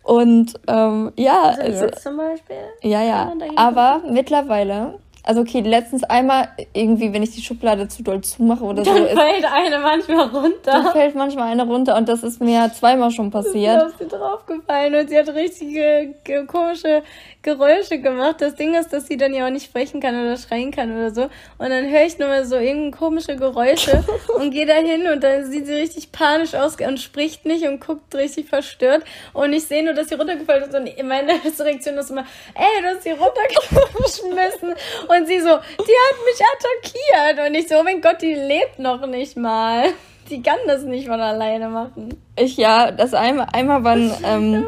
Und 0.04 0.54
ähm, 0.68 1.12
ja, 1.18 1.44
also, 1.44 1.86
also 1.86 2.00
zum 2.00 2.18
Beispiel. 2.18 2.56
Ja, 2.82 3.04
ja. 3.04 3.34
Aber 3.58 4.02
mittlerweile 4.10 4.98
also 5.24 5.42
okay, 5.42 5.62
letztens 5.62 6.04
einmal 6.04 6.50
irgendwie, 6.74 7.14
wenn 7.14 7.24
ich 7.24 7.32
die 7.32 7.42
Schublade 7.42 7.88
zu 7.88 8.04
doll 8.04 8.22
zumache 8.22 8.64
oder 8.64 8.84
dann 8.84 8.98
so. 8.98 9.04
Dann 9.04 9.18
fällt 9.18 9.46
eine 9.46 9.80
manchmal 9.80 10.28
runter. 10.28 10.72
Dann 10.72 10.92
fällt 10.92 11.16
manchmal 11.16 11.52
eine 11.52 11.66
runter 11.66 11.98
und 11.98 12.08
das 12.08 12.24
ist 12.24 12.42
mir 12.42 12.72
zweimal 12.74 13.12
schon 13.12 13.30
passiert. 13.30 13.88
Ist 13.88 14.00
mir 14.00 14.08
draufgefallen 14.08 14.96
und 14.96 15.10
sie 15.10 15.18
hat 15.18 15.30
richtige 15.30 16.16
komische 16.48 17.04
Geräusche 17.42 18.00
gemacht. 18.00 18.38
Das 18.40 18.56
Ding 18.56 18.76
ist, 18.76 18.92
dass 18.92 19.08
sie 19.08 19.18
dann 19.18 19.34
ja 19.34 19.46
auch 19.46 19.50
nicht 19.50 19.66
sprechen 19.66 20.02
kann 20.02 20.16
oder 20.20 20.38
schreien 20.38 20.72
kann 20.72 20.92
oder 20.92 21.12
so. 21.12 21.24
Und 21.58 21.70
dann 21.70 21.90
höre 21.90 22.06
ich 22.06 22.18
nur 22.18 22.28
mal 22.28 22.46
so 22.46 22.56
irgendeine 22.56 22.92
komische 22.92 23.36
Geräusche 23.36 24.04
und 24.36 24.52
gehe 24.52 24.66
da 24.66 24.76
hin 24.76 25.08
und 25.12 25.24
dann 25.24 25.46
sieht 25.50 25.66
sie 25.66 25.74
richtig 25.74 26.12
panisch 26.12 26.54
aus 26.54 26.76
und 26.76 27.00
spricht 27.00 27.46
nicht 27.46 27.66
und 27.66 27.80
guckt 27.80 28.14
richtig 28.16 28.48
verstört. 28.48 29.04
Und 29.34 29.54
ich 29.54 29.66
sehe 29.66 29.84
nur, 29.84 29.94
dass 29.94 30.10
sie 30.10 30.16
runtergefallen 30.16 30.64
ist 30.64 30.76
und 30.76 31.08
meine 31.08 31.34
Reaktion 31.60 31.98
ist 31.98 32.10
immer, 32.10 32.26
ey, 32.56 32.82
du 32.82 32.88
hast 32.88 33.04
sie 33.04 33.12
runtergeschmissen. 33.12 34.76
Und 35.10 35.28
sie 35.28 35.40
so, 35.40 35.48
die 35.50 35.52
hat 35.52 36.18
mich 36.26 36.40
attackiert. 37.34 37.48
Und 37.48 37.56
ich 37.56 37.68
so, 37.68 37.76
oh 37.80 37.84
mein 37.84 38.02
Gott, 38.02 38.22
die 38.22 38.34
lebt 38.34 38.80
noch 38.80 39.06
nicht 39.08 39.36
mal. 39.38 39.86
die 40.30 40.42
kann 40.44 40.60
das 40.68 40.84
nicht 40.84 41.08
von 41.08 41.20
alleine 41.20 41.70
machen. 41.70 42.10
Ich, 42.36 42.56
ja, 42.58 42.92
das 42.92 43.14
einmal, 43.16 43.48
einmal 43.52 43.84
wann, 43.84 44.12
ähm, 44.24 44.64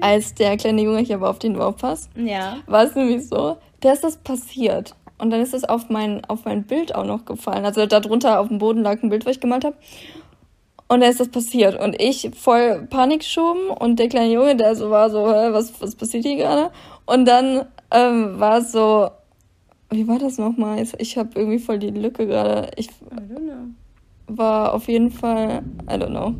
als 0.00 0.34
der 0.34 0.56
kleine 0.56 0.82
Junge 0.82 0.98
hier 1.00 1.20
war, 1.20 1.30
auf 1.30 1.38
den 1.38 1.54
du 1.54 1.60
aufpasst, 1.62 2.10
Ja. 2.16 2.56
war 2.66 2.82
es 2.84 2.94
nämlich 2.96 3.28
so, 3.28 3.56
der 3.82 3.92
ist 3.92 4.02
das 4.02 4.16
passiert. 4.16 4.94
Und 5.18 5.30
dann 5.30 5.40
ist 5.40 5.54
es 5.54 5.62
auf 5.62 5.88
mein, 5.88 6.24
auf 6.24 6.44
mein 6.44 6.64
Bild 6.64 6.94
auch 6.96 7.04
noch 7.04 7.24
gefallen. 7.24 7.64
Also 7.64 7.86
darunter 7.86 8.40
auf 8.40 8.48
dem 8.48 8.58
Boden 8.58 8.82
lag 8.82 9.00
ein 9.02 9.08
Bild, 9.08 9.24
was 9.24 9.36
ich 9.36 9.40
gemalt 9.40 9.64
habe. 9.64 9.76
Und 10.88 11.00
da 11.00 11.06
ist 11.06 11.20
das 11.20 11.28
passiert. 11.28 11.78
Und 11.80 12.02
ich 12.02 12.30
voll 12.36 12.88
Panik 12.90 13.20
geschoben 13.20 13.70
und 13.70 14.00
der 14.00 14.08
kleine 14.08 14.32
Junge, 14.32 14.56
der 14.56 14.74
so 14.74 14.90
war 14.90 15.08
so, 15.10 15.22
was, 15.22 15.80
was 15.80 15.94
passiert 15.94 16.24
hier 16.24 16.36
gerade? 16.36 16.70
Und 17.06 17.24
dann 17.26 17.66
ähm, 17.92 18.40
war 18.40 18.58
es 18.58 18.72
so, 18.72 19.10
wie 19.92 20.08
war 20.08 20.18
das 20.18 20.38
nochmal? 20.38 20.84
Ich 20.98 21.16
habe 21.18 21.30
irgendwie 21.34 21.58
voll 21.58 21.78
die 21.78 21.90
Lücke 21.90 22.26
gerade. 22.26 22.70
Ich 22.76 22.88
war 24.26 24.74
auf 24.74 24.88
jeden 24.88 25.10
Fall, 25.10 25.62
I 25.88 25.94
don't 25.94 26.08
know. 26.10 26.34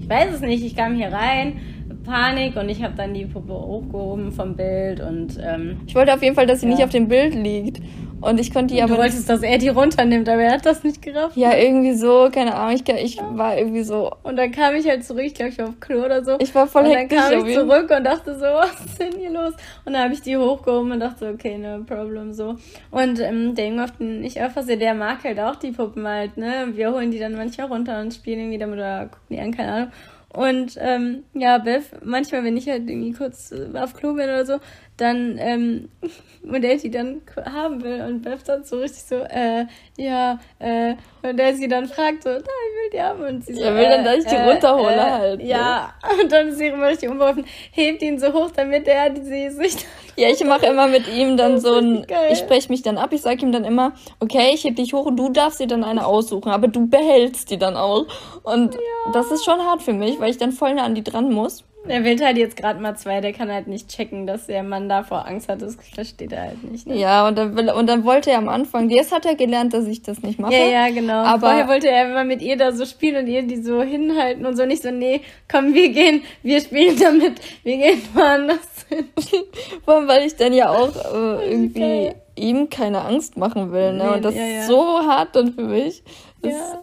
Ich 0.00 0.08
weiß 0.08 0.34
es 0.34 0.40
nicht, 0.40 0.64
ich 0.64 0.76
kam 0.76 0.94
hier 0.94 1.08
rein, 1.12 1.60
Panik 2.04 2.56
und 2.56 2.68
ich 2.68 2.82
habe 2.82 2.94
dann 2.96 3.14
die 3.14 3.26
Puppe 3.26 3.52
hochgehoben 3.52 4.32
vom 4.32 4.54
Bild 4.56 5.00
und 5.00 5.38
ähm, 5.42 5.80
Ich 5.86 5.94
wollte 5.94 6.14
auf 6.14 6.22
jeden 6.22 6.34
Fall, 6.34 6.46
dass 6.46 6.60
sie 6.60 6.66
Ja. 6.66 6.74
nicht 6.74 6.84
auf 6.84 6.90
dem 6.90 7.08
Bild 7.08 7.34
liegt. 7.34 7.80
Und 8.20 8.40
ich 8.40 8.52
konnte 8.52 8.74
die 8.74 8.78
du 8.78 8.84
aber 8.84 8.94
nicht 8.94 9.02
wolltest, 9.02 9.28
dass 9.28 9.42
er 9.42 9.58
die 9.58 9.68
runternimmt, 9.68 10.28
aber 10.28 10.42
er 10.42 10.52
hat 10.52 10.66
das 10.66 10.84
nicht 10.84 11.02
gerafft. 11.02 11.36
Ja, 11.36 11.54
irgendwie 11.54 11.94
so, 11.94 12.28
keine 12.32 12.54
Ahnung, 12.54 12.74
ich, 12.74 12.88
ich 12.88 13.20
war 13.32 13.56
irgendwie 13.56 13.82
so, 13.82 14.10
Und 14.22 14.36
dann 14.36 14.50
kam 14.52 14.74
ich 14.74 14.88
halt 14.88 15.04
zurück, 15.04 15.22
ich 15.24 15.34
glaube, 15.34 15.50
ich 15.50 15.58
war 15.58 15.68
auf 15.68 15.80
Klo 15.80 16.04
oder 16.04 16.24
so. 16.24 16.36
ich 16.38 16.54
war 16.54 16.66
voll 16.66 16.84
und 16.84 16.92
dann 16.92 17.08
kam 17.08 17.46
ich 17.46 17.54
zurück 17.54 17.90
und 17.90 18.04
dachte 18.04 18.34
so, 18.38 18.44
was 18.44 18.84
ist 18.84 19.00
denn 19.00 19.12
hier 19.18 19.30
los? 19.30 19.54
Und 19.84 19.92
dann 19.92 20.04
habe 20.04 20.14
ich 20.14 20.22
die 20.22 20.36
hochgehoben 20.36 20.92
und 20.92 21.00
dachte, 21.00 21.30
okay, 21.32 21.58
no 21.58 21.84
problem, 21.84 22.32
so. 22.32 22.56
Und 22.90 23.20
ähm, 23.20 23.54
der 23.54 23.68
Junge, 23.68 23.84
auf 23.84 23.92
den 23.92 24.24
ich 24.24 24.40
aufpasse, 24.40 24.76
der 24.76 24.94
mag 24.94 25.22
halt 25.24 25.38
auch 25.38 25.56
die 25.56 25.72
Puppen 25.72 26.06
halt, 26.06 26.36
ne? 26.36 26.68
Wir 26.72 26.92
holen 26.92 27.10
die 27.10 27.18
dann 27.18 27.34
manchmal 27.34 27.68
runter 27.68 28.00
und 28.00 28.14
spielen 28.14 28.40
irgendwie 28.40 28.58
damit 28.58 28.78
oder 28.78 29.06
gucken 29.06 29.26
die 29.30 29.40
an, 29.40 29.52
keine 29.52 29.72
Ahnung. 29.72 29.92
Und 30.36 30.76
ähm, 30.78 31.24
ja, 31.32 31.56
Beth, 31.56 31.84
manchmal, 32.04 32.44
wenn 32.44 32.58
ich 32.58 32.68
halt 32.68 32.90
irgendwie 32.90 33.12
kurz 33.12 33.52
äh, 33.52 33.70
auf 33.78 33.94
Klo 33.94 34.12
bin 34.12 34.24
oder 34.24 34.44
so, 34.44 34.58
dann, 34.98 35.38
ähm, 35.38 35.88
und 36.42 36.62
die 36.62 36.90
dann 36.90 37.22
haben 37.46 37.82
will 37.82 38.02
und 38.02 38.20
Beth 38.20 38.46
dann 38.46 38.62
so 38.62 38.78
richtig 38.78 39.02
so, 39.04 39.16
äh, 39.16 39.64
ja, 39.96 40.38
äh, 40.58 40.94
und 41.22 41.40
sie 41.56 41.68
dann 41.68 41.88
fragt 41.88 42.24
so, 42.24 42.28
da, 42.28 42.38
ich 42.38 42.42
will 42.44 42.90
die 42.92 43.00
haben 43.00 43.24
und 43.24 43.46
sie 43.46 43.54
so, 43.54 43.62
Ja, 43.62 43.74
will 43.74 43.88
dann, 43.88 44.00
äh, 44.00 44.04
dass 44.04 44.16
ich 44.18 44.24
die 44.26 44.34
äh, 44.34 44.50
runterhole 44.50 44.94
äh, 44.94 45.00
halt? 45.00 45.42
Ja, 45.42 45.94
und 46.22 46.30
dann 46.30 46.48
ist 46.48 46.58
sie 46.58 46.66
immer 46.66 46.88
richtig 46.88 47.08
unbeholfen, 47.08 47.46
hebt 47.70 48.02
ihn 48.02 48.18
so 48.18 48.30
hoch, 48.34 48.50
damit 48.50 48.86
er 48.88 49.08
die 49.08 49.48
sich 49.48 49.86
Ja, 50.18 50.30
ich 50.30 50.42
mache 50.44 50.66
immer 50.66 50.88
mit 50.88 51.06
ihm 51.08 51.36
dann 51.36 51.60
so 51.60 51.74
ein, 51.74 52.06
ich 52.32 52.38
spreche 52.38 52.70
mich 52.70 52.82
dann 52.82 52.96
ab, 52.96 53.12
ich 53.12 53.20
sage 53.20 53.42
ihm 53.42 53.52
dann 53.52 53.64
immer, 53.64 53.92
okay, 54.18 54.52
ich 54.54 54.64
heb 54.64 54.76
dich 54.76 54.94
hoch 54.94 55.04
und 55.04 55.16
du 55.16 55.28
darfst 55.28 55.60
dir 55.60 55.66
dann 55.66 55.84
eine 55.84 56.06
aussuchen, 56.06 56.50
aber 56.50 56.68
du 56.68 56.88
behältst 56.88 57.50
die 57.50 57.58
dann 57.58 57.76
auch. 57.76 58.06
Und 58.42 58.78
das 59.12 59.30
ist 59.30 59.44
schon 59.44 59.60
hart 59.60 59.82
für 59.82 59.92
mich, 59.92 60.18
weil 60.18 60.30
ich 60.30 60.38
dann 60.38 60.52
voll 60.52 60.74
nah 60.74 60.84
an 60.84 60.94
die 60.94 61.04
dran 61.04 61.30
muss. 61.32 61.64
Er 61.88 62.04
will 62.04 62.18
halt 62.24 62.36
jetzt 62.36 62.56
gerade 62.56 62.80
mal 62.80 62.96
zwei, 62.96 63.20
der 63.20 63.32
kann 63.32 63.50
halt 63.52 63.66
nicht 63.66 63.88
checken, 63.88 64.26
dass 64.26 64.46
der 64.46 64.62
Mann 64.62 64.88
davor 64.88 65.26
Angst 65.26 65.48
hat, 65.48 65.62
das 65.62 65.76
versteht 65.94 66.32
er 66.32 66.42
halt 66.42 66.64
nicht. 66.70 66.86
Ne? 66.86 66.96
Ja, 66.96 67.26
und 67.28 67.36
dann, 67.38 67.56
will, 67.56 67.70
und 67.70 67.86
dann 67.88 68.04
wollte 68.04 68.30
er 68.30 68.38
am 68.38 68.48
Anfang, 68.48 68.90
jetzt 68.90 69.12
hat 69.12 69.24
er 69.26 69.34
gelernt, 69.34 69.72
dass 69.74 69.86
ich 69.86 70.02
das 70.02 70.22
nicht 70.22 70.38
mache. 70.38 70.54
Ja, 70.54 70.64
ja, 70.66 70.88
genau. 70.90 71.22
Aber- 71.24 71.48
Vorher 71.48 71.68
wollte 71.68 71.88
er 71.88 72.10
immer 72.10 72.24
mit 72.24 72.42
ihr 72.42 72.56
da 72.56 72.72
so 72.72 72.84
spielen 72.84 73.16
und 73.24 73.26
ihr 73.28 73.42
die 73.42 73.62
so 73.62 73.82
hinhalten 73.82 74.46
und 74.46 74.56
so 74.56 74.64
nicht 74.66 74.82
so, 74.82 74.90
nee, 74.90 75.20
komm, 75.50 75.74
wir 75.74 75.88
gehen, 75.90 76.22
wir 76.42 76.60
spielen 76.60 76.98
damit, 77.00 77.34
wir 77.62 77.76
gehen 77.76 78.02
woanders 78.14 78.58
hin. 78.88 79.06
Vor 79.84 79.94
allem, 79.94 80.08
weil 80.08 80.26
ich 80.26 80.36
dann 80.36 80.52
ja 80.52 80.70
auch 80.70 80.90
äh, 80.94 81.50
irgendwie 81.50 81.80
geil. 81.80 82.14
ihm 82.36 82.68
keine 82.70 83.02
Angst 83.02 83.36
machen 83.36 83.72
will. 83.72 83.92
Ne? 83.94 84.12
Und 84.12 84.24
das 84.24 84.34
ja, 84.34 84.42
ja. 84.44 84.60
ist 84.60 84.68
so 84.68 85.00
hart 85.06 85.34
dann 85.36 85.52
für 85.54 85.62
mich. 85.62 86.02
Das, 86.42 86.52
Ja. 86.52 86.82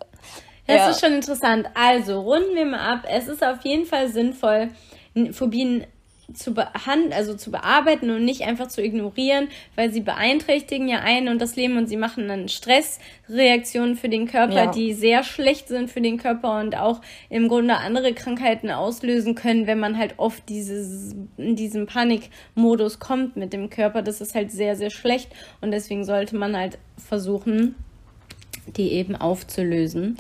Das 0.66 0.78
Ja. 0.78 0.90
ist 0.92 1.02
schon 1.06 1.14
interessant. 1.14 1.68
Also, 1.74 2.22
runden 2.22 2.56
wir 2.56 2.64
mal 2.66 2.80
ab. 2.94 3.00
Es 3.10 3.28
ist 3.28 3.44
auf 3.44 3.58
jeden 3.66 3.86
Fall 3.86 4.08
sinnvoll, 4.08 4.70
Phobien 5.32 5.86
zu 6.34 6.54
behandeln, 6.54 7.12
also 7.12 7.36
zu 7.36 7.52
bearbeiten 7.52 8.10
und 8.10 8.24
nicht 8.24 8.44
einfach 8.44 8.68
zu 8.68 8.82
ignorieren, 8.82 9.50
weil 9.76 9.92
sie 9.92 10.00
beeinträchtigen 10.00 10.88
ja 10.88 11.00
einen 11.00 11.28
und 11.28 11.42
das 11.42 11.56
Leben 11.58 11.78
und 11.78 11.88
sie 11.88 11.98
machen 11.98 12.30
dann 12.30 12.48
Stressreaktionen 12.48 13.96
für 13.96 14.08
den 14.10 14.26
Körper, 14.28 14.56
Ja. 14.66 14.72
die 14.72 14.94
sehr 14.94 15.24
schlecht 15.24 15.68
sind 15.68 15.92
für 15.92 16.02
den 16.02 16.18
Körper 16.18 16.60
und 16.60 16.78
auch 16.78 17.02
im 17.30 17.50
Grunde 17.50 17.76
andere 17.76 18.14
Krankheiten 18.14 18.72
auslösen 18.72 19.36
können, 19.36 19.68
wenn 19.68 19.80
man 19.80 19.98
halt 19.98 20.16
oft 20.18 20.48
dieses, 20.48 21.14
in 21.38 21.56
diesem 21.58 21.88
Panikmodus 21.88 23.00
kommt 23.00 23.36
mit 23.36 23.52
dem 23.52 23.70
Körper. 23.70 24.02
Das 24.02 24.22
ist 24.22 24.34
halt 24.34 24.50
sehr, 24.52 24.76
sehr 24.76 24.92
schlecht 24.92 25.30
und 25.60 25.72
deswegen 25.72 26.06
sollte 26.06 26.38
man 26.38 26.56
halt 26.56 26.78
versuchen, 26.98 27.76
die 28.78 28.94
eben 28.94 29.16
aufzulösen. 29.16 30.18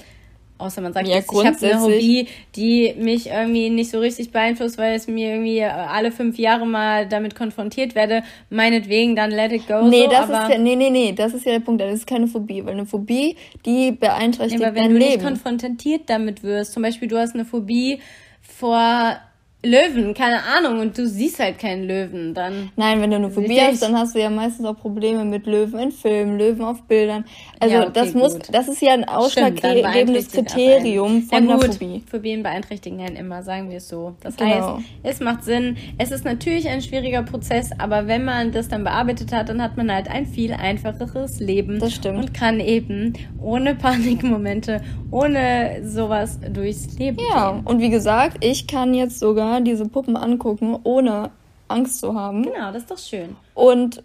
Außer 0.57 0.81
man 0.81 0.93
sagt, 0.93 1.07
Ja, 1.07 1.15
jetzt, 1.15 1.31
ich 1.31 1.45
habe 1.45 1.57
eine 1.61 1.81
Hobby, 1.81 2.27
die 2.55 2.93
mich 2.97 3.27
irgendwie 3.27 3.69
nicht 3.69 3.89
so 3.89 3.99
richtig 3.99 4.31
beeinflusst, 4.31 4.77
weil 4.77 4.95
es 4.95 5.07
mir 5.07 5.33
irgendwie 5.33 5.63
alle 5.63 6.11
fünf 6.11 6.37
Jahre 6.37 6.65
mal 6.65 7.07
damit 7.07 7.35
konfrontiert 7.35 7.95
werde. 7.95 8.23
Meinetwegen, 8.49 9.15
dann 9.15 9.31
let 9.31 9.51
it 9.51 9.67
go. 9.67 9.81
Nee, 9.87 10.03
so, 10.03 10.11
das 10.11 10.29
ist 10.29 10.49
ja, 10.49 10.57
nee, 10.57 10.75
nee, 10.75 10.89
nee, 10.89 11.11
das 11.11 11.33
ist 11.33 11.45
ja 11.45 11.53
der 11.53 11.59
Punkt, 11.59 11.81
das 11.81 11.93
ist 11.93 12.07
keine 12.07 12.27
Phobie, 12.27 12.63
weil 12.63 12.73
eine 12.73 12.85
Phobie, 12.85 13.35
die 13.65 13.91
beeinträchtigt 13.91 14.63
aber 14.63 14.75
wenn 14.75 14.83
dein 14.83 14.93
du 14.93 14.99
nicht 14.99 15.21
konfrontiert 15.21 16.03
damit 16.07 16.43
wirst, 16.43 16.73
zum 16.73 16.83
Beispiel 16.83 17.07
du 17.07 17.17
hast 17.17 17.33
eine 17.33 17.45
Phobie 17.45 17.99
vor 18.41 19.17
Löwen, 19.65 20.13
keine 20.13 20.41
Ahnung, 20.43 20.80
und 20.82 20.97
du 20.97 21.08
siehst 21.08 21.39
halt 21.39 21.58
keinen 21.58 21.88
Löwen, 21.88 22.34
dann 22.34 22.71
Nein, 22.76 23.02
wenn 23.02 23.10
du 23.12 23.15
eine 23.15 23.30
Phobie 23.30 23.60
hast, 23.62 23.82
dann 23.82 23.97
hast 23.97 24.13
du 24.13 24.19
ja 24.19 24.30
meistens 24.30 24.65
auch 24.65 24.78
Probleme 24.78 25.23
mit 25.23 25.45
Löwen 25.45 25.80
in 25.80 25.91
Filmen, 25.91 26.38
Löwen 26.38 26.62
auf 26.65 26.82
Bildern. 26.84 27.23
Also 27.62 27.76
Ja, 27.76 27.82
okay, 27.84 27.91
das 27.93 28.13
muss, 28.13 28.34
gut. 28.34 28.47
das 28.52 28.67
ist 28.67 28.82
ja 28.82 28.91
ein 28.93 29.08
ausschlaggebendes 29.08 30.32
Kriterium 30.32 31.21
von 31.21 31.45
Na 31.45 31.54
einer 31.54 31.62
gut, 31.63 31.76
Phobie. 31.76 32.04
Phobien 32.12 32.43
beeinträchtigen 32.43 32.99
einen 32.99 33.15
immer, 33.15 33.41
sagen 33.43 33.69
wir 33.69 33.78
es 33.78 33.88
so. 33.88 34.15
Das 34.21 34.36
Genau. 34.36 34.78
heißt, 34.78 34.86
es 35.04 35.19
macht 35.21 35.43
Sinn. 35.45 35.78
Es 35.97 36.12
ist 36.12 36.26
natürlich 36.26 36.67
ein 36.67 36.82
schwieriger 36.82 37.23
Prozess, 37.23 37.69
aber 37.78 38.08
wenn 38.08 38.26
man 38.26 38.52
das 38.52 38.67
dann 38.67 38.84
bearbeitet 38.84 39.32
hat, 39.32 39.47
dann 39.47 39.62
hat 39.62 39.78
man 39.78 39.89
halt 39.91 40.10
ein 40.10 40.26
viel 40.26 40.52
einfacheres 40.54 41.39
Leben. 41.39 41.80
Das 41.80 41.93
stimmt. 41.93 42.17
Und 42.19 42.34
kann 42.34 42.60
eben 42.60 43.13
ohne 43.41 43.76
Panikmomente, 43.76 44.82
ohne 45.10 45.82
sowas 45.86 46.39
durchs 46.52 46.97
Leben 46.97 47.19
Ja, 47.32 47.52
gehen. 47.52 47.62
und 47.65 47.80
wie 47.80 47.89
gesagt, 47.89 48.43
ich 48.43 48.67
kann 48.67 48.93
jetzt 48.93 49.19
sogar 49.19 49.52
diese 49.59 49.87
Puppen 49.87 50.15
angucken, 50.15 50.77
ohne 50.83 51.31
Angst 51.67 51.99
zu 51.99 52.13
haben. 52.13 52.43
Genau, 52.43 52.71
das 52.71 52.83
ist 52.83 52.91
doch 52.91 52.97
schön. 52.97 53.35
Und, 53.53 54.03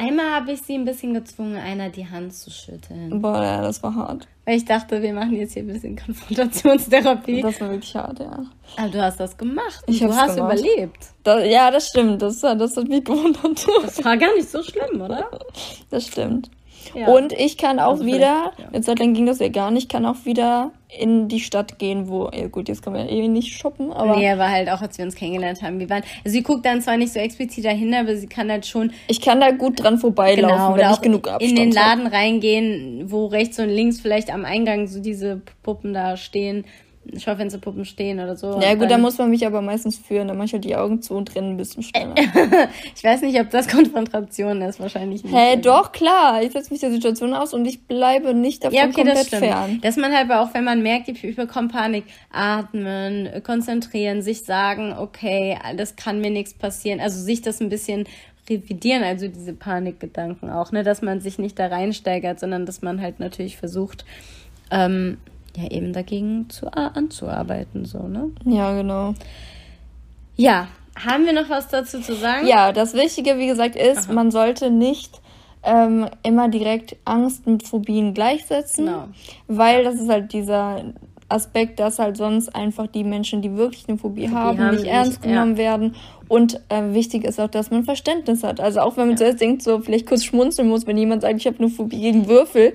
Einmal 0.00 0.30
habe 0.30 0.52
ich 0.52 0.62
sie 0.62 0.76
ein 0.76 0.84
bisschen 0.84 1.12
gezwungen, 1.12 1.56
einer 1.56 1.88
die 1.88 2.08
Hand 2.08 2.32
zu 2.32 2.52
schütteln. 2.52 3.20
boah, 3.20 3.42
ja, 3.42 3.60
das 3.60 3.82
war 3.82 3.96
hart. 3.96 4.28
Weil 4.44 4.56
ich 4.56 4.64
dachte, 4.64 5.02
wir 5.02 5.12
machen 5.12 5.32
jetzt 5.34 5.54
hier 5.54 5.64
ein 5.64 5.66
bisschen 5.66 5.96
Konfrontationstherapie. 5.96 7.42
Das 7.42 7.60
war 7.60 7.70
wirklich 7.70 7.96
hart, 7.96 8.20
ja. 8.20 8.44
Aber 8.76 8.88
du 8.88 9.02
hast 9.02 9.18
das 9.18 9.36
gemacht. 9.36 9.82
Ich 9.88 9.98
du 9.98 10.14
hast 10.14 10.36
gemacht. 10.36 10.60
überlebt. 10.60 10.98
Das, 11.24 11.44
ja, 11.48 11.72
das 11.72 11.88
stimmt. 11.88 12.22
Das, 12.22 12.40
das 12.40 12.76
hat 12.76 12.86
mich 12.86 13.04
gewundert. 13.04 13.66
Das 13.82 14.04
war 14.04 14.16
gar 14.16 14.32
nicht 14.36 14.48
so 14.48 14.62
schlimm, 14.62 15.00
oder? 15.00 15.28
Das 15.90 16.06
stimmt. 16.06 16.48
Ja. 16.94 17.08
Und 17.08 17.32
ich 17.32 17.56
kann 17.56 17.78
auch 17.78 17.92
Also 17.92 18.06
wieder, 18.06 18.52
ja. 18.58 18.68
eine 18.72 18.80
Zeit 18.82 18.98
lang 18.98 19.14
ging 19.14 19.26
das 19.26 19.38
ja 19.38 19.48
gar 19.48 19.70
nicht, 19.70 19.90
kann 19.90 20.06
auch 20.06 20.24
wieder 20.24 20.72
in 20.88 21.28
die 21.28 21.40
Stadt 21.40 21.78
gehen, 21.78 22.08
wo, 22.08 22.30
ja 22.32 22.48
gut, 22.48 22.68
jetzt 22.68 22.82
kann 22.82 22.94
man 22.94 23.06
ja 23.06 23.12
eh 23.12 23.28
nicht 23.28 23.52
shoppen, 23.52 23.92
aber 23.92 24.16
nee, 24.16 24.30
aber 24.30 24.48
halt 24.48 24.70
auch, 24.70 24.80
als 24.80 24.96
wir 24.96 25.04
uns 25.04 25.14
kennengelernt 25.14 25.60
haben. 25.62 25.78
Wir 25.78 25.90
waren, 25.90 26.02
also 26.24 26.34
sie 26.34 26.42
guckt 26.42 26.64
dann 26.64 26.80
zwar 26.80 26.96
nicht 26.96 27.12
so 27.12 27.20
explizit 27.20 27.64
dahin, 27.64 27.94
aber 27.94 28.16
sie 28.16 28.26
kann 28.26 28.50
halt 28.50 28.64
schon 28.64 28.92
ich 29.06 29.20
kann 29.20 29.40
da 29.40 29.50
gut 29.50 29.82
dran 29.82 29.98
vorbeilaufen, 29.98 30.56
genau, 30.56 30.76
wenn 30.76 30.90
ich 30.92 31.00
genug 31.00 31.28
Abstand 31.28 31.58
in 31.58 31.70
den 31.70 31.78
hab. 31.78 31.98
Laden 31.98 32.06
reingehen, 32.06 33.10
wo 33.10 33.26
rechts 33.26 33.58
und 33.58 33.68
links 33.68 34.00
vielleicht 34.00 34.32
am 34.32 34.44
Eingang 34.44 34.86
so 34.86 35.00
diese 35.00 35.42
Puppen 35.62 35.92
da 35.92 36.16
stehen, 36.16 36.64
Schaufensterpuppen 37.16 37.84
stehen 37.84 38.20
oder 38.20 38.36
so. 38.36 38.60
Ja 38.60 38.74
gut, 38.74 38.90
da 38.90 38.98
muss 38.98 39.18
man 39.18 39.30
mich 39.30 39.46
aber 39.46 39.62
meistens 39.62 39.96
führen, 39.98 40.28
dann 40.28 40.36
mache 40.36 40.46
ich 40.46 40.52
halt 40.52 40.64
die 40.64 40.76
Augen 40.76 41.00
zu 41.02 41.14
und 41.14 41.34
renne 41.34 41.48
ein 41.48 41.56
bisschen 41.56 41.82
schneller. 41.82 42.14
Ich 42.94 43.04
weiß 43.04 43.22
nicht, 43.22 43.38
ob 43.40 43.50
das 43.50 43.68
Konfrontation 43.68 44.60
ist, 44.62 44.80
wahrscheinlich 44.80 45.24
nicht. 45.24 45.34
Hä, 45.34 45.56
doch, 45.56 45.92
klar, 45.92 46.42
ich 46.42 46.52
setze 46.52 46.72
mich 46.72 46.80
der 46.80 46.90
Situation 46.90 47.32
aus 47.34 47.54
und 47.54 47.64
ich 47.66 47.82
bleibe 47.86 48.34
nicht 48.34 48.64
davon 48.64 48.76
Ja, 48.76 48.84
okay, 48.84 48.92
komplett 48.92 49.16
das 49.16 49.26
stimmt. 49.28 49.44
fern. 49.44 49.78
Dass 49.82 49.96
man 49.96 50.12
halt 50.12 50.30
auch, 50.30 50.52
wenn 50.54 50.64
man 50.64 50.82
merkt, 50.82 51.08
ich, 51.08 51.36
bekomme 51.36 51.68
Panik, 51.68 52.04
atmen, 52.30 53.28
konzentrieren, 53.44 54.22
sich 54.22 54.44
sagen, 54.44 54.94
okay, 54.98 55.56
das 55.76 55.96
kann 55.96 56.20
mir 56.20 56.30
nichts 56.30 56.54
passieren. 56.54 57.00
Also 57.00 57.20
sich 57.20 57.42
das 57.42 57.60
ein 57.60 57.68
bisschen 57.68 58.06
revidieren, 58.48 59.02
also 59.02 59.28
diese 59.28 59.52
Panikgedanken 59.52 60.50
auch, 60.50 60.72
ne, 60.72 60.82
dass 60.82 61.02
man 61.02 61.20
sich 61.20 61.38
nicht 61.38 61.58
da 61.58 61.66
reinsteigert, 61.66 62.40
sondern 62.40 62.66
dass 62.66 62.82
man 62.82 63.00
halt 63.00 63.20
natürlich 63.20 63.56
versucht, 63.56 64.04
ähm, 64.70 65.18
ja, 65.60 65.70
eben 65.70 65.92
dagegen 65.92 66.48
zu, 66.50 66.72
anzuarbeiten, 66.72 67.84
so, 67.84 68.06
ne? 68.06 68.30
Ja, 68.44 68.74
genau. 68.76 69.14
Ja, 70.36 70.68
haben 70.96 71.26
wir 71.26 71.32
noch 71.32 71.48
was 71.50 71.68
dazu 71.68 72.00
zu 72.00 72.14
sagen? 72.14 72.46
Ja, 72.46 72.72
das 72.72 72.94
Wichtige, 72.94 73.38
wie 73.38 73.46
gesagt, 73.46 73.76
ist, 73.76 74.10
man 74.12 74.30
sollte 74.30 74.70
nicht 74.70 75.20
ähm, 75.62 76.06
immer 76.22 76.48
direkt 76.48 76.96
Angst 77.04 77.46
mit 77.46 77.66
Phobien 77.66 78.14
gleichsetzen, 78.14 78.86
Genau. 78.86 79.08
weil 79.48 79.84
das 79.84 79.96
ist 79.96 80.08
halt 80.08 80.32
dieser 80.32 80.84
Aspekt, 81.28 81.78
dass 81.78 81.98
halt 81.98 82.16
sonst 82.16 82.54
einfach 82.54 82.86
die 82.86 83.04
Menschen, 83.04 83.42
die 83.42 83.54
wirklich 83.56 83.88
eine 83.88 83.98
Phobie, 83.98 84.30
haben, 84.30 84.58
haben, 84.58 84.70
nicht 84.70 84.84
nicht- 84.84 84.92
ernst 84.92 85.24
ja. 85.24 85.30
genommen 85.30 85.56
werden. 85.56 85.94
Und 86.28 86.60
äh, 86.68 86.94
wichtig 86.94 87.24
ist 87.24 87.40
auch, 87.40 87.48
dass 87.48 87.70
man 87.70 87.84
Verständnis 87.84 88.42
hat. 88.44 88.60
Also 88.60 88.80
auch 88.80 88.96
wenn 88.96 89.08
man 89.08 89.16
zuerst 89.16 89.40
denkt, 89.40 89.62
so 89.62 89.80
vielleicht 89.80 90.06
kurz 90.06 90.24
schmunzeln 90.24 90.68
muss, 90.68 90.86
wenn 90.86 90.96
jemand 90.96 91.22
sagt, 91.22 91.36
ich 91.38 91.46
habe 91.46 91.58
eine 91.58 91.68
Phobie 91.68 92.00
gegen 92.00 92.28
Würfel. 92.28 92.74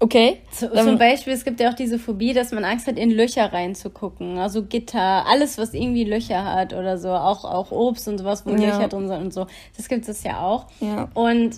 Okay. 0.00 0.38
Zu, 0.52 0.72
zum 0.72 0.96
Beispiel, 0.96 1.32
es 1.32 1.44
gibt 1.44 1.58
ja 1.60 1.70
auch 1.70 1.74
diese 1.74 1.98
Phobie, 1.98 2.32
dass 2.32 2.52
man 2.52 2.64
Angst 2.64 2.86
hat, 2.86 2.96
in 2.96 3.10
Löcher 3.10 3.52
reinzugucken. 3.52 4.38
Also 4.38 4.62
Gitter, 4.62 5.26
alles, 5.26 5.58
was 5.58 5.74
irgendwie 5.74 6.04
Löcher 6.04 6.44
hat 6.44 6.72
oder 6.72 6.98
so. 6.98 7.08
Auch, 7.10 7.44
auch 7.44 7.72
Obst 7.72 8.06
und 8.06 8.18
sowas, 8.18 8.46
wo 8.46 8.50
ja. 8.50 8.56
Löcher 8.56 8.88
drin 8.88 9.08
sind 9.08 9.20
und 9.20 9.34
so. 9.34 9.46
Das 9.76 9.88
gibt 9.88 10.08
es 10.08 10.22
ja 10.22 10.40
auch. 10.40 10.66
Ja. 10.80 11.08
Und 11.14 11.56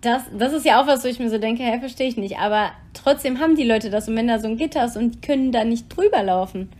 das, 0.00 0.22
das 0.36 0.52
ist 0.52 0.66
ja 0.66 0.82
auch 0.82 0.86
was, 0.86 1.04
wo 1.04 1.08
ich 1.08 1.18
mir 1.18 1.30
so 1.30 1.38
denke, 1.38 1.62
hä, 1.62 1.78
verstehe 1.78 2.08
ich 2.08 2.16
nicht. 2.16 2.38
Aber 2.38 2.70
trotzdem 2.94 3.38
haben 3.38 3.54
die 3.54 3.64
Leute 3.64 3.90
das 3.90 4.08
und 4.08 4.16
wenn 4.16 4.28
da 4.28 4.38
so 4.38 4.48
ein 4.48 4.56
Gitter 4.56 4.84
ist 4.84 4.96
und 4.96 5.12
die 5.12 5.20
können 5.20 5.52
da 5.52 5.64
nicht 5.64 5.88
drüber 5.88 6.22
laufen. 6.22 6.70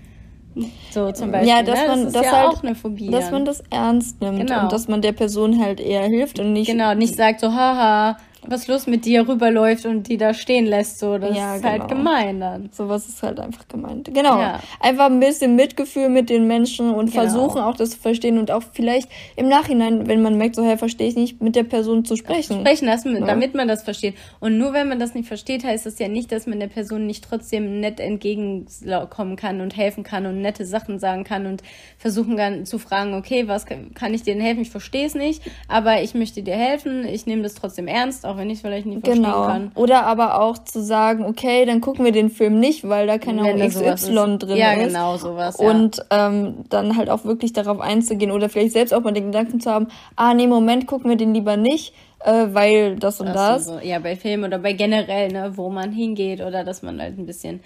So 0.91 1.13
zum 1.13 1.31
Beispiel. 1.31 1.49
Ja, 1.49 1.63
dass 1.63 1.81
ne? 1.81 1.87
man 1.87 2.05
das, 2.05 2.13
das 2.15 2.25
ja 2.25 2.33
halt, 2.33 2.49
auch 2.49 2.63
eine 2.63 2.75
Phobie. 2.75 3.11
Dass 3.11 3.31
man 3.31 3.45
das 3.45 3.63
ernst 3.71 4.21
nimmt 4.21 4.47
genau. 4.47 4.63
und 4.63 4.73
dass 4.73 4.89
man 4.89 5.01
der 5.01 5.13
Person 5.13 5.63
halt 5.63 5.79
eher 5.81 6.03
hilft 6.03 6.41
und 6.41 6.53
nicht. 6.53 6.67
Genau, 6.69 6.95
nicht 6.95 7.15
sagt 7.15 7.41
so, 7.41 7.53
haha, 7.53 8.17
was 8.51 8.67
los 8.67 8.87
mit 8.87 9.05
dir 9.05 9.29
rüberläuft 9.29 9.87
und 9.87 10.09
die 10.09 10.17
da 10.17 10.33
stehen 10.35 10.67
lässt, 10.67 10.99
so 10.99 11.19
das 11.19 11.37
ja, 11.37 11.57
ist 11.57 11.65
halt 11.65 11.75
genau. 11.75 11.79
halt 11.81 11.89
gemein 11.89 12.41
dann. 12.41 12.71
Sowas 12.73 13.09
ist 13.09 13.23
halt 13.23 13.39
einfach 13.41 13.69
gemeint. 13.69 14.13
Genau. 14.13 14.41
Ja. 14.41 14.61
Einfach 14.81 15.07
ein 15.07 15.21
bisschen 15.21 15.55
Mitgefühl 15.57 16.09
mit 16.09 16.31
den 16.31 16.47
Menschen 16.47 16.95
und 16.95 17.11
genau. 17.11 17.23
versuchen 17.23 17.61
auch 17.61 17.77
das 17.77 17.91
zu 17.91 17.99
verstehen 17.99 18.39
und 18.39 18.51
auch 18.51 18.63
vielleicht 18.73 19.09
im 19.37 19.49
Nachhinein, 19.49 20.07
wenn 20.07 20.23
man 20.23 20.37
merkt, 20.37 20.57
so 20.57 20.65
hey, 20.65 20.79
verstehe 20.79 21.09
ich 21.09 21.17
nicht, 21.17 21.43
mit 21.43 21.57
der 21.57 21.65
Person 21.65 22.05
zu 22.05 22.17
sprechen. 22.17 22.61
Sprechen 22.61 22.87
lassen, 22.87 23.17
ja. 23.17 23.27
damit 23.27 23.55
man 23.55 23.69
das 23.69 23.83
versteht. 23.83 24.15
Und 24.41 24.59
nur 24.59 24.73
wenn 24.73 24.89
man 24.89 24.99
das 24.99 25.15
nicht 25.15 25.29
versteht, 25.29 25.65
heißt 25.65 25.87
das 25.87 25.99
ja 25.99 26.09
nicht, 26.09 26.33
dass 26.33 26.47
man 26.47 26.61
der 26.61 26.69
Person 26.69 27.07
nicht 27.07 27.25
trotzdem 27.25 27.81
nett 27.81 28.01
entgegenkommen 28.01 29.37
kann 29.37 29.61
und 29.61 29.77
helfen 29.77 30.05
kann 30.05 30.27
und 30.27 30.41
nette 30.41 30.65
Sachen 30.65 30.99
sagen 30.99 31.25
kann 31.25 31.47
und 31.47 31.63
versuchen 31.99 32.37
kann 32.37 32.65
zu 32.65 32.79
fragen, 32.79 33.15
okay, 33.15 33.49
was 33.49 33.67
kann 33.67 34.15
ich 34.15 34.23
dir 34.23 34.35
denn 34.35 34.43
helfen? 34.43 34.63
Ich 34.63 34.71
verstehe 34.71 35.07
es 35.07 35.15
nicht, 35.15 35.43
aber 35.69 36.03
ich 36.03 36.15
möchte 36.15 36.43
dir 36.43 36.57
helfen, 36.57 37.07
ich 37.07 37.27
nehme 37.27 37.43
das 37.43 37.55
trotzdem 37.55 37.87
ernst, 37.87 38.25
auch 38.25 38.38
wenn 38.39 38.49
ich 38.49 38.57
es 38.57 38.61
vielleicht 38.63 38.87
nicht 38.87 39.05
verstehen 39.05 39.25
genau. 39.25 39.47
kann. 39.47 39.73
Oder 39.75 40.07
aber 40.07 40.41
auch 40.41 40.59
zu 40.59 40.83
sagen, 40.83 41.25
okay, 41.25 41.65
dann 41.67 41.81
gucken 41.81 42.05
wir 42.05 42.13
den 42.13 42.31
Film 42.31 42.59
nicht, 42.61 42.89
weil 42.89 43.07
da 43.07 43.19
keine 43.19 43.43
Ahnung 43.43 43.69
XY 43.69 44.39
drin 44.39 44.57
ja, 44.57 44.73
ist. 44.73 44.79
Ja, 44.79 44.87
genau, 44.87 45.17
sowas. 45.17 45.59
Ja. 45.61 45.71
Und 45.71 46.05
ähm, 46.11 46.65
dann 46.69 46.97
halt 46.97 47.11
auch 47.11 47.25
wirklich 47.25 47.53
darauf 47.53 47.81
einzugehen 47.81 48.31
oder 48.31 48.49
vielleicht 48.49 48.73
selbst 48.73 48.95
auch 48.95 49.03
mal 49.03 49.13
den 49.13 49.27
Gedanken 49.27 49.61
zu 49.61 49.71
haben, 49.71 49.89
ah 50.17 50.35
nee, 50.35 50.47
Moment, 50.47 50.87
gucken 50.87 51.11
wir 51.11 51.17
den 51.17 51.35
lieber 51.35 51.57
nicht, 51.57 51.95
äh, 52.21 52.47
weil 52.53 52.97
das 52.97 53.21
und 53.21 53.29
das. 53.29 53.67
So. 53.67 53.79
Ja, 53.83 53.99
bei 53.99 54.17
Filmen 54.17 54.45
oder 54.45 54.59
bei 54.59 54.73
generell, 54.73 55.29
ne, 55.29 55.53
wo 55.57 55.69
man 55.69 55.93
hingeht 55.93 56.41
oder 56.41 56.65
dass 56.65 56.83
man 56.83 57.01
halt 57.01 57.19
ein 57.19 57.27
bisschen 57.27 57.61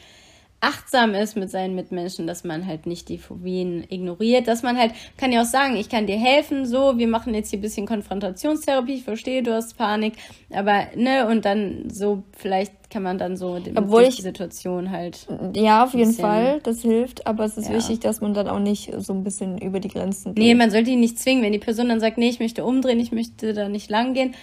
achtsam 0.63 1.15
ist 1.15 1.37
mit 1.37 1.51
seinen 1.51 1.75
Mitmenschen, 1.75 2.27
dass 2.27 2.45
man 2.45 2.67
halt 2.67 2.87
nicht 2.87 3.09
die 3.09 3.19
Phobien 3.19 3.85
ignoriert, 3.89 4.47
dass 4.47 4.63
man 4.63 4.79
halt, 4.79 4.93
kann 5.19 5.33
ja 5.33 5.43
auch 5.43 5.47
sagen, 5.47 5.77
ich 5.77 5.89
kann 5.89 6.07
dir 6.07 6.17
helfen, 6.17 6.67
so, 6.67 6.99
wir 6.99 7.09
machen 7.09 7.35
jetzt 7.35 7.51
hier 7.51 7.59
ein 7.59 7.63
bisschen 7.63 7.85
Konfrontationstherapie, 7.85 8.95
ich 8.95 9.05
verstehe, 9.05 9.43
du 9.43 9.53
hast 9.53 9.77
Panik, 9.77 10.15
aber, 10.51 10.87
ne, 10.95 11.27
und 11.27 11.45
dann 11.45 11.91
so, 11.91 12.23
vielleicht 12.37 12.73
kann 12.91 13.03
man 13.03 13.19
dann 13.19 13.37
so 13.37 13.59
die, 13.59 13.77
Obwohl 13.77 14.03
ich, 14.03 14.17
die 14.17 14.23
Situation 14.23 14.91
halt. 14.91 15.27
Ja, 15.55 15.83
auf 15.83 15.95
jeden 15.95 16.13
Fall, 16.13 16.61
das 16.63 16.83
hilft, 16.83 17.27
aber 17.27 17.45
es 17.45 17.57
ist 17.57 17.69
ja. 17.69 17.75
wichtig, 17.75 18.01
dass 18.01 18.21
man 18.21 18.35
dann 18.35 18.49
auch 18.49 18.59
nicht 18.59 18.93
so 18.99 19.15
ein 19.15 19.25
bisschen 19.25 19.59
über 19.59 19.81
die 19.81 19.89
Grenzen 19.89 20.35
geht. 20.35 20.45
Nee, 20.45 20.55
man 20.55 20.71
sollte 20.71 20.91
ihn 20.91 21.01
nicht 21.01 21.19
zwingen, 21.19 21.43
wenn 21.43 21.53
die 21.53 21.59
Person 21.59 21.89
dann 21.89 22.01
sagt, 22.01 22.19
nee, 22.19 22.29
ich 22.29 22.39
möchte 22.39 22.65
umdrehen, 22.65 23.01
ich 23.01 23.11
möchte 23.11 23.55
da 23.55 23.69
nicht 23.69 23.91
lang 23.91 24.15
gehen, 24.15 24.35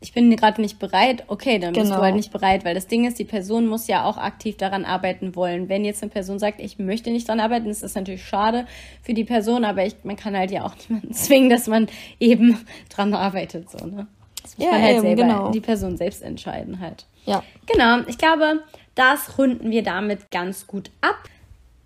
ich 0.00 0.12
bin 0.12 0.34
gerade 0.34 0.60
nicht 0.60 0.78
bereit, 0.78 1.24
okay, 1.26 1.58
dann 1.58 1.72
genau. 1.72 1.84
bist 1.84 1.90
du 1.90 1.96
halt 1.96 2.04
genau. 2.06 2.16
nicht 2.16 2.32
bereit, 2.32 2.64
weil 2.64 2.74
das 2.74 2.86
Ding 2.86 3.04
ist, 3.04 3.18
die 3.18 3.24
Person 3.24 3.66
muss 3.66 3.88
ja 3.88 4.04
auch 4.04 4.16
aktiv 4.16 4.56
daran 4.56 4.84
arbeiten 4.84 5.34
wollen. 5.34 5.68
Wenn 5.68 5.84
jetzt 5.84 6.02
eine 6.02 6.10
Person 6.10 6.38
sagt, 6.38 6.60
ich 6.60 6.78
möchte 6.78 7.10
nicht 7.10 7.28
daran 7.28 7.40
arbeiten, 7.40 7.68
ist 7.68 7.82
das 7.82 7.96
natürlich 7.96 8.24
schade 8.24 8.66
für 9.02 9.12
die 9.12 9.24
Person, 9.24 9.64
aber 9.64 9.84
ich, 9.84 9.96
man 10.04 10.16
kann 10.16 10.36
halt 10.36 10.52
ja 10.52 10.64
auch 10.64 10.74
niemanden 10.88 11.12
zwingen, 11.14 11.50
dass 11.50 11.66
man 11.66 11.88
eben 12.20 12.64
dran 12.88 13.12
arbeitet, 13.12 13.70
so, 13.70 13.84
ne? 13.86 14.06
Das 14.40 14.56
muss 14.56 14.66
ja, 14.66 14.72
man 14.72 14.82
halt 14.82 14.92
eben, 14.92 15.02
selber, 15.02 15.22
genau. 15.22 15.50
die 15.50 15.60
Person 15.60 15.96
selbst 15.96 16.22
entscheiden 16.22 16.80
halt. 16.80 17.06
Ja. 17.26 17.42
Genau, 17.66 17.98
ich 18.06 18.16
glaube, 18.16 18.62
das 18.94 19.36
runden 19.36 19.70
wir 19.70 19.82
damit 19.82 20.30
ganz 20.30 20.66
gut 20.66 20.90
ab. 21.00 21.28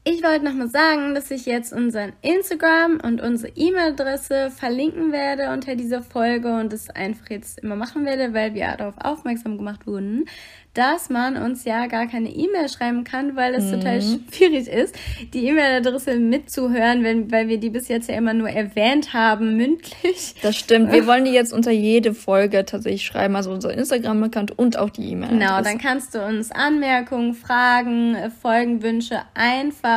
Ich 0.05 0.21
wollte 0.25 0.45
nochmal 0.45 0.69
sagen, 0.69 1.15
dass 1.15 1.31
ich 1.31 1.47
jetzt 1.47 1.73
unseren 1.73 2.13
Instagram 2.23 2.99
und 3.05 3.21
unsere 3.21 3.53
E-Mail-Adresse 3.55 4.51
verlinken 4.51 5.13
werde 5.13 5.53
unter 5.53 5.77
dieser 5.77 6.03
Folge 6.03 6.53
und 6.53 6.73
das 6.73 6.91
einfach 6.91 7.31
jetzt 7.31 7.61
immer 7.61 7.77
machen 7.77 8.05
werde, 8.05 8.35
weil 8.35 8.53
wir 8.53 8.75
darauf 8.77 8.95
aufmerksam 8.99 9.59
gemacht 9.59 9.87
wurden, 9.87 10.25
dass 10.75 11.11
man 11.11 11.37
uns 11.37 11.65
ja 11.65 11.87
gar 11.87 12.07
keine 12.07 12.31
E-Mail 12.31 12.69
schreiben 12.69 13.05
kann, 13.05 13.37
weil 13.37 13.55
es 13.55 13.67
mhm. 13.67 13.73
total 13.73 14.03
schwierig 14.03 14.69
ist, 14.69 14.97
die 15.35 15.47
E-Mail-Adresse 15.47 16.17
mitzuhören, 16.17 17.05
wenn, 17.05 17.31
weil 17.31 17.47
wir 17.47 17.59
die 17.59 17.71
bis 17.71 17.87
jetzt 17.89 18.09
ja 18.09 18.17
immer 18.17 18.35
nur 18.35 18.49
erwähnt 18.49 19.13
haben, 19.13 19.57
mündlich. 19.57 20.35
Das 20.43 20.57
stimmt. 20.57 20.91
Wir 20.91 21.07
wollen 21.07 21.27
die 21.27 21.33
jetzt 21.33 21.53
unter 21.53 21.71
jede 21.71 22.15
Folge 22.15 22.65
tatsächlich 22.65 23.05
schreiben, 23.05 23.37
also 23.37 23.53
unser 23.53 23.73
Instagram-Account 23.73 24.59
und 24.59 24.79
auch 24.79 24.91
die 24.91 25.13
E-Mail. 25.13 25.29
Genau, 25.29 25.63
dann 25.63 25.79
kannst 25.79 26.15
du 26.15 26.27
uns 26.27 26.51
Anmerkungen, 26.51 27.35
Fragen, 27.35 28.17
Folgenwünsche 28.41 29.21
einfach 29.35 29.92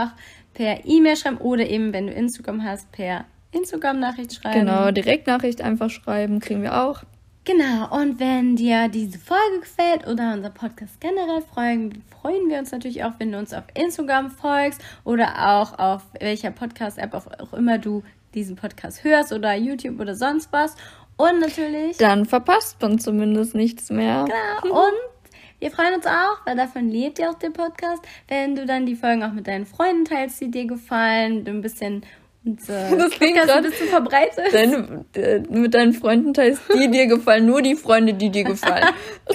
per 0.53 0.85
E-Mail 0.85 1.17
schreiben 1.17 1.37
oder 1.37 1.67
eben, 1.67 1.93
wenn 1.93 2.07
du 2.07 2.13
Instagram 2.13 2.63
hast, 2.63 2.91
per 2.91 3.25
Instagram-Nachricht 3.51 4.33
schreiben. 4.33 4.61
Genau, 4.61 4.91
Direktnachricht 4.91 5.61
einfach 5.61 5.89
schreiben, 5.89 6.39
kriegen 6.39 6.61
wir 6.61 6.81
auch. 6.81 7.03
Genau, 7.45 7.95
und 7.95 8.19
wenn 8.19 8.55
dir 8.55 8.87
diese 8.87 9.19
Folge 9.19 9.59
gefällt 9.59 10.07
oder 10.07 10.33
unser 10.33 10.49
Podcast 10.49 10.99
generell 10.99 11.43
freuen, 11.53 12.03
freuen 12.09 12.49
wir 12.49 12.57
uns 12.57 12.71
natürlich 12.71 13.03
auch, 13.03 13.11
wenn 13.19 13.31
du 13.31 13.37
uns 13.37 13.53
auf 13.53 13.65
Instagram 13.75 14.31
folgst 14.31 14.81
oder 15.03 15.51
auch 15.51 15.77
auf 15.77 16.01
welcher 16.19 16.49
Podcast-App 16.49 17.13
auch 17.13 17.53
immer 17.53 17.77
du 17.77 18.01
diesen 18.33 18.55
Podcast 18.55 19.03
hörst 19.03 19.31
oder 19.31 19.53
YouTube 19.53 19.99
oder 19.99 20.15
sonst 20.15 20.51
was. 20.51 20.75
Und 21.17 21.39
natürlich. 21.39 21.97
Dann 21.97 22.25
verpasst 22.25 22.81
man 22.81 22.99
zumindest 22.99 23.53
nichts 23.53 23.89
mehr. 23.89 24.25
Genau. 24.25 24.81
Und 24.87 24.93
wir 25.59 25.71
freuen 25.71 25.95
uns 25.95 26.05
auch, 26.05 26.45
weil 26.45 26.55
davon 26.55 26.89
lebt 26.89 27.19
ja 27.19 27.29
auch 27.29 27.39
der 27.39 27.49
Podcast, 27.49 28.03
wenn 28.27 28.55
du 28.55 28.65
dann 28.65 28.85
die 28.85 28.95
Folgen 28.95 29.23
auch 29.23 29.33
mit 29.33 29.47
deinen 29.47 29.65
Freunden 29.65 30.05
teilst, 30.05 30.41
die 30.41 30.51
dir 30.51 30.65
gefallen, 30.65 31.45
du 31.45 31.51
ein 31.51 31.61
bisschen 31.61 32.03
und, 32.45 32.69
äh, 32.69 32.91
das 32.97 33.11
klingt 33.11 33.35
gerade 33.35 33.53
ein 33.53 33.63
bisschen 33.63 33.87
verbreitet. 33.87 34.53
Deine, 34.53 35.05
äh, 35.15 35.39
mit 35.49 35.73
deinen 35.73 35.93
Freunden 35.93 36.33
teilst, 36.33 36.61
die 36.73 36.87
dir 36.91 37.07
gefallen, 37.07 37.45
nur 37.45 37.61
die 37.61 37.75
Freunde, 37.75 38.13
die 38.13 38.29
dir 38.29 38.43
gefallen. 38.43 38.85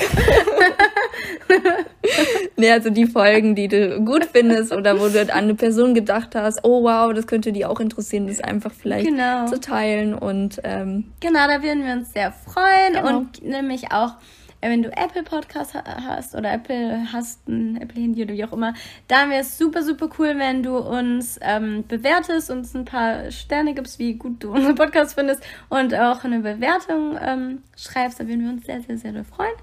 nee, 2.57 2.71
also 2.71 2.91
die 2.91 3.07
Folgen, 3.07 3.57
die 3.57 3.67
du 3.67 4.01
gut 4.05 4.29
findest 4.33 4.73
oder 4.73 5.01
wo 5.01 5.09
du 5.09 5.23
an 5.23 5.31
eine 5.31 5.55
Person 5.55 5.95
gedacht 5.95 6.37
hast, 6.37 6.61
oh 6.63 6.85
wow, 6.85 7.13
das 7.13 7.27
könnte 7.27 7.53
die 7.53 7.65
auch 7.65 7.81
interessieren, 7.81 8.29
das 8.29 8.41
einfach 8.41 8.73
vielleicht 8.73 9.09
genau. 9.09 9.47
zu 9.47 9.59
teilen 9.59 10.15
und 10.15 10.61
ähm, 10.63 11.13
genau, 11.21 11.47
da 11.49 11.63
würden 11.63 11.85
wir 11.85 11.95
uns 11.95 12.13
sehr 12.13 12.33
freuen 12.33 12.95
genau. 12.95 13.19
und 13.19 13.43
nämlich 13.43 13.91
auch 13.91 14.15
wenn 14.61 14.83
du 14.83 14.91
Apple 14.95 15.23
Podcast 15.23 15.75
hast 15.75 16.35
oder 16.35 16.53
Apple 16.53 17.07
hast, 17.13 17.49
ein 17.49 17.81
Apple 17.81 18.03
Handy 18.03 18.23
oder 18.23 18.35
wie 18.35 18.45
auch 18.45 18.53
immer, 18.53 18.75
dann 19.09 19.31
wäre 19.31 19.41
es 19.41 19.57
super, 19.57 19.83
super 19.83 20.09
cool, 20.19 20.39
wenn 20.39 20.63
du 20.63 20.77
uns 20.77 21.39
ähm, 21.43 21.85
bewertest, 21.89 22.51
uns 22.51 22.75
ein 22.75 22.85
paar 22.85 23.31
Sterne 23.31 23.75
gibst, 23.75 23.99
wie 23.99 24.15
gut 24.15 24.43
du 24.43 24.53
unseren 24.55 24.75
Podcast 24.75 25.15
findest 25.15 25.43
und 25.69 25.95
auch 25.95 26.25
eine 26.25 26.41
Bewertung 26.41 27.19
ähm, 27.21 27.63
schreibst. 27.77 28.21
Da 28.21 28.29
würden 28.29 28.43
wir 28.43 28.51
uns 28.51 28.67
sehr, 28.67 28.81
sehr, 28.83 28.99
sehr 28.99 29.25
freuen. 29.25 29.55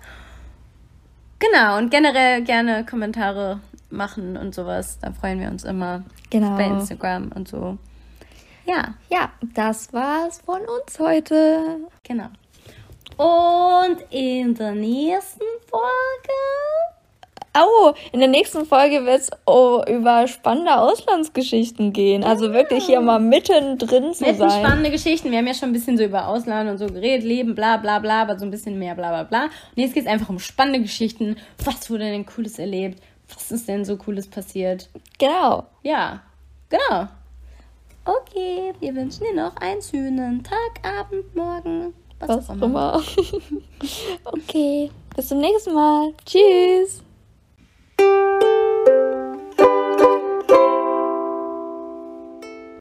Genau, 1.40 1.78
und 1.78 1.92
generell 1.92 2.42
gerne 2.44 2.84
Kommentare 2.84 3.60
machen 3.92 4.38
und 4.38 4.56
sowas. 4.56 4.98
Da 5.00 5.12
freuen 5.12 5.40
wir 5.40 5.50
uns 5.50 5.64
immer. 5.64 6.04
Genau. 6.30 6.58
Bei 6.58 6.66
Instagram 6.66 7.32
und 7.36 7.48
so. 7.48 7.78
Ja. 8.66 8.96
Ja, 9.10 9.32
das 9.54 9.94
war's 9.94 10.42
von 10.42 10.62
uns 10.62 11.00
heute. 11.00 11.80
Genau. 12.04 12.30
Und 13.18 13.98
in 14.12 14.54
der 14.54 14.74
nächsten 14.74 15.42
Folge. 15.70 16.34
Oh, 17.60 17.92
in 18.12 18.20
der 18.20 18.30
nächsten 18.30 18.66
Folge 18.66 19.06
wird 19.06 19.22
es 19.22 19.32
oh, 19.48 19.82
über 19.88 20.28
spannende 20.28 20.78
Auslandsgeschichten 20.78 21.92
gehen. 21.92 22.24
Also 22.24 22.54
wirklich 22.54 22.86
hier 22.86 23.02
mal 23.02 23.20
mittendrin 23.20 24.14
zu 24.14 24.24
Mitten 24.24 24.38
sein. 24.38 24.64
spannende 24.64 24.92
Geschichten. 24.92 25.32
Wir 25.32 25.40
haben 25.40 25.48
ja 25.48 25.56
schon 25.56 25.70
ein 25.70 25.74
bisschen 25.74 25.98
so 25.98 26.04
über 26.04 26.28
Ausland 26.28 26.70
und 26.70 26.78
so 26.78 26.86
geredet, 26.86 27.26
Leben, 27.26 27.56
bla 27.56 27.78
bla 27.78 27.98
bla, 27.98 28.22
aber 28.22 28.38
so 28.38 28.46
ein 28.46 28.52
bisschen 28.52 28.78
mehr 28.78 28.94
bla 28.94 29.10
bla 29.10 29.24
bla. 29.24 29.44
Und 29.46 29.52
jetzt 29.76 29.96
geht 29.96 30.06
es 30.06 30.10
einfach 30.10 30.30
um 30.30 30.38
spannende 30.38 30.82
Geschichten. 30.82 31.38
Was 31.66 31.90
wurde 31.90 32.04
denn 32.04 32.28
Cooles 32.28 32.60
erlebt? 32.60 33.02
Was 33.34 33.52
ist 33.52 33.68
denn 33.68 33.86
so 33.86 33.98
Cooles 33.98 34.28
passiert? 34.28 34.90
Genau. 35.18 35.66
Ja, 35.82 36.22
genau. 36.70 37.08
Okay, 38.06 38.74
wir 38.80 38.96
wünschen 38.96 39.24
dir 39.24 39.36
noch 39.36 39.56
einen 39.58 39.82
schönen 39.82 40.44
Tag, 40.44 40.80
Abend, 40.84 41.36
Morgen. 41.36 41.94
Was, 42.20 42.30
was 42.30 42.50
immer. 42.50 42.66
immer. 42.66 43.04
okay, 44.26 44.90
bis 45.16 45.28
zum 45.28 45.40
nächsten 45.40 45.74
Mal. 45.74 46.14
Tschüss. 46.26 47.04